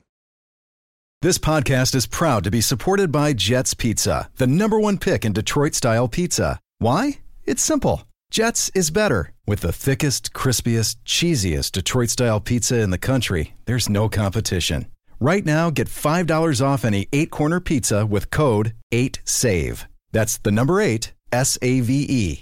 This 1.21 1.37
podcast 1.37 1.93
is 1.93 2.07
proud 2.07 2.43
to 2.45 2.49
be 2.51 2.61
supported 2.61 3.11
by 3.11 3.33
Jets 3.33 3.75
Pizza, 3.75 4.31
the 4.37 4.47
number 4.47 4.79
one 4.79 4.97
pick 4.97 5.23
in 5.23 5.33
Detroit 5.33 5.75
style 5.75 6.07
pizza. 6.07 6.59
Why? 6.79 7.19
It's 7.45 7.61
simple. 7.61 8.05
Jets 8.31 8.71
is 8.73 8.89
better. 8.89 9.31
With 9.45 9.59
the 9.59 9.71
thickest, 9.71 10.33
crispiest, 10.33 10.95
cheesiest 11.05 11.73
Detroit 11.73 12.09
style 12.09 12.39
pizza 12.39 12.79
in 12.79 12.89
the 12.89 12.97
country, 12.97 13.53
there's 13.65 13.87
no 13.87 14.09
competition. 14.09 14.87
Right 15.19 15.45
now, 15.45 15.69
get 15.69 15.87
$5 15.87 16.65
off 16.65 16.83
any 16.83 17.07
eight 17.13 17.29
corner 17.29 17.59
pizza 17.59 18.03
with 18.07 18.31
code 18.31 18.73
8SAVE. 18.91 19.85
That's 20.11 20.39
the 20.39 20.51
number 20.51 20.81
eight, 20.81 21.13
S 21.31 21.59
A 21.61 21.81
V 21.81 22.05
E. 22.09 22.41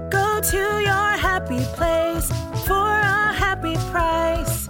Go 0.11 0.41
to 0.41 0.57
your 0.57 1.09
happy 1.17 1.63
place 1.75 2.27
for 2.67 2.73
a 2.73 3.33
happy 3.33 3.75
price. 3.91 4.67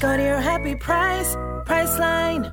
Go 0.00 0.16
to 0.16 0.22
your 0.22 0.40
happy 0.40 0.76
price, 0.76 1.34
Priceline. 1.66 2.52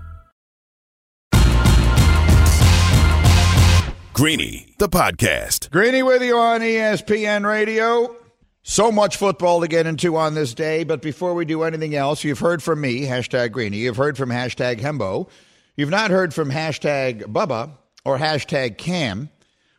Greeny, 4.14 4.76
the 4.78 4.90
podcast. 4.90 5.70
Greeny 5.72 6.04
with 6.04 6.22
you 6.22 6.38
on 6.38 6.62
ESPN 6.62 7.48
Radio. 7.48 8.16
So 8.64 8.92
much 8.92 9.18
football 9.18 9.62
to 9.62 9.68
get 9.68 9.88
into 9.88 10.16
on 10.18 10.36
this 10.36 10.54
day, 10.54 10.84
but 10.84 11.02
before 11.02 11.34
we 11.34 11.46
do 11.46 11.64
anything 11.64 11.96
else, 11.96 12.24
you've 12.24 12.40
heard 12.40 12.62
from 12.62 12.82
me, 12.82 13.08
hashtag 13.08 13.52
Greeny. 13.52 13.78
You've 13.78 13.98
heard 13.98 14.18
from 14.18 14.30
hashtag 14.30 14.80
Hembo. 14.80 15.30
You've 15.76 15.90
not 15.90 16.12
heard 16.12 16.34
from 16.34 16.52
hashtag 16.52 17.24
Bubba 17.24 17.72
or 18.06 18.20
hashtag 18.20 18.78
Cam. 18.78 19.30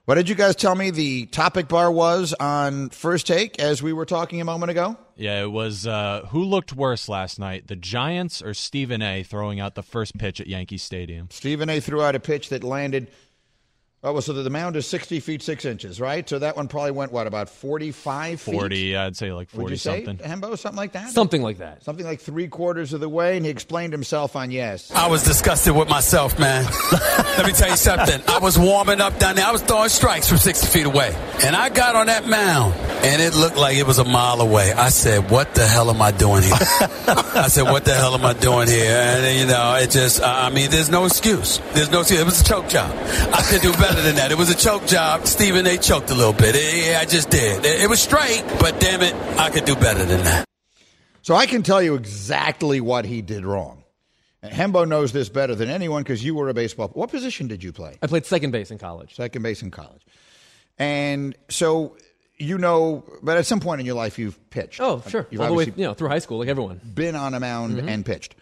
What 0.05 0.17
did 0.17 0.29
you 0.29 0.35
guys 0.35 0.57
tell 0.57 0.75
me 0.75 0.91
the 0.91 1.27
topic 1.27 1.69
bar 1.69 1.89
was 1.89 2.35
on 2.41 2.91
first 2.91 3.25
take 3.25 3.61
as 3.61 3.85
we 3.85 3.93
were 3.93 4.05
talking 4.05 4.41
a 4.41 4.45
moment 4.45 4.71
ago? 4.71 4.97
Yeah, 5.15 5.45
it 5.45 5.53
was 5.53 5.87
uh, 5.87 6.27
who 6.31 6.43
looked 6.43 6.73
worse 6.73 7.09
last 7.09 7.39
night, 7.39 7.69
the 7.69 7.77
Giants 7.77 8.43
or 8.43 8.53
Stephen 8.53 9.01
A. 9.01 9.23
throwing 9.23 9.61
out 9.61 9.77
the 9.77 9.83
first 9.85 10.19
pitch 10.19 10.41
at 10.41 10.49
Yankee 10.49 10.77
Stadium? 10.77 11.29
Stephen 11.31 11.71
A. 11.71 11.79
threw 11.79 12.03
out 12.03 12.17
a 12.17 12.21
pitch 12.21 12.49
that 12.49 12.65
landed. 12.65 13.13
Oh, 14.05 14.13
well, 14.15 14.21
so 14.23 14.33
the 14.33 14.51
mound 14.51 14.75
is 14.75 14.85
60 14.89 15.21
feet 15.21 15.43
6 15.43 15.65
inches, 15.65 16.01
right? 16.01 16.29
So 16.29 16.41
that 16.41 16.57
one 16.57 16.67
probably 16.67 16.91
went, 16.91 17.13
what, 17.13 17.29
about 17.29 17.49
45 17.49 18.41
feet? 18.41 18.53
40, 18.53 18.97
I'd 18.97 19.17
say 19.17 19.33
like 19.33 19.49
40 19.51 19.63
Would 19.63 19.71
you 19.71 19.77
say, 19.77 20.05
something. 20.05 20.29
Hembo, 20.29 20.59
something 20.59 20.77
like 20.77 20.91
that? 20.93 21.11
Something 21.11 21.41
like 21.41 21.59
that. 21.59 21.85
Something 21.85 22.05
like 22.05 22.21
three 22.21 22.49
quarters 22.49 22.93
of 22.93 22.99
the 22.99 23.09
way, 23.09 23.37
and 23.37 23.47
he 23.47 23.53
explained 23.53 23.93
himself 23.93 24.35
on 24.35 24.51
yes. 24.51 24.91
I 24.91 25.07
was 25.07 25.23
disgusted 25.23 25.77
with 25.77 25.89
myself, 25.89 26.37
man. 26.37 26.65
Let 27.39 27.47
me 27.47 27.53
tell 27.53 27.71
you 27.71 27.77
something. 27.77 28.21
I 28.27 28.41
was 28.41 28.59
warming 28.59 29.01
up 29.01 29.21
down 29.21 29.37
there. 29.37 29.47
I 29.47 29.53
was 29.53 29.63
throwing 29.63 29.89
strikes 29.89 30.29
from 30.29 30.39
60 30.39 30.67
feet 30.67 30.87
away. 30.87 31.15
And 31.45 31.55
I 31.55 31.69
got 31.69 31.95
on 31.95 32.09
that 32.09 32.27
mound, 32.27 32.75
and 33.03 33.21
it 33.21 33.35
looked 33.35 33.57
like 33.57 33.77
it 33.77 33.87
was 33.87 33.99
a 33.99 34.05
mile 34.05 34.41
away. 34.41 34.73
I 34.73 34.89
said, 34.89 35.31
what 35.31 35.55
the 35.55 35.67
hell 35.67 35.91
am 35.91 36.01
I 36.01 36.11
doing 36.11 36.43
here? 36.43 36.53
I 36.55 37.49
said, 37.49 37.65
what 37.65 37.85
the 37.85 37.95
hell 37.95 38.15
am 38.15 38.25
I 38.25 38.33
doing 38.33 38.69
here? 38.69 38.95
And, 38.97 39.39
you 39.41 39.47
know, 39.47 39.77
it 39.77 39.91
just, 39.91 40.23
I 40.23 40.51
mean, 40.51 40.71
there's 40.71 40.91
no 40.91 41.05
excuse. 41.05 41.59
There's 41.75 41.91
no 41.91 42.01
excuse. 42.01 42.21
It 42.21 42.25
was 42.25 42.41
a 42.41 42.45
choke 42.45 42.69
job. 42.69 42.91
I 43.33 43.43
could 43.43 43.63
do 43.63 43.73
better 43.73 44.01
than 44.01 44.17
that. 44.17 44.31
It 44.33 44.39
was 44.39 44.51
a 44.51 44.57
choke 44.57 44.87
job. 44.87 45.27
Stephen, 45.27 45.65
they 45.65 45.79
choked 45.79 46.11
a 46.11 46.15
little 46.15 46.33
bit. 46.33 46.55
Yeah, 46.55 47.01
I 47.01 47.05
just 47.05 47.31
did. 47.31 47.65
It 47.65 47.89
was 47.89 48.01
straight, 48.01 48.45
but 48.61 48.79
damn 48.81 49.03
it, 49.03 49.15
I 49.39 49.51
could 49.51 49.65
do 49.65 49.75
better 49.75 50.05
than 50.05 50.23
that. 50.25 50.45
So 51.23 51.35
I 51.35 51.47
can 51.47 51.63
tell 51.63 51.83
you 51.83 51.95
exactly 51.95 52.81
what 52.81 53.05
he 53.05 53.23
did 53.23 53.45
wrong. 53.45 53.85
And 54.43 54.53
Hembo 54.53 54.89
knows 54.89 55.13
this 55.13 55.29
better 55.29 55.55
than 55.55 55.71
anyone 55.71 56.03
because 56.03 56.25
you 56.25 56.35
were 56.35 56.49
a 56.49 56.55
baseball. 56.55 56.89
What 56.95 57.11
position 57.11 57.47
did 57.47 57.63
you 57.63 57.73
play? 57.73 57.97
I 58.03 58.09
played 58.09 58.27
second 58.27 58.51
base 58.51 58.73
in 58.73 58.79
college. 58.79 59.15
Second 59.15 59.43
base 59.43 59.63
in 59.63 59.71
college. 59.71 60.05
And 60.79 61.37
so 61.49 61.97
you 62.39 62.59
know, 62.59 63.05
but 63.23 63.37
at 63.37 63.47
some 63.47 63.61
point 63.61 63.81
in 63.81 63.87
your 63.87 63.95
life 63.95 64.19
you've 64.19 64.39
pitched. 64.51 64.81
Oh, 64.81 65.03
sure. 65.09 65.27
You've 65.31 65.41
All 65.41 65.49
the 65.49 65.55
way, 65.55 65.73
you 65.77 65.85
know, 65.85 65.95
through 65.95 66.09
high 66.09 66.19
school, 66.19 66.39
like 66.39 66.49
everyone. 66.49 66.81
been 66.95 67.15
on 67.15 67.35
a 67.35 67.41
mound 67.41 67.79
Mhm. 67.79 67.89
and 67.89 68.05
pitched. 68.07 68.35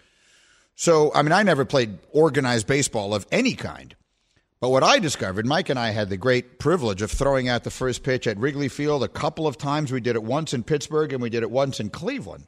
So, 0.76 1.12
I 1.14 1.22
mean, 1.22 1.32
I 1.32 1.42
never 1.42 1.64
played 1.64 1.98
organized 2.12 2.66
baseball 2.66 3.14
of 3.14 3.26
any 3.30 3.54
kind. 3.54 3.94
But 4.60 4.70
what 4.70 4.82
I 4.82 4.98
discovered, 4.98 5.46
Mike 5.46 5.68
and 5.70 5.78
I 5.78 5.90
had 5.90 6.10
the 6.10 6.16
great 6.18 6.58
privilege 6.58 7.00
of 7.02 7.10
throwing 7.10 7.48
out 7.48 7.64
the 7.64 7.70
first 7.70 8.02
pitch 8.02 8.26
at 8.26 8.36
Wrigley 8.38 8.68
Field 8.68 9.02
a 9.02 9.08
couple 9.08 9.46
of 9.46 9.56
times. 9.58 9.90
We 9.92 10.00
did 10.00 10.16
it 10.16 10.22
once 10.22 10.52
in 10.54 10.62
Pittsburgh 10.64 11.12
and 11.12 11.22
we 11.22 11.30
did 11.30 11.42
it 11.42 11.50
once 11.50 11.80
in 11.80 11.88
Cleveland. 11.90 12.44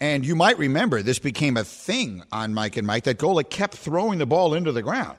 And 0.00 0.24
you 0.24 0.36
might 0.36 0.58
remember 0.58 1.02
this 1.02 1.18
became 1.18 1.56
a 1.56 1.64
thing 1.64 2.22
on 2.30 2.54
Mike 2.54 2.76
and 2.76 2.86
Mike 2.86 3.02
that 3.04 3.18
Golic 3.18 3.50
kept 3.50 3.74
throwing 3.74 4.18
the 4.18 4.26
ball 4.26 4.54
into 4.54 4.70
the 4.70 4.82
ground. 4.82 5.18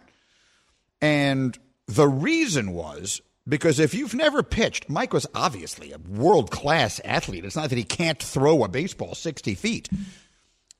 And 1.02 1.58
the 1.88 2.08
reason 2.08 2.72
was 2.72 3.22
because 3.50 3.80
if 3.80 3.94
you've 3.94 4.14
never 4.14 4.44
pitched, 4.44 4.90
Mike 4.90 5.12
was 5.12 5.28
obviously 5.34 5.92
a 5.92 5.98
world 5.98 6.52
class 6.52 7.02
athlete. 7.04 7.44
It's 7.44 7.56
not 7.56 7.70
that 7.70 7.78
he 7.78 7.84
can't 7.84 8.22
throw 8.22 8.64
a 8.64 8.70
baseball 8.70 9.16
60 9.16 9.56
feet. 9.56 9.90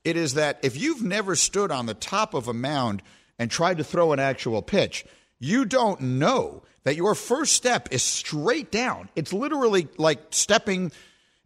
It 0.04 0.16
is 0.16 0.34
that 0.34 0.60
if 0.62 0.76
you've 0.76 1.02
never 1.02 1.36
stood 1.36 1.70
on 1.70 1.86
the 1.86 1.94
top 1.94 2.32
of 2.32 2.48
a 2.48 2.54
mound 2.54 3.02
and 3.38 3.50
tried 3.50 3.78
to 3.78 3.84
throw 3.84 4.12
an 4.12 4.20
actual 4.20 4.62
pitch, 4.62 5.04
you 5.38 5.64
don't 5.64 6.00
know 6.00 6.62
that 6.84 6.96
your 6.96 7.14
first 7.14 7.54
step 7.54 7.88
is 7.90 8.02
straight 8.02 8.70
down. 8.70 9.08
It's 9.16 9.32
literally 9.32 9.88
like 9.98 10.20
stepping 10.30 10.92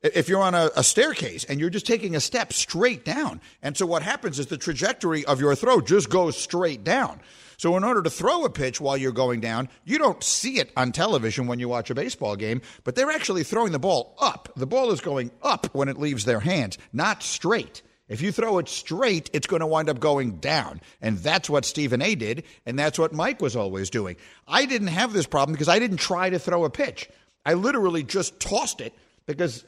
if 0.03 0.29
you're 0.29 0.43
on 0.43 0.55
a, 0.55 0.70
a, 0.77 0.85
staircase 0.85 1.45
and 1.45 1.59
you're 1.59 1.70
just 1.70 1.87
taking 1.87 2.14
a 2.14 2.20
step 2.20 2.53
straight 2.53 3.07
down. 3.07 3.41
And 3.62 3.75
so 3.75 3.87
what 3.87 4.03
happens 4.03 4.39
is 4.39 4.47
the 4.47 4.59
trajectory 4.59 5.25
of 5.25 5.41
your 5.41 5.55
throw 5.55 5.81
just 5.81 6.11
goes 6.11 6.37
straight 6.37 6.85
down. 6.85 7.20
So 7.57 7.76
in 7.76 7.84
order 7.84 8.02
to 8.02 8.11
throw 8.11 8.44
a 8.44 8.50
pitch 8.50 8.80
while 8.80 8.96
you're 8.96 9.12
going 9.12 9.40
down, 9.40 9.68
you 9.84 9.98
don't 9.98 10.22
see 10.22 10.59
it 10.59 10.72
on 10.76 10.92
television 10.92 11.46
when 11.46 11.59
you 11.59 11.68
watch 11.68 11.90
a 11.90 11.94
baseball 11.94 12.36
game, 12.36 12.62
but 12.84 12.94
they're 12.94 13.11
actually 13.11 13.44
throwing 13.44 13.72
the 13.72 13.78
ball 13.78 14.16
up. 14.20 14.52
The 14.57 14.66
ball 14.66 14.90
is 14.90 15.00
going 15.00 15.30
up 15.42 15.74
when 15.74 15.88
it 15.88 15.98
leaves 15.98 16.24
their 16.24 16.40
hands, 16.40 16.78
not 16.92 17.22
straight. 17.22 17.82
If 18.07 18.20
you 18.20 18.32
throw 18.32 18.59
it 18.59 18.68
straight, 18.68 19.30
it's 19.32 19.46
going 19.46 19.61
to 19.61 19.66
wind 19.66 19.88
up 19.88 19.98
going 19.98 20.36
down. 20.36 20.80
And 21.00 21.18
that's 21.18 21.48
what 21.48 21.64
Stephen 21.64 22.02
A 22.02 22.14
did, 22.14 22.44
and 22.66 22.78
that's 22.78 22.98
what 22.98 23.14
Mike 23.14 23.40
was 23.40 23.57
always 23.57 23.88
doing. 23.88 24.16
I 24.46 24.66
didn't 24.66 24.88
have 24.88 25.12
this 25.12 25.26
problem 25.26 25.55
because 25.55 25.68
I 25.70 25.78
didn't 25.78 25.96
try 25.96 26.28
to 26.28 26.38
throw 26.38 26.64
a 26.64 26.70
pitch. 26.70 27.09
I 27.46 27.55
literally 27.55 28.02
just 28.02 28.40
tossed 28.40 28.80
it 28.80 28.92
because 29.26 29.64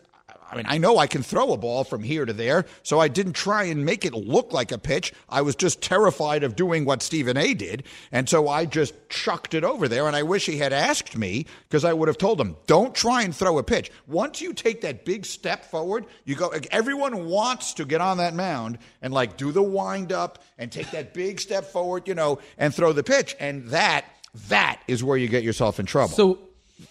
I 0.50 0.56
mean, 0.56 0.66
I 0.68 0.78
know 0.78 0.98
I 0.98 1.06
can 1.06 1.22
throw 1.22 1.52
a 1.52 1.56
ball 1.56 1.84
from 1.84 2.02
here 2.02 2.24
to 2.24 2.32
there, 2.32 2.66
so 2.82 3.00
I 3.00 3.08
didn't 3.08 3.32
try 3.32 3.64
and 3.64 3.84
make 3.84 4.04
it 4.04 4.14
look 4.14 4.52
like 4.52 4.72
a 4.72 4.78
pitch. 4.78 5.12
I 5.28 5.42
was 5.42 5.56
just 5.56 5.82
terrified 5.82 6.44
of 6.44 6.56
doing 6.56 6.84
what 6.84 7.02
Stephen 7.02 7.36
A 7.36 7.54
did, 7.54 7.82
and 8.12 8.28
so 8.28 8.48
I 8.48 8.64
just 8.64 8.94
chucked 9.08 9.54
it 9.54 9.64
over 9.64 9.88
there. 9.88 10.06
And 10.06 10.14
I 10.14 10.22
wish 10.22 10.46
he 10.46 10.58
had 10.58 10.72
asked 10.72 11.16
me 11.16 11.46
because 11.68 11.84
I 11.84 11.92
would 11.92 12.08
have 12.08 12.18
told 12.18 12.40
him, 12.40 12.56
"Don't 12.66 12.94
try 12.94 13.22
and 13.22 13.34
throw 13.34 13.58
a 13.58 13.62
pitch. 13.62 13.90
Once 14.06 14.40
you 14.40 14.52
take 14.52 14.82
that 14.82 15.04
big 15.04 15.26
step 15.26 15.64
forward, 15.64 16.06
you 16.24 16.34
go. 16.34 16.52
Everyone 16.70 17.26
wants 17.26 17.74
to 17.74 17.84
get 17.84 18.00
on 18.00 18.18
that 18.18 18.34
mound 18.34 18.78
and 19.02 19.12
like 19.12 19.36
do 19.36 19.52
the 19.52 19.62
wind 19.62 20.12
up 20.12 20.42
and 20.58 20.70
take 20.70 20.90
that 20.92 21.12
big 21.12 21.40
step 21.40 21.64
forward, 21.64 22.06
you 22.06 22.14
know, 22.14 22.38
and 22.58 22.74
throw 22.74 22.92
the 22.92 23.02
pitch. 23.02 23.34
And 23.40 23.66
that 23.68 24.04
that 24.48 24.80
is 24.86 25.02
where 25.02 25.16
you 25.16 25.28
get 25.28 25.42
yourself 25.42 25.80
in 25.80 25.86
trouble. 25.86 26.14
So, 26.14 26.38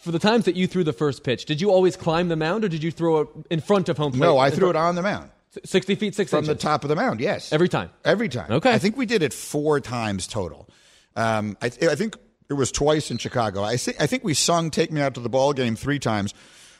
for 0.01 0.11
the 0.11 0.19
times 0.19 0.45
that 0.45 0.55
you 0.55 0.67
threw 0.67 0.83
the 0.83 0.93
first 0.93 1.23
pitch, 1.23 1.45
did 1.45 1.61
you 1.61 1.71
always 1.71 1.95
climb 1.95 2.27
the 2.27 2.35
mound 2.35 2.63
or 2.63 2.69
did 2.69 2.83
you 2.83 2.91
throw 2.91 3.21
it 3.21 3.27
in 3.49 3.61
front 3.61 3.89
of 3.89 3.97
home 3.97 4.11
plate? 4.11 4.21
No, 4.21 4.37
I 4.37 4.49
threw 4.49 4.69
it 4.69 4.75
on 4.75 4.95
the 4.95 5.01
mound. 5.03 5.29
60 5.63 5.95
feet, 5.95 6.15
6 6.15 6.29
from 6.29 6.39
inches. 6.39 6.47
the 6.49 6.55
top 6.55 6.83
of 6.83 6.89
the 6.89 6.95
mound. 6.95 7.21
Yes, 7.21 7.53
Every 7.53 7.69
time. 7.69 7.89
Every 8.03 8.27
time. 8.27 8.51
Okay. 8.51 8.71
I 8.73 8.77
think 8.77 8.97
we 8.97 9.05
did 9.05 9.23
it 9.23 9.31
four 9.33 9.79
times 9.79 10.27
total. 10.27 10.67
Um, 11.15 11.55
I, 11.61 11.67
I 11.67 11.95
think 11.95 12.17
it 12.49 12.53
was 12.53 12.71
twice 12.73 13.09
in 13.09 13.17
Chicago. 13.17 13.63
I, 13.63 13.77
thi- 13.77 13.93
I 13.99 14.05
think 14.05 14.23
we 14.25 14.33
sung 14.33 14.69
"Take 14.69 14.91
Me 14.91 14.99
Out 15.01 15.13
to 15.13 15.21
the 15.21 15.29
Ball 15.29 15.53
Game" 15.53 15.77
three 15.77 15.97
times, 15.97 16.33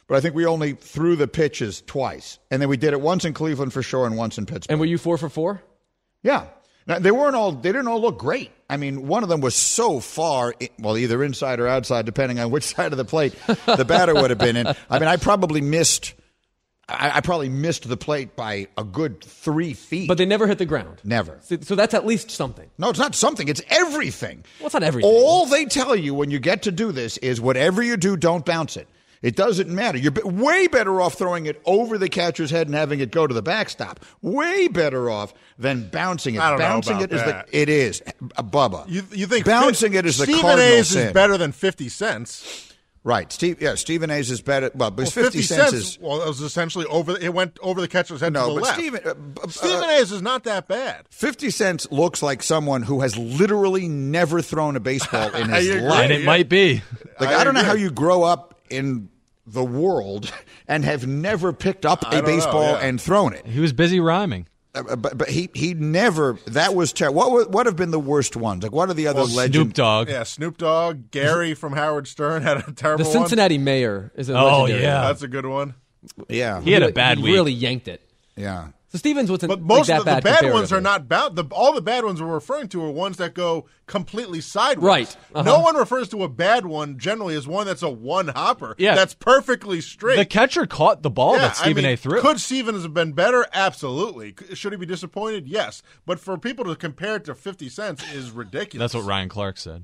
but 0.07 0.15
I 0.17 0.19
think 0.19 0.35
we 0.35 0.45
only 0.45 0.73
threw 0.73 1.15
the 1.15 1.27
pitches 1.27 1.81
twice, 1.87 2.37
and 2.51 2.61
then 2.61 2.67
we 2.67 2.75
did 2.75 2.91
it 2.91 2.99
once 2.99 3.23
in 3.23 3.33
Cleveland 3.33 3.71
for 3.71 3.81
sure 3.81 4.05
and 4.05 4.17
once 4.17 4.37
in 4.37 4.45
Pittsburgh. 4.45 4.71
And 4.73 4.79
were 4.79 4.85
you 4.85 4.97
four 4.97 5.17
for 5.17 5.29
four? 5.29 5.63
Yeah. 6.21 6.47
Now, 6.87 6.99
they 6.99 7.11
weren't 7.11 7.35
all. 7.35 7.51
They 7.51 7.69
didn't 7.71 7.87
all 7.87 8.01
look 8.01 8.19
great. 8.19 8.51
I 8.69 8.77
mean, 8.77 9.07
one 9.07 9.23
of 9.23 9.29
them 9.29 9.41
was 9.41 9.55
so 9.55 9.99
far, 9.99 10.53
well, 10.79 10.97
either 10.97 11.23
inside 11.23 11.59
or 11.59 11.67
outside, 11.67 12.05
depending 12.05 12.39
on 12.39 12.51
which 12.51 12.63
side 12.75 12.91
of 12.91 12.97
the 12.97 13.05
plate 13.05 13.33
the 13.65 13.85
batter 13.85 14.13
would 14.13 14.29
have 14.29 14.39
been 14.39 14.55
in. 14.55 14.67
I 14.89 14.99
mean, 14.99 15.07
I 15.07 15.17
probably 15.17 15.61
missed. 15.61 16.13
I, 16.87 17.13
I 17.15 17.21
probably 17.21 17.49
missed 17.49 17.89
the 17.89 17.97
plate 17.97 18.35
by 18.35 18.67
a 18.77 18.83
good 18.83 19.23
three 19.23 19.73
feet. 19.73 20.07
But 20.07 20.19
they 20.19 20.25
never 20.25 20.45
hit 20.45 20.59
the 20.59 20.65
ground. 20.67 21.01
Never. 21.03 21.39
So, 21.41 21.57
so 21.61 21.73
that's 21.73 21.95
at 21.95 22.05
least 22.05 22.29
something. 22.29 22.69
No, 22.77 22.89
it's 22.89 22.99
not 22.99 23.15
something. 23.15 23.47
It's 23.47 23.61
everything. 23.69 24.45
Well, 24.59 24.67
it's 24.67 24.73
not 24.73 24.83
everything. 24.83 25.09
All 25.11 25.47
they 25.47 25.65
tell 25.65 25.95
you 25.95 26.13
when 26.13 26.29
you 26.29 26.37
get 26.37 26.63
to 26.63 26.71
do 26.71 26.91
this 26.91 27.17
is 27.17 27.41
whatever 27.41 27.81
you 27.81 27.97
do, 27.97 28.15
don't 28.15 28.45
bounce 28.45 28.77
it. 28.77 28.87
It 29.21 29.35
doesn't 29.35 29.69
matter. 29.69 29.97
You're 29.97 30.13
way 30.23 30.67
better 30.67 31.01
off 31.01 31.15
throwing 31.15 31.45
it 31.45 31.61
over 31.65 31.97
the 31.97 32.09
catcher's 32.09 32.51
head 32.51 32.67
and 32.67 32.75
having 32.75 32.99
it 32.99 33.11
go 33.11 33.25
to 33.25 33.33
the 33.33 33.41
backstop. 33.41 33.99
Way 34.21 34.67
better 34.67 35.09
off 35.09 35.33
than 35.57 35.89
bouncing 35.89 36.35
it. 36.35 36.41
I 36.41 36.49
don't 36.51 36.59
know 36.59 36.65
bouncing 36.65 36.97
about 36.97 37.11
it 37.11 37.13
is 37.13 37.23
that. 37.23 37.47
the 37.47 37.57
it 37.61 37.69
is 37.69 38.03
uh, 38.37 38.43
Bubba. 38.43 38.85
You, 38.87 39.03
you 39.11 39.25
think 39.25 39.45
bouncing 39.45 39.93
fi- 39.93 39.99
it 39.99 40.05
is 40.05 40.17
the 40.17 40.23
Stephen 40.25 40.41
cardinal 40.41 40.65
A's 40.65 40.89
sin. 40.89 41.07
is 41.07 41.13
better 41.13 41.37
than 41.37 41.51
fifty 41.51 41.89
cents. 41.89 42.61
Right. 43.03 43.31
Steve. 43.31 43.61
Yeah. 43.61 43.75
Stephen 43.75 44.09
A's 44.09 44.31
is 44.31 44.41
better. 44.41 44.71
Well, 44.73 44.89
but 44.89 45.03
Well, 45.03 45.11
50, 45.11 45.43
cents, 45.43 45.73
is 45.73 45.99
well, 46.01 46.23
it 46.23 46.27
was 46.27 46.41
essentially 46.41 46.87
over. 46.87 47.15
It 47.15 47.35
went 47.35 47.59
over 47.61 47.79
the 47.79 47.87
catcher's 47.87 48.19
head 48.19 48.33
No, 48.33 48.47
to 48.47 48.53
the 48.55 48.59
but 48.61 48.63
left. 48.63 48.79
Stephen- 48.79 49.01
uh, 49.05 49.43
uh, 49.43 49.47
Stephen 49.47 49.89
A's 49.91 50.11
is 50.11 50.23
not 50.23 50.43
that 50.45 50.67
bad. 50.67 51.05
50 51.11 51.51
Cent's 51.51 51.91
looks 51.91 52.23
like 52.23 52.41
someone 52.41 52.81
who 52.81 53.01
has 53.01 53.15
literally 53.15 53.87
never 53.87 54.41
thrown 54.41 54.75
a 54.75 54.79
baseball 54.79 55.31
in 55.35 55.49
his 55.51 55.69
life. 55.83 56.03
And 56.05 56.13
it 56.13 56.25
might 56.25 56.49
be. 56.49 56.81
Like 57.19 57.29
I 57.29 57.41
I, 57.41 57.43
don't 57.43 57.53
know 57.53 57.63
how 57.63 57.75
you 57.75 57.91
grow 57.91 58.23
up 58.23 58.54
in 58.69 59.09
the 59.47 59.63
world 59.63 60.31
and 60.67 60.83
have 60.85 61.05
never 61.07 61.53
picked 61.53 61.85
up 61.85 62.01
a 62.01 62.11
don't 62.11 62.13
know, 62.21 62.25
baseball 62.25 62.71
yeah. 62.73 62.79
and 62.87 62.99
thrown 63.01 63.33
it. 63.33 63.45
He 63.45 63.59
was 63.59 63.73
busy 63.73 63.99
rhyming. 63.99 64.47
Uh, 64.73 64.95
but, 64.97 65.17
but 65.17 65.29
he 65.29 65.49
he 65.53 65.73
never. 65.73 66.33
That 66.47 66.75
was 66.75 66.91
terrible. 66.91 67.17
What 67.17 67.31
wa- 67.31 67.45
what 67.45 67.65
have 67.65 67.77
been 67.77 67.91
the 67.91 67.99
worst 67.99 68.35
ones? 68.35 68.61
Like 68.63 68.73
what 68.73 68.89
are 68.89 68.93
the 68.93 69.07
other 69.07 69.19
Well, 69.21 69.27
legends? 69.29 69.55
Snoop 69.57 69.73
Dogg. 69.73 70.09
Yeah, 70.09 70.23
Snoop 70.23 70.57
Dogg, 70.57 71.11
Gary 71.11 71.53
from 71.53 71.71
Howard 71.73 72.07
Stern 72.07 72.41
had 72.43 72.57
a 72.57 72.71
terrible 72.75 73.05
The 73.05 73.09
one. 73.11 73.19
Cincinnati 73.27 73.57
mayor 73.57 74.11
is 74.15 74.29
a 74.29 74.37
Oh, 74.37 74.63
legendary. 74.63 74.83
yeah. 74.83 75.01
That's 75.01 75.21
a 75.21 75.29
good 75.29 75.45
one. 75.45 75.75
Yeah, 76.27 76.59
He 76.61 76.71
had 76.73 76.83
a 76.83 76.91
bad 76.91 77.17
he 77.19 77.23
week. 77.23 77.33
really 77.33 77.53
yanked 77.53 77.87
it. 77.87 78.01
yeah. 78.35 78.67
So 78.95 78.99
Stevens 78.99 79.29
wasn't 79.29 79.49
But 79.49 79.59
like 79.59 79.67
most 79.67 79.87
that 79.87 79.99
of 79.99 80.05
the, 80.05 80.15
the 80.15 80.21
bad 80.21 80.41
bad 80.41 80.53
ones 80.53 80.71
are 80.71 80.79
not 80.79 81.09
bound. 81.09 81.35
The, 81.35 81.43
all 81.51 81.73
the 81.73 81.81
bad 81.81 82.05
ones 82.05 82.21
we're 82.21 82.33
referring 82.33 82.69
to 82.69 82.81
are 82.81 82.89
ones 82.89 83.17
that 83.17 83.33
go 83.33 83.65
completely 83.87 84.39
sideways. 84.39 84.85
Right. 84.85 85.17
Uh-huh. 85.33 85.43
No 85.43 85.59
one 85.59 85.75
refers 85.75 86.07
to 86.09 86.23
a 86.23 86.29
bad 86.29 86.65
one 86.65 86.97
generally 86.97 87.35
as 87.35 87.45
one 87.45 87.67
that's 87.67 87.81
a 87.81 87.89
one 87.89 88.29
hopper. 88.29 88.73
Yeah. 88.77 88.95
That's 88.95 89.13
perfectly 89.13 89.81
straight. 89.81 90.15
The 90.15 90.25
catcher 90.25 90.65
caught 90.65 91.01
the 91.01 91.09
ball 91.09 91.33
yeah, 91.33 91.41
that 91.41 91.57
Stephen 91.57 91.83
I 91.83 91.89
mean, 91.89 91.93
A 91.95 91.97
threw. 91.97 92.21
Could 92.21 92.39
Stevens 92.39 92.83
have 92.83 92.93
been 92.93 93.11
better? 93.11 93.45
Absolutely. 93.51 94.33
Should 94.53 94.71
he 94.71 94.77
be 94.77 94.85
disappointed? 94.85 95.45
Yes. 95.45 95.83
But 96.05 96.21
for 96.21 96.37
people 96.37 96.63
to 96.63 96.75
compare 96.77 97.17
it 97.17 97.25
to 97.25 97.35
50 97.35 97.67
Cent's 97.67 98.09
is 98.13 98.31
ridiculous. 98.31 98.93
That's 98.93 99.03
what 99.03 99.09
Ryan 99.09 99.27
Clark 99.27 99.57
said. 99.57 99.83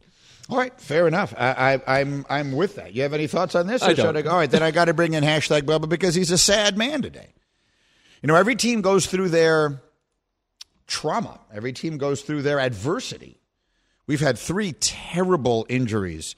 All 0.49 0.57
right, 0.57 0.79
fair 0.79 1.05
enough. 1.05 1.33
I, 1.37 1.81
I, 1.85 1.99
I'm 1.99 2.25
I'm 2.29 2.51
with 2.53 2.75
that. 2.75 2.93
You 2.93 3.03
have 3.03 3.13
any 3.13 3.27
thoughts 3.27 3.55
on 3.55 3.67
this? 3.67 3.81
I 3.81 3.91
Or 3.91 3.95
should 3.95 4.13
don't. 4.13 4.27
all 4.27 4.37
right, 4.37 4.49
then 4.49 4.63
I 4.63 4.71
got 4.71 4.85
to 4.85 4.93
bring 4.93 5.13
in 5.13 5.23
hashtag 5.23 5.61
Bubba 5.63 5.87
because 5.87 6.15
he's 6.15 6.31
a 6.31 6.37
sad 6.37 6.77
man 6.77 7.01
today. 7.01 7.33
You 8.21 8.27
know, 8.27 8.35
every 8.35 8.55
team 8.55 8.81
goes 8.81 9.07
through 9.07 9.29
their 9.29 9.81
trauma. 10.87 11.39
Every 11.53 11.73
team 11.73 11.97
goes 11.97 12.21
through 12.21 12.43
their 12.43 12.59
adversity. 12.59 13.39
We've 14.05 14.19
had 14.19 14.37
three 14.37 14.73
terrible 14.73 15.65
injuries. 15.69 16.35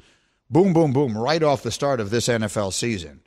Boom, 0.50 0.74
boom, 0.74 0.94
boom, 0.94 1.18
right 1.18 1.42
off 1.42 1.64
the 1.64 1.72
start 1.72 2.00
of 2.00 2.10
this 2.10 2.28
NFL 2.28 2.74
season. 2.74 3.22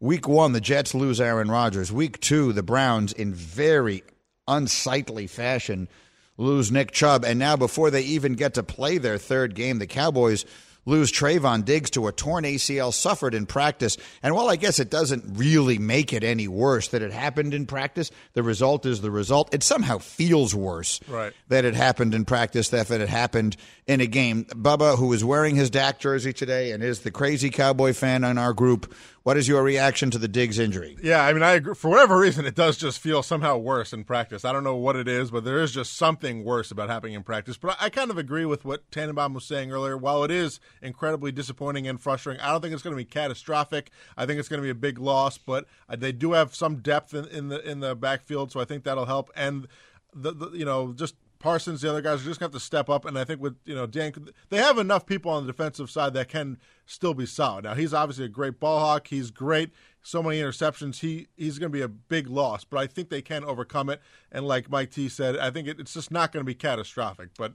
Week 0.00 0.28
one, 0.28 0.52
the 0.52 0.60
Jets 0.60 0.94
lose 0.94 1.20
Aaron 1.20 1.50
Rodgers. 1.50 1.92
Week 1.92 2.20
two, 2.20 2.52
the 2.52 2.62
Browns, 2.62 3.12
in 3.12 3.32
very 3.32 4.02
unsightly 4.46 5.26
fashion, 5.26 5.88
lose 6.36 6.72
Nick 6.72 6.90
Chubb. 6.90 7.24
And 7.24 7.38
now, 7.38 7.56
before 7.56 7.90
they 7.90 8.02
even 8.02 8.34
get 8.34 8.54
to 8.54 8.62
play 8.62 8.98
their 8.98 9.16
third 9.16 9.54
game, 9.54 9.78
the 9.78 9.86
Cowboys 9.86 10.44
lose 10.86 11.10
Trevon 11.12 11.64
Diggs 11.64 11.90
to 11.90 12.06
a 12.08 12.12
torn 12.12 12.44
ACL 12.44 12.92
suffered 12.92 13.34
in 13.34 13.46
practice. 13.46 13.96
And 14.22 14.34
while 14.34 14.48
I 14.48 14.56
guess 14.56 14.78
it 14.78 14.90
doesn't 14.90 15.24
really 15.38 15.78
make 15.78 16.12
it 16.12 16.24
any 16.24 16.48
worse 16.48 16.88
that 16.88 17.02
it 17.02 17.12
happened 17.12 17.54
in 17.54 17.66
practice, 17.66 18.10
the 18.34 18.42
result 18.42 18.86
is 18.86 19.00
the 19.00 19.10
result. 19.10 19.52
It 19.54 19.62
somehow 19.62 19.98
feels 19.98 20.54
worse 20.54 21.00
Right. 21.08 21.32
that 21.48 21.64
it 21.64 21.74
happened 21.74 22.14
in 22.14 22.24
practice 22.24 22.68
than 22.68 22.80
if 22.80 22.90
it 22.90 23.00
had 23.00 23.08
happened 23.08 23.56
in 23.86 24.00
a 24.00 24.06
game. 24.06 24.44
Bubba, 24.46 24.98
who 24.98 25.12
is 25.12 25.24
wearing 25.24 25.56
his 25.56 25.70
Dak 25.70 25.98
jersey 26.00 26.32
today 26.32 26.72
and 26.72 26.82
is 26.82 27.00
the 27.00 27.10
crazy 27.10 27.50
Cowboy 27.50 27.92
fan 27.92 28.24
in 28.24 28.38
our 28.38 28.52
group, 28.52 28.94
what 29.24 29.38
is 29.38 29.48
your 29.48 29.62
reaction 29.62 30.10
to 30.10 30.18
the 30.18 30.28
Diggs 30.28 30.58
injury? 30.58 30.98
Yeah, 31.02 31.24
I 31.24 31.32
mean, 31.32 31.42
I 31.42 31.52
agree. 31.52 31.74
For 31.74 31.90
whatever 31.90 32.18
reason, 32.18 32.44
it 32.44 32.54
does 32.54 32.76
just 32.76 32.98
feel 32.98 33.22
somehow 33.22 33.56
worse 33.56 33.94
in 33.94 34.04
practice. 34.04 34.44
I 34.44 34.52
don't 34.52 34.64
know 34.64 34.76
what 34.76 34.96
it 34.96 35.08
is, 35.08 35.30
but 35.30 35.44
there 35.44 35.60
is 35.60 35.72
just 35.72 35.94
something 35.94 36.44
worse 36.44 36.70
about 36.70 36.90
happening 36.90 37.14
in 37.14 37.22
practice. 37.22 37.56
But 37.56 37.78
I, 37.80 37.88
kind 37.88 38.10
of 38.10 38.18
agree 38.18 38.44
with 38.44 38.66
what 38.66 38.90
Tannenbaum 38.90 39.32
was 39.32 39.46
saying 39.46 39.72
earlier. 39.72 39.96
While 39.96 40.24
it 40.24 40.30
is 40.30 40.60
incredibly 40.82 41.32
disappointing 41.32 41.88
and 41.88 41.98
frustrating, 41.98 42.42
I 42.42 42.52
don't 42.52 42.60
think 42.60 42.74
it's 42.74 42.82
going 42.82 42.92
to 42.92 42.98
be 42.98 43.06
catastrophic. 43.06 43.90
I 44.14 44.26
think 44.26 44.38
it's 44.38 44.48
going 44.48 44.60
to 44.60 44.64
be 44.64 44.70
a 44.70 44.74
big 44.74 44.98
loss, 44.98 45.38
but 45.38 45.64
uh, 45.88 45.96
they 45.96 46.12
do 46.12 46.32
have 46.32 46.54
some 46.54 46.76
depth 46.76 47.14
in, 47.14 47.24
in 47.28 47.48
the 47.48 47.66
in 47.68 47.80
the 47.80 47.96
backfield, 47.96 48.52
so 48.52 48.60
I 48.60 48.66
think 48.66 48.84
that'll 48.84 49.06
help. 49.06 49.30
And 49.34 49.68
the, 50.12 50.32
the 50.32 50.50
you 50.50 50.66
know 50.66 50.92
just 50.92 51.14
Parsons, 51.38 51.80
the 51.80 51.90
other 51.90 52.02
guys 52.02 52.22
are 52.22 52.24
just 52.24 52.40
going 52.40 52.50
to 52.50 52.56
have 52.56 52.60
to 52.62 52.66
step 52.66 52.90
up. 52.90 53.04
And 53.04 53.18
I 53.18 53.24
think 53.24 53.40
with 53.40 53.56
you 53.64 53.74
know 53.74 53.86
Dan, 53.86 54.12
they 54.50 54.58
have 54.58 54.76
enough 54.76 55.06
people 55.06 55.30
on 55.30 55.46
the 55.46 55.52
defensive 55.52 55.90
side 55.90 56.12
that 56.12 56.28
can 56.28 56.58
still 56.86 57.14
be 57.14 57.26
solid. 57.26 57.64
Now 57.64 57.74
he's 57.74 57.94
obviously 57.94 58.24
a 58.24 58.28
great 58.28 58.60
ball 58.60 58.80
hawk. 58.80 59.08
He's 59.08 59.30
great. 59.30 59.70
So 60.02 60.22
many 60.22 60.40
interceptions. 60.40 61.00
He 61.00 61.28
he's 61.36 61.58
going 61.58 61.72
to 61.72 61.76
be 61.76 61.82
a 61.82 61.88
big 61.88 62.28
loss, 62.28 62.64
but 62.64 62.78
I 62.78 62.86
think 62.86 63.08
they 63.08 63.22
can 63.22 63.44
overcome 63.44 63.88
it. 63.88 64.00
And 64.30 64.46
like 64.46 64.70
Mike 64.70 64.90
T 64.90 65.08
said, 65.08 65.38
I 65.38 65.50
think 65.50 65.68
it, 65.68 65.80
it's 65.80 65.94
just 65.94 66.10
not 66.10 66.32
going 66.32 66.42
to 66.42 66.46
be 66.46 66.54
catastrophic, 66.54 67.30
but 67.38 67.54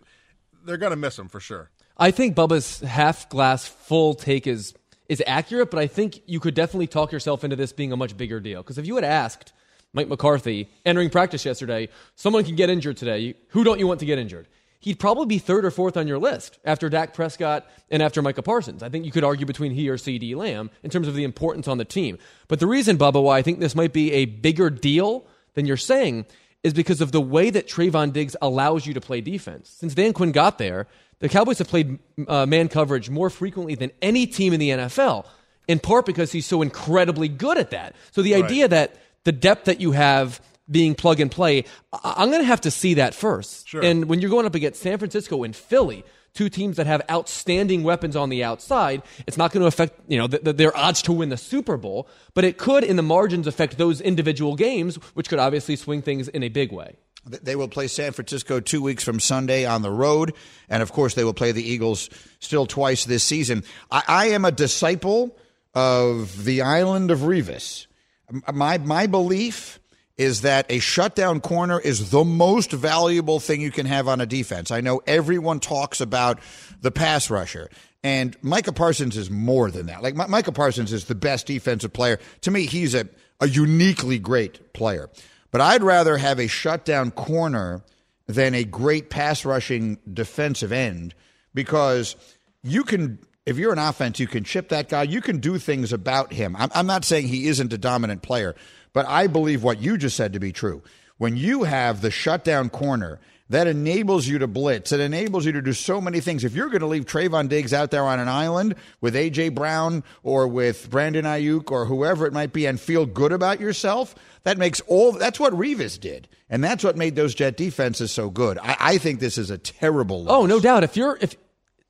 they're 0.66 0.78
going 0.78 0.92
to 0.92 0.96
miss 0.98 1.18
him 1.18 1.28
for 1.28 1.40
sure. 1.40 1.70
I 1.98 2.12
think 2.12 2.36
Bubba's 2.36 2.80
half 2.80 3.30
glass 3.30 3.68
full 3.68 4.16
take 4.16 4.48
is 4.48 4.74
is 5.08 5.24
accurate, 5.26 5.72
but 5.72 5.80
I 5.80 5.88
think 5.88 6.22
you 6.28 6.40
could 6.40 6.54
definitely 6.54 6.88
talk 6.88 7.12
yourself 7.12 7.44
into 7.44 7.56
this 7.56 7.74
being 7.74 7.92
a 7.92 7.98
much 7.98 8.16
bigger 8.16 8.40
deal. 8.40 8.62
Because 8.62 8.78
if 8.78 8.86
you 8.86 8.96
had 8.96 9.04
asked 9.04 9.54
Mike 9.92 10.08
McCarthy 10.08 10.70
entering 10.86 11.10
practice 11.10 11.46
yesterday, 11.46 11.90
someone 12.16 12.44
can 12.44 12.56
get 12.56 12.70
injured 12.70 12.96
today. 12.96 13.34
Who 13.50 13.64
don't 13.64 13.80
you 13.80 13.88
want 13.88 14.00
to 14.02 14.06
get 14.06 14.20
injured? 14.20 14.48
He'd 14.82 14.98
probably 14.98 15.26
be 15.26 15.40
third 15.40 15.66
or 15.66 15.72
fourth 15.72 15.98
on 15.98 16.08
your 16.08 16.20
list 16.20 16.58
after 16.64 16.88
Dak 16.90 17.14
Prescott 17.14 17.68
and 17.92 18.02
after 18.02 18.22
Micah 18.22 18.42
Parsons. 18.42 18.82
I 18.82 18.88
think 18.88 19.06
you 19.06 19.12
could 19.12 19.26
argue 19.26 19.46
between 19.46 19.74
he 19.74 19.90
or 19.90 19.98
CeeDee 19.98 20.36
Lamb 20.36 20.72
in 20.84 20.90
terms 20.90 21.10
of 21.10 21.16
the 21.16 21.26
importance 21.26 21.68
on 21.68 21.78
the 21.78 21.86
team. 21.86 22.18
But 22.48 22.62
the 22.62 22.68
reason, 22.68 22.98
Bubba, 22.98 23.22
why 23.22 23.38
I 23.38 23.42
think 23.42 23.60
this 23.60 23.76
might 23.76 23.92
be 23.92 24.14
a 24.14 24.26
bigger 24.26 24.70
deal 24.70 25.26
than 25.54 25.66
you're 25.66 25.76
saying 25.76 26.26
is 26.64 26.74
because 26.74 27.02
of 27.02 27.12
the 27.12 27.22
way 27.22 27.50
that 27.50 27.68
Trevon 27.68 28.14
Diggs 28.14 28.38
allows 28.42 28.86
you 28.86 28.94
to 28.94 29.02
play 29.02 29.20
defense. 29.20 29.70
Since 29.70 29.96
Dan 29.96 30.14
Quinn 30.14 30.32
got 30.32 30.58
there, 30.58 30.88
the 31.20 31.28
Cowboys 31.28 31.58
have 31.58 31.68
played 31.68 32.00
uh, 32.28 32.46
man 32.46 32.70
coverage 32.70 33.10
more 33.10 33.30
frequently 33.30 33.76
than 33.76 33.92
any 34.02 34.28
team 34.28 34.54
in 34.54 34.60
the 34.62 34.70
NFL, 34.70 35.26
in 35.68 35.80
part 35.80 36.06
because 36.06 36.32
he's 36.32 36.46
so 36.46 36.62
incredibly 36.62 37.28
good 37.28 37.58
at 37.58 37.72
that. 37.72 37.96
So 38.12 38.22
the 38.22 38.36
idea 38.36 38.68
that 38.70 38.96
the 39.26 39.32
depth 39.34 39.66
that 39.66 39.82
you 39.82 39.92
have 39.92 40.42
being 40.70 40.96
plug 40.96 41.20
and 41.20 41.32
play. 41.32 41.66
I- 41.94 42.16
I'm 42.18 42.30
going 42.30 42.42
to 42.42 42.48
have 42.48 42.62
to 42.62 42.72
see 42.72 42.96
that 42.96 43.14
first. 43.16 43.68
Sure. 43.68 43.84
And 43.84 44.06
when 44.06 44.22
you're 44.22 44.30
going 44.30 44.46
up 44.46 44.56
against 44.56 44.82
San 44.82 44.98
Francisco 44.98 45.44
and 45.44 45.56
Philly, 45.56 46.04
two 46.34 46.48
teams 46.50 46.78
that 46.78 46.86
have 46.88 47.02
outstanding 47.10 47.84
weapons 47.84 48.16
on 48.16 48.30
the 48.30 48.44
outside, 48.44 49.02
it's 49.28 49.36
not 49.38 49.52
going 49.52 49.62
to 49.62 49.68
affect 49.68 50.00
you 50.08 50.18
know 50.18 50.28
th- 50.28 50.44
th- 50.44 50.56
their 50.58 50.76
odds 50.78 51.02
to 51.04 51.12
win 51.14 51.30
the 51.30 51.38
Super 51.38 51.76
Bowl, 51.78 52.08
but 52.34 52.44
it 52.44 52.58
could, 52.58 52.84
in 52.84 52.96
the 52.98 53.04
margins, 53.04 53.48
affect 53.48 53.78
those 53.78 54.00
individual 54.02 54.56
games, 54.56 54.96
which 55.16 55.28
could 55.30 55.40
obviously 55.40 55.76
swing 55.76 56.02
things 56.02 56.28
in 56.28 56.44
a 56.44 56.50
big 56.50 56.72
way. 56.72 56.98
They 57.26 57.56
will 57.56 57.68
play 57.68 57.88
San 57.88 58.14
Francisco 58.14 58.60
two 58.62 58.82
weeks 58.82 59.04
from 59.04 59.20
Sunday 59.20 59.66
on 59.66 59.82
the 59.82 59.92
road. 59.92 60.34
And 60.70 60.82
of 60.82 60.92
course, 60.94 61.16
they 61.16 61.24
will 61.26 61.34
play 61.34 61.52
the 61.52 61.62
Eagles 61.62 62.10
still 62.40 62.66
twice 62.66 63.04
this 63.06 63.24
season. 63.24 63.64
I, 63.92 64.04
I 64.08 64.26
am 64.30 64.46
a 64.46 64.52
disciple 64.52 65.38
of 65.74 66.46
the 66.46 66.62
island 66.62 67.12
of 67.12 67.20
Revis. 67.20 67.88
M- 68.30 68.42
My, 68.54 68.78
my 68.78 69.06
belief 69.08 69.79
is 70.20 70.42
that 70.42 70.66
a 70.70 70.80
shutdown 70.80 71.40
corner 71.40 71.80
is 71.80 72.12
the 72.12 72.26
most 72.26 72.74
valuable 72.74 73.40
thing 73.40 73.62
you 73.62 73.72
can 73.72 73.86
have 73.86 74.10
on 74.10 74.20
a 74.20 74.26
defense. 74.26 74.70
I 74.70 74.82
know 74.82 75.02
everyone 75.08 75.62
talks 75.62 76.02
about 76.02 76.40
the 76.82 76.92
pass 76.92 77.30
rusher. 77.30 77.70
And 78.04 78.36
Micah 78.42 78.74
Parsons 78.74 79.16
is 79.16 79.32
more 79.32 79.72
than 79.72 79.86
that. 79.86 80.04
Like 80.04 80.18
Mi- 80.18 80.28
Micah 80.28 80.52
Parsons 80.52 80.92
is 80.92 81.06
the 81.06 81.16
best 81.16 81.48
defensive 81.48 81.94
player. 81.94 82.20
To 82.42 82.52
me, 82.52 82.66
he's 82.66 82.96
a, 82.96 83.08
a 83.40 83.48
uniquely 83.48 84.20
great 84.20 84.74
player. 84.74 85.10
But 85.52 85.62
I'd 85.62 85.84
rather 85.84 86.18
have 86.18 86.38
a 86.38 86.48
shutdown 86.48 87.12
corner 87.12 87.82
than 88.28 88.54
a 88.54 88.66
great 88.66 89.10
pass 89.10 89.46
rushing 89.46 90.00
defensive 90.12 90.74
end 90.74 91.16
because 91.54 92.18
you 92.62 92.84
can, 92.84 93.20
if 93.46 93.58
you're 93.58 93.72
an 93.72 93.80
offense, 93.80 94.20
you 94.20 94.28
can 94.28 94.44
chip 94.44 94.68
that 94.70 94.90
guy. 94.90 95.04
You 95.04 95.22
can 95.22 95.40
do 95.40 95.58
things 95.58 95.94
about 95.94 96.34
him. 96.34 96.58
I'm, 96.58 96.70
I'm 96.76 96.88
not 96.88 97.06
saying 97.06 97.30
he 97.30 97.48
isn't 97.48 97.72
a 97.72 97.78
dominant 97.78 98.22
player, 98.22 98.54
but 98.94 99.06
I 99.08 99.28
believe 99.28 99.64
what 99.64 99.82
you 99.82 99.98
just 99.98 100.16
said 100.16 100.34
to 100.34 100.40
be 100.40 100.52
true. 100.52 100.82
When 101.18 101.36
you 101.36 101.64
have 101.64 102.02
the 102.02 102.12
shutdown 102.12 102.70
corner, 102.70 103.20
that 103.50 103.66
enables 103.68 104.28
you 104.28 104.40
to 104.40 104.48
blitz. 104.48 104.92
It 104.92 105.00
enables 105.00 105.46
you 105.46 105.52
to 105.54 105.62
do 105.62 105.74
so 105.74 106.00
many 106.00 106.20
things. 106.20 106.44
If 106.44 106.54
you're 106.54 106.70
going 106.70 106.82
to 106.82 106.88
leave 106.88 107.06
Trevon 107.06 107.50
Diggs 107.50 107.74
out 107.74 107.90
there 107.90 108.04
on 108.04 108.20
an 108.20 108.28
island 108.28 108.76
with 109.02 109.16
A.J. 109.16 109.50
Brown 109.50 110.04
or 110.22 110.48
with 110.48 110.90
Brandon 110.90 111.26
Aiyuk 111.26 111.72
or 111.72 111.86
whoever 111.86 112.28
it 112.28 112.34
might 112.34 112.54
be 112.54 112.68
and 112.68 112.80
feel 112.80 113.08
good 113.08 113.32
about 113.32 113.60
yourself, 113.60 114.14
that 114.44 114.60
makes 114.60 114.82
all 114.82 115.14
that's 115.14 115.40
what 115.40 115.54
Revis 115.54 116.00
did. 116.00 116.28
And 116.50 116.64
that's 116.64 116.84
what 116.84 116.96
made 116.96 117.16
those 117.16 117.34
Jet 117.34 117.58
defenses 117.58 118.12
so 118.12 118.30
good. 118.30 118.60
I, 118.60 118.78
I 118.80 118.98
think 118.98 119.20
this 119.20 119.38
is 119.38 119.50
a 119.50 119.58
terrible 119.58 120.24
loss. 120.24 120.34
Oh, 120.34 120.46
no 120.46 120.60
doubt. 120.60 120.84
If 120.84 120.96
you're 120.96 121.18
if 121.20 121.36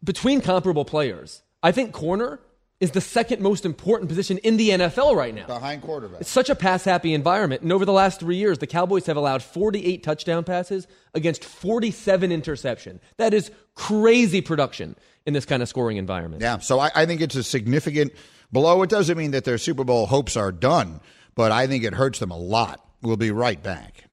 between 0.04 0.40
comparable 0.40 0.86
players, 0.86 1.44
I 1.62 1.74
think 1.74 1.92
corner 1.92 2.40
is 2.80 2.92
the 2.92 3.02
second 3.02 3.42
most 3.42 3.66
important 3.66 4.08
position 4.08 4.38
in 4.40 4.58
the 4.58 4.70
NFL 4.70 5.16
right 5.16 5.36
now. 5.36 5.46
Behind 5.46 5.82
quarterback. 5.82 6.22
It's 6.22 6.30
such 6.30 6.50
a 6.50 6.56
pass 6.56 6.86
happy 6.86 7.14
environment. 7.14 7.62
And 7.62 7.72
over 7.74 7.86
the 7.86 7.94
last 7.94 8.20
three 8.20 8.38
years, 8.38 8.60
the 8.60 8.68
Cowboys 8.68 9.06
have 9.08 9.18
allowed 9.18 9.44
48 9.44 10.02
touchdown 10.02 10.44
passes 10.44 10.88
against 11.14 11.44
47 11.44 12.32
interception. 12.32 13.02
That 13.18 13.34
is 13.34 13.52
crazy 13.76 14.42
production 14.42 14.96
in 15.26 15.34
this 15.34 15.46
kind 15.46 15.62
of 15.62 15.68
scoring 15.68 15.98
environment. 15.98 16.42
Yeah, 16.42 16.60
so 16.60 16.80
I, 16.80 16.90
I 16.96 17.06
think 17.06 17.22
it's 17.22 17.36
a 17.36 17.44
significant 17.44 18.14
blow. 18.52 18.82
It 18.82 18.90
doesn't 18.90 19.18
mean 19.18 19.32
that 19.32 19.44
their 19.44 19.58
Super 19.58 19.84
Bowl 19.84 20.06
hopes 20.06 20.38
are 20.38 20.52
done, 20.52 21.02
but 21.36 21.52
I 21.52 21.68
think 21.68 21.84
it 21.84 21.94
hurts 21.94 22.20
them 22.20 22.32
a 22.32 22.38
lot. 22.38 22.86
We'll 23.02 23.18
be 23.18 23.32
right 23.32 23.62
back. 23.62 24.06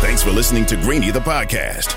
Thanks 0.00 0.22
for 0.22 0.30
listening 0.30 0.66
to 0.66 0.76
Greeny 0.76 1.10
the 1.10 1.20
podcast. 1.20 1.96